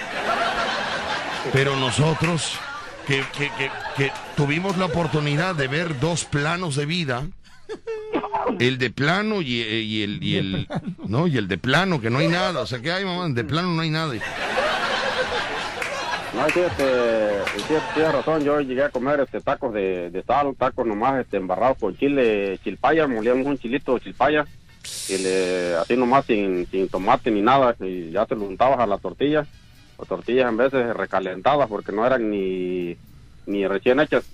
[1.52, 2.54] Pero nosotros,
[3.08, 3.52] que, que-
[3.98, 7.24] que- tuvimos la oportunidad de ver dos planos de vida,
[8.60, 10.68] el de plano y, y el, y el-
[11.08, 12.62] no, y el de plano, que no hay nada.
[12.62, 13.28] O sea, que hay, mamá?
[13.30, 14.14] De plano no hay nada.
[16.34, 17.30] No, sí, este,
[17.68, 21.38] sí, tienes razón, yo llegué a comer este tacos de, de sal, tacos nomás este,
[21.38, 24.44] embarrados con chile chilpaya, molíamos un chilito chilpaya,
[25.10, 28.88] y le, así nomás sin, sin tomate ni nada, y ya te lo untabas a
[28.88, 29.46] la tortilla,
[30.04, 32.96] o tortillas en veces recalentadas porque no eran ni,
[33.46, 34.26] ni recién hechas,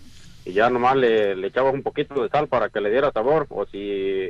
[0.45, 3.45] y ya nomás le, le echabas un poquito de sal para que le diera sabor,
[3.49, 4.29] o si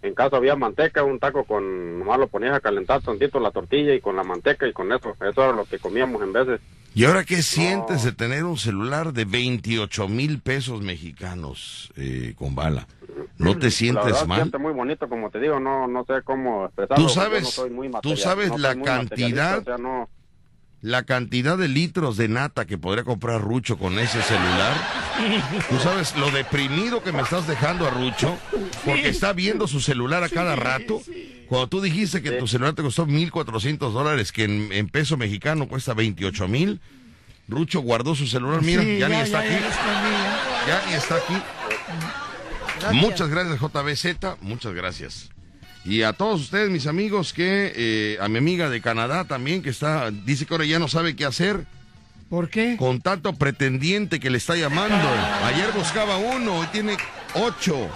[0.00, 3.94] en caso había manteca, un taco con, nomás lo ponías a calentar tantito la tortilla
[3.94, 6.60] y con la manteca y con eso, eso era lo que comíamos en veces.
[6.94, 12.54] ¿Y ahora qué sientes de tener un celular de 28 mil pesos mexicanos eh, con
[12.54, 12.86] bala?
[13.36, 14.38] ¿No te la sientes verdad, mal?
[14.40, 17.04] siente muy bonito, como te digo, no, no sé cómo expresarlo.
[17.06, 20.08] Tú sabes- no soy muy tú sabes no la cantidad- o sea, no-
[20.80, 24.76] La cantidad de litros de nata que podría comprar Rucho con ese celular.
[25.68, 28.38] Tú sabes lo deprimido que me estás dejando a Rucho
[28.84, 31.02] porque está viendo su celular a cada rato.
[31.48, 35.66] Cuando tú dijiste que tu celular te costó 1.400 dólares, que en, en peso mexicano
[35.66, 36.80] cuesta 28 mil,
[37.48, 38.62] Rucho guardó su celular.
[38.62, 39.64] Mira, Sí, ya, ni está ya, aquí.
[40.68, 41.34] ya ni está aquí.
[42.92, 44.36] Muchas gracias, JBZ.
[44.42, 45.30] Muchas gracias.
[45.88, 49.70] Y a todos ustedes, mis amigos, que eh, a mi amiga de Canadá también, que
[49.70, 51.64] está, dice que ahora ya no sabe qué hacer.
[52.28, 52.76] ¿Por qué?
[52.78, 55.08] Con tanto pretendiente que le está llamando.
[55.44, 56.98] Ayer buscaba uno, hoy tiene
[57.34, 57.88] ocho.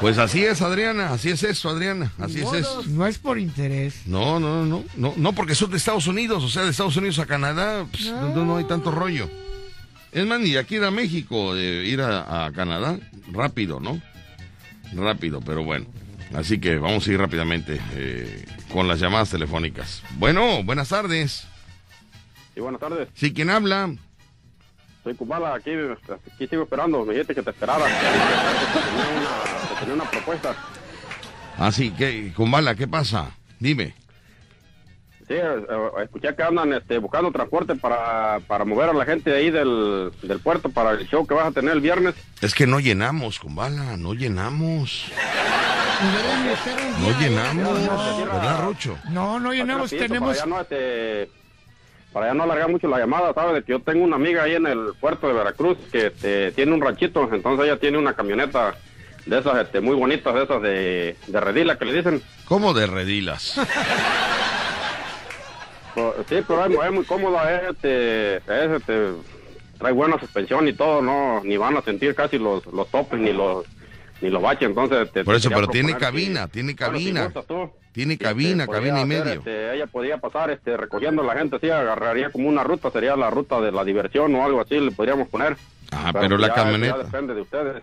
[0.00, 2.82] Pues así es, Adriana, así es eso, Adriana, así es eso.
[2.88, 4.06] No es por interés.
[4.06, 7.18] No, no, no, no, no, porque son de Estados Unidos, o sea, de Estados Unidos
[7.18, 8.42] a Canadá, pues, no.
[8.42, 9.28] No, hay tanto rollo.
[10.12, 12.98] Es más, ni aquí ir a México, de ir a, a Canadá,
[13.30, 14.00] rápido, ¿no?
[14.94, 15.86] Rápido, pero bueno.
[16.34, 20.02] Así que vamos a ir rápidamente eh, con las llamadas telefónicas.
[20.18, 21.46] Bueno, buenas tardes.
[22.54, 23.08] Sí, buenas tardes.
[23.14, 23.94] Sí, ¿quién habla?
[25.04, 25.72] Soy Kubala, aquí,
[26.34, 27.04] aquí sigo esperando.
[27.04, 27.84] Me dijiste que te esperara.
[28.72, 30.56] Que tenía una, que tenía una propuesta.
[31.58, 33.30] Ah, sí, ¿qué, Kumbala, ¿qué pasa?
[33.58, 33.94] Dime.
[35.32, 35.38] Sí,
[36.02, 40.12] escuché que andan este, buscando transporte para, para mover a la gente de ahí del,
[40.22, 42.14] del puerto para el show que vas a tener el viernes.
[42.42, 45.10] Es que no llenamos, Kumbala, no llenamos.
[47.00, 47.80] No llenamos,
[48.18, 48.98] ¿verdad, Rucho?
[49.10, 50.36] No, no llenamos, Rapidito, tenemos...
[50.36, 51.30] Para ya, no, este,
[52.12, 53.54] para ya no alargar mucho la llamada, ¿sabes?
[53.54, 56.74] De que yo tengo una amiga ahí en el puerto de Veracruz que este, tiene
[56.74, 58.74] un ranchito, entonces ella tiene una camioneta
[59.24, 62.22] de esas este, muy bonitas, de esas de, de redila que le dicen.
[62.44, 63.58] ¿Cómo de redilas?
[66.28, 69.12] Sí, pero es, es muy cómoda, es, este, es, este,
[69.78, 73.32] trae buena suspensión y todo, no, ni van a sentir casi los, los topes ni
[73.32, 73.64] los
[74.22, 74.98] ni los baches, entonces...
[75.08, 77.32] este, Por te eso, pero tiene cabina, que- tiene bueno, si cabina.
[77.90, 79.32] Tiene este, cabina, cabina y hacer, medio.
[79.40, 83.16] este, ella podría pasar este, recogiendo a la gente, así agarraría como una ruta, sería
[83.16, 85.56] la ruta de la diversión o algo así, le podríamos poner.
[85.90, 87.82] Ah, pero la ya- camioneta- Ya depende de ustedes.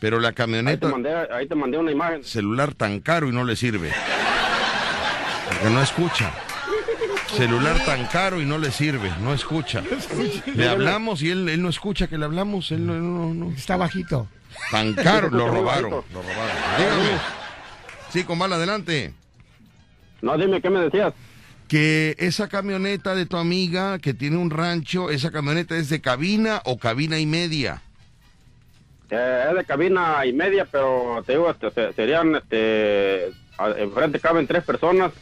[0.00, 2.24] Pero la Ahí te, camioneta, mandé, ahí te mandé una imagen.
[2.24, 3.92] celular tan caro y no le sirve.
[5.48, 6.32] Porque no escucha.
[7.36, 9.82] Celular tan caro y no le sirve, no escucha.
[10.54, 13.50] Le hablamos y él, él no escucha que le hablamos, él no, no, no.
[13.54, 14.28] Está bajito.
[14.70, 16.56] Tan caro, lo robaron, lo robaron.
[16.78, 17.18] Dígame.
[18.10, 19.14] Sí, con bala, adelante.
[20.20, 21.14] No, dime, ¿qué me decías?
[21.68, 26.60] Que esa camioneta de tu amiga que tiene un rancho, esa camioneta es de cabina
[26.64, 27.82] o cabina y media.
[29.10, 33.28] Eh, es de cabina y media, pero te digo, este, se- serían, este,
[33.78, 35.12] enfrente caben tres personas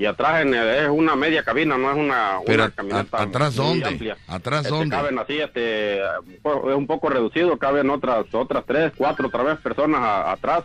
[0.00, 3.18] y atrás en el- es una media cabina, no es una, Pero una camioneta.
[3.18, 3.86] a- ¿atrás dónde?
[3.86, 4.16] amplia.
[4.26, 4.96] ¿Atrás Este, dónde?
[4.96, 10.00] Caben así, este, es un poco reducido, caben otras, otras tres, cuatro otra vez personas
[10.00, 10.64] a- atrás.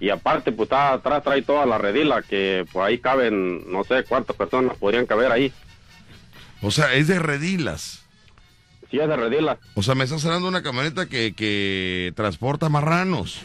[0.00, 4.02] Y aparte, pues está atrás trae toda la redila, que pues ahí caben, no sé
[4.04, 5.52] cuántas personas podrían caber ahí.
[6.60, 8.02] O sea, es de redilas.
[8.90, 9.58] Sí, es de redila.
[9.74, 13.40] O sea, me estás hablando de una camioneta que, que transporta marranos.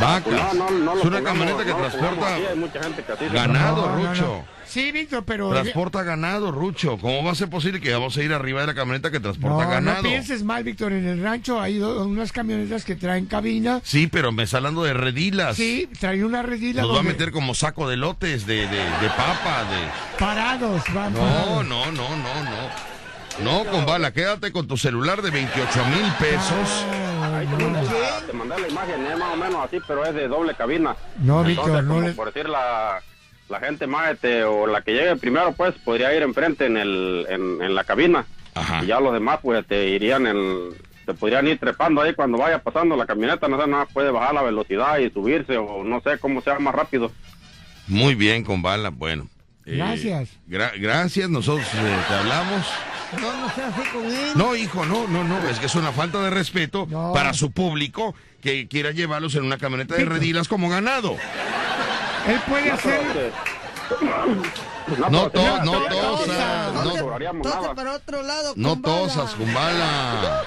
[0.00, 0.54] Vacas.
[0.54, 3.12] No, no, no es una pongamos- camioneta que transporta pongamos así, hay mucha gente que
[3.12, 4.22] así ganado, Rucho.
[4.22, 4.54] no.
[4.66, 5.50] Sí, Víctor, pero...
[5.50, 6.98] Transporta ganado, Rucho.
[6.98, 9.64] ¿Cómo va a ser posible que vamos a ir arriba de la camioneta que transporta
[9.64, 10.02] No, ganado?
[10.02, 10.92] no pienses mal, Víctor.
[10.92, 13.80] En el rancho hay unas camionetas que traen cabina.
[13.84, 15.56] Sí, pero me está hablando de redilas.
[15.56, 19.08] Sí, trae una redila Nos va a meter como saco de lotes, de, de, de
[19.16, 20.18] papa, de...
[20.18, 20.82] parados.
[20.92, 22.94] Van No, no, no, no, no.
[23.64, 26.84] No, con bala, quédate con tu celular de 28 mil pesos.
[27.32, 30.14] Ahí te mandé, la, te mandé la imagen, es más o menos así, pero es
[30.14, 30.96] de doble cabina.
[31.18, 33.00] No, Entonces, Víctor, no como le- por decir la,
[33.48, 37.26] la gente más, este, o la que llegue primero, pues, podría ir enfrente en, el,
[37.28, 38.24] en, en la cabina.
[38.82, 40.70] Y ya los demás, pues, te irían en...
[41.06, 44.32] Se podrían ir trepando ahí cuando vaya pasando la camioneta, no sé, nada, puede bajar
[44.34, 47.12] la velocidad y subirse, o no sé cómo sea más rápido.
[47.88, 49.28] Muy bien, con bala, bueno.
[49.66, 50.28] Eh, Gracias.
[50.48, 52.66] gra- gracias, nosotros eh, te hablamos.
[53.20, 54.32] No, no sea así con él.
[54.34, 58.14] No, hijo, no, no, no, es que es una falta de respeto para su público
[58.40, 61.16] que quiera llevarlos en una camioneta de redilas como ganado.
[62.26, 63.32] Él puede hacer...
[65.10, 67.74] No, to- no sería tosas, no- nada.
[67.74, 68.52] para otro lado.
[68.56, 70.44] No tosas, con bala.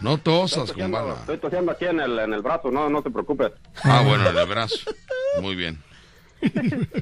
[0.00, 1.20] No tosas, Estoy con tosiendo, bala.
[1.20, 3.52] estoy tosiendo aquí en el, en el brazo, no, no te preocupes.
[3.82, 4.76] Ah, bueno, en el brazo.
[5.40, 5.82] Muy bien.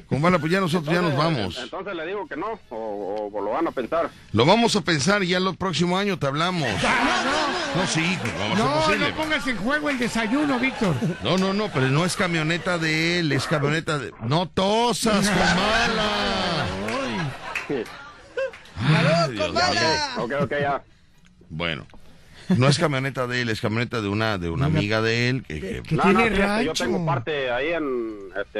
[0.07, 1.57] Con bala, pues ya nosotros ya nos Entonces, vamos.
[1.63, 4.09] Entonces le digo que no, o, o lo van a pensar.
[4.31, 6.67] Lo vamos a pensar y ya el próximo año te hablamos.
[7.75, 9.09] No, sí, hijo, vamos a No, posible.
[9.09, 10.95] no pongas en juego el desayuno, Víctor.
[11.23, 14.11] No, no, no, pero no es camioneta de él, es camioneta de...
[14.21, 16.65] No tosas, con bala.
[18.77, 19.61] Ay, Dios mío.
[20.17, 20.83] Ok, ok, ya.
[21.49, 21.85] Bueno,
[22.57, 25.81] no es camioneta de él, es camioneta de una, de una amiga de él que...
[25.81, 28.59] que- No, no, fíjate, Yo tengo parte ahí en, este,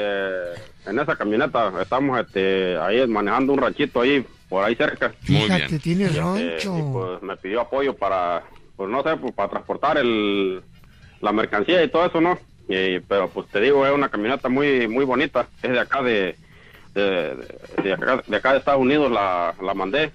[0.90, 1.72] en esa camioneta.
[1.80, 5.12] Estamos este, ahí manejando un ranchito ahí, por ahí cerca.
[5.22, 6.78] Fíjate, tiene Este, rancho.
[6.78, 8.42] y, pues me pidió apoyo para,
[8.76, 10.62] pues no sé, pues, para transportar el,
[11.20, 12.38] la mercancía y todo eso, ¿no?
[12.68, 15.46] Y- pero pues te digo, es una camioneta muy muy bonita.
[15.62, 16.34] Es de acá de,
[16.94, 17.36] de,
[17.82, 20.10] de acá, de acá de Estados Unidos la, la mandé.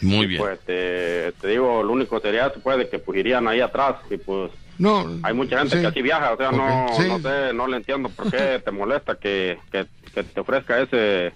[0.00, 0.40] Muy Y, bien.
[0.42, 4.16] Pues te, te digo, lo único sería se puede que pues irían ahí atrás y
[4.18, 5.80] pues No, hay mucha gente sí.
[5.82, 7.04] que así viaja, o sea, no, sí.
[7.08, 11.32] no sé, no le entiendo por qué te molesta que, que, que te ofrezca ese,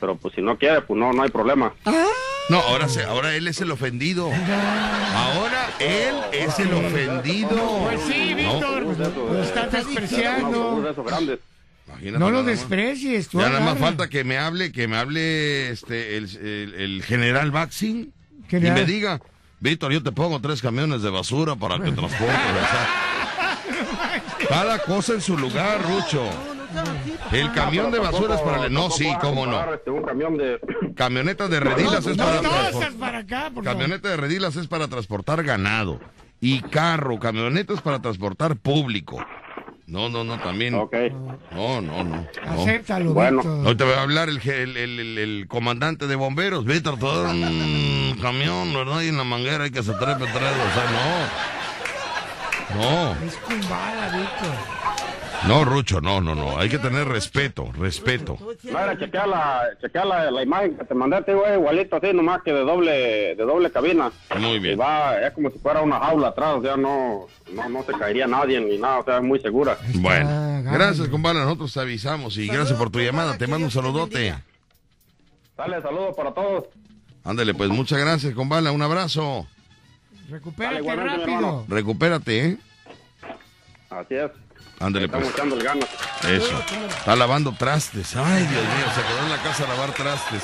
[0.00, 1.72] pero pues si no quiere, pues no, no hay problema.
[2.48, 4.28] No, ahora, se, ahora él es el ofendido.
[5.14, 7.78] Ahora él es el ofendido.
[7.84, 10.82] Pues sí, Víctor, lo estás despreciando.
[11.90, 15.70] Imagínate No lo desprecies, tú Ya nada más falta que me hable, que me hable
[15.70, 18.12] este el, el- el general Baxin
[18.50, 19.20] y me diga,
[19.60, 22.28] Víctor, yo te pongo tres camiones de basura para que transportes.
[22.28, 26.22] o sea, cada cosa en su lugar, Rucho.
[27.32, 28.72] El camión de basura es para el...
[28.72, 29.74] No, sí, cómo no.
[29.74, 30.58] Este, un camión de...
[30.96, 32.92] Camioneta de redilas es No para tosas transportar.
[32.94, 33.78] para acá, por favor.
[33.78, 36.00] Camioneta de redilas es para transportar ganado.
[36.40, 39.24] Y carro, camioneta es para transportar público.
[39.90, 40.72] No, no, no, también.
[40.72, 40.88] No,
[41.52, 42.04] no, no.
[42.04, 42.26] no.
[42.62, 46.64] Acéptalo, Bueno, hoy te va a hablar el, el, el- el- el comandante de bomberos.
[46.64, 49.00] Víctor, todo un camión, ¿verdad?
[49.02, 50.34] Y en la manguera hay que se trepe tres.
[50.34, 50.84] O sea,
[52.74, 52.80] no.
[52.80, 53.12] No.
[53.26, 54.79] Es con bala, Víctor.
[55.48, 56.58] No, Rucho, no, no, no.
[56.58, 58.36] Hay que tener respeto, respeto.
[58.64, 61.96] No, era chequear la, chequear la, la imagen que te mandé, te digo, es igualito
[61.96, 64.12] así, nomás que de doble, de doble cabina.
[64.38, 64.74] Muy bien.
[64.74, 67.92] Y va, es como si fuera una jaula atrás, o sea, no, no, no se
[67.92, 69.78] caería nadie ni nada, o sea, es muy segura.
[69.94, 71.40] Bueno, gracias, compadre.
[71.40, 73.38] Nosotros te avisamos y gracias por tu llamada.
[73.38, 74.34] Te mando un saludote.
[75.56, 76.64] Dale, saludos para todos.
[77.24, 78.70] Ándale, pues muchas gracias, compadre.
[78.70, 79.46] Un abrazo.
[80.30, 81.64] Recupérate mi rápido.
[81.68, 82.58] Recupérate, ¿eh?
[83.90, 84.30] Así es.
[84.80, 85.36] Ándale, Estamos pues.
[85.36, 85.88] echando el ganas.
[86.26, 86.64] Eso.
[86.88, 88.16] Está lavando trastes.
[88.16, 90.42] Ay, Dios mío, se quedó en la casa a lavar trastes.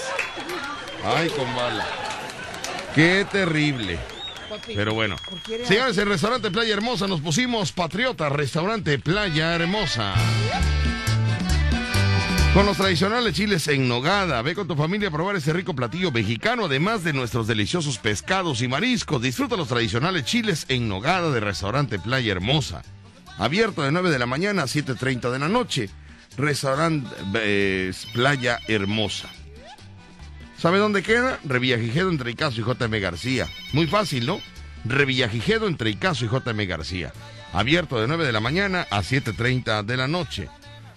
[1.05, 1.87] Ay, con bala.
[2.95, 3.99] Qué terrible.
[4.67, 5.17] Pero bueno.
[5.65, 10.15] Señores, el restaurante Playa Hermosa nos pusimos Patriota, restaurante Playa Hermosa.
[12.53, 16.11] Con los tradicionales chiles en nogada, ve con tu familia a probar ese rico platillo
[16.11, 19.21] mexicano, además de nuestros deliciosos pescados y mariscos.
[19.21, 22.83] Disfruta los tradicionales chiles en nogada de restaurante Playa Hermosa.
[23.39, 25.91] Abierto de 9 de la mañana a 7.30 de la noche.
[26.37, 29.29] Restaurante eh, Playa Hermosa.
[30.59, 31.39] ¿Sabe dónde queda?
[31.45, 33.47] Revillagigedo entre Icaso y JM García.
[33.73, 34.41] Muy fácil, ¿no?
[34.85, 37.13] Revillagigedo entre Icaso y JM García.
[37.53, 40.49] Abierto de 9 de la mañana a 7.30 de la noche.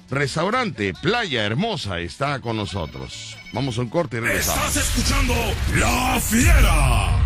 [0.09, 3.37] Restaurante Playa Hermosa está con nosotros.
[3.53, 4.75] Vamos a un corte y regresamos.
[4.75, 5.35] Estás escuchando
[5.75, 7.19] La Fiera.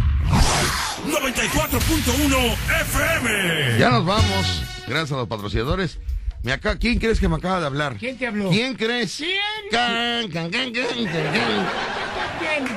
[1.06, 3.80] 94.1 FM.
[3.80, 4.73] Ya nos vamos.
[4.88, 5.99] Gracias a los patrocinadores.
[6.43, 7.95] Me acá, ¿Quién crees que me acaba de hablar?
[7.97, 8.49] ¿Quién te habló?
[8.49, 9.15] ¿Quién crees?
[9.15, 9.30] ¿Quién?
[9.72, 11.68] Can, can, can, can, can, can.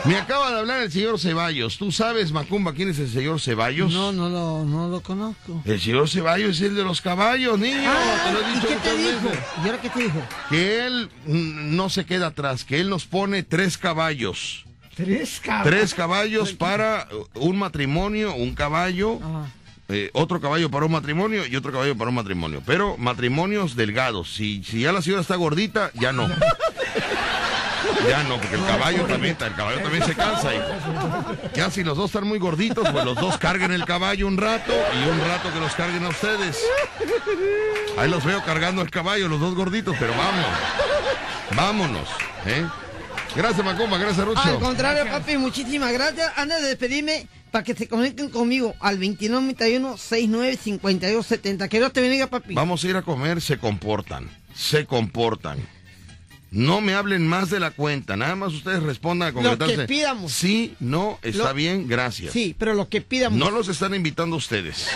[0.04, 1.76] Me acaba de hablar el señor Ceballos.
[1.76, 3.92] ¿Tú sabes, Macumba, quién es el señor Ceballos?
[3.92, 5.62] No, no lo, no lo conozco.
[5.64, 7.76] El señor Ceballos es el de los caballos, niño.
[7.90, 9.28] Ah, te lo he ¿y dicho qué te dijo?
[9.28, 9.44] veces.
[9.56, 10.22] ¿Y ahora qué te dijo?
[10.48, 14.64] Que él no se queda atrás, que él nos pone tres caballos.
[14.94, 15.66] Tres caballos.
[15.72, 19.20] Tres caballos para un matrimonio, un caballo,
[19.88, 22.62] eh, otro caballo para un matrimonio y otro caballo para un matrimonio.
[22.66, 24.34] Pero matrimonios delgados.
[24.34, 26.28] Si, si ya la señora está gordita, ya no.
[28.08, 30.54] Ya no, porque el caballo también, el caballo también se cansa.
[30.54, 30.64] hijo.
[31.54, 34.72] Ya si los dos están muy gorditos, pues los dos carguen el caballo un rato
[34.72, 36.58] y un rato que los carguen a ustedes.
[37.98, 40.46] Ahí los veo cargando el caballo, los dos gorditos, pero vamos.
[41.54, 42.08] Vámonos,
[42.46, 42.66] ¿eh?
[43.34, 44.40] Gracias, Macumba, gracias, Rucho.
[44.42, 46.32] Al contrario, papi, muchísimas gracias.
[46.36, 47.26] Antes de despedirme,
[47.56, 51.68] para que se conecten conmigo al 2991-695270.
[51.70, 52.52] Que Dios te bendiga, papi.
[52.52, 55.56] Vamos a ir a comer, se comportan, se comportan.
[56.50, 59.74] No me hablen más de la cuenta, nada más ustedes respondan a Lo concretarse.
[59.76, 60.32] que pidamos.
[60.32, 62.34] Sí, no, está Lo- bien, gracias.
[62.34, 63.38] Sí, pero lo que pidamos.
[63.38, 64.90] No los están invitando ustedes.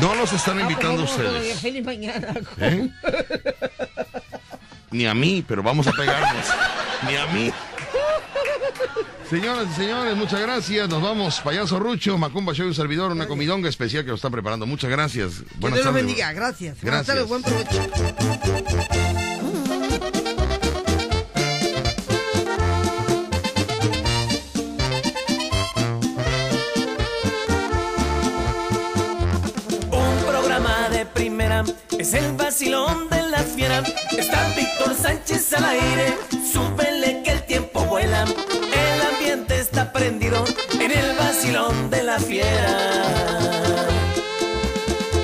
[0.00, 1.60] No los están Ah, invitando favor, todavía ustedes.
[1.60, 2.34] Feliz mañana.
[2.58, 2.88] ¿Eh?
[4.90, 6.46] Ni a mí, pero vamos a pegarnos.
[7.08, 7.52] Ni a mí.
[9.32, 10.90] Señoras y señores, muchas gracias.
[10.90, 11.40] Nos vamos.
[11.40, 14.66] Payaso Rucho, Macumba Show y un servidor, una comidonga especial que nos están preparando.
[14.66, 15.36] Muchas gracias.
[15.38, 16.32] Que Buenas Dios los bendiga.
[16.34, 16.78] Gracias.
[16.82, 17.06] Buenas Gracias.
[17.06, 18.92] tardes, buen provecho.
[29.90, 31.64] Un programa de primera
[31.98, 33.82] es el vacilón de la fiera.
[34.16, 36.14] Está Víctor Sánchez al aire,
[36.52, 38.24] súbele que el tiempo vuela.
[39.84, 43.02] En el vacilón de la fiera.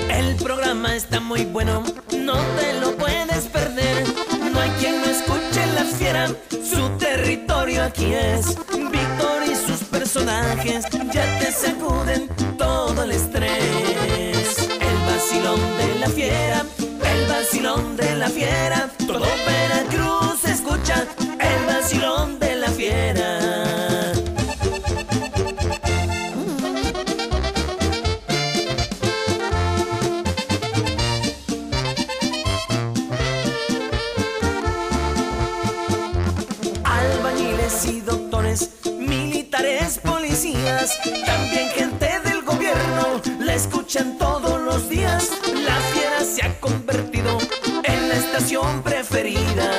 [0.09, 1.81] El programa está muy bueno,
[2.11, 4.03] no te lo puedes perder.
[4.51, 8.47] No hay quien no escuche la fiera, su territorio aquí es.
[8.73, 10.83] Víctor y sus personajes
[11.13, 12.27] ya te sacuden
[12.57, 14.57] todo el estrés.
[14.81, 18.89] El vacilón de la fiera, el vacilón de la fiera.
[19.07, 21.05] Todo Veracruz escucha
[21.39, 23.38] el vacilón de la fiera.
[41.25, 45.29] También gente del gobierno, la escuchan todos los días.
[45.53, 47.37] La fiera se ha convertido
[47.83, 49.71] en la estación preferida.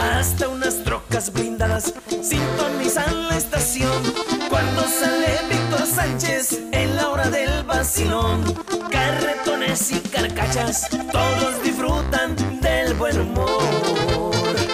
[0.00, 4.02] Hasta unas trocas blindadas sintonizan la estación.
[4.48, 8.42] Cuando sale Víctor Sánchez en la hora del vacilón,
[8.90, 13.62] carretones y carcachas, todos disfrutan del buen humor.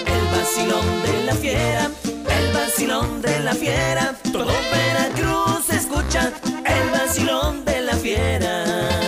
[0.07, 1.91] El vacilón de la fiera,
[2.39, 6.33] el vacilón de la fiera, todo Veracruz escucha
[6.65, 9.08] el vacilón de la fiera.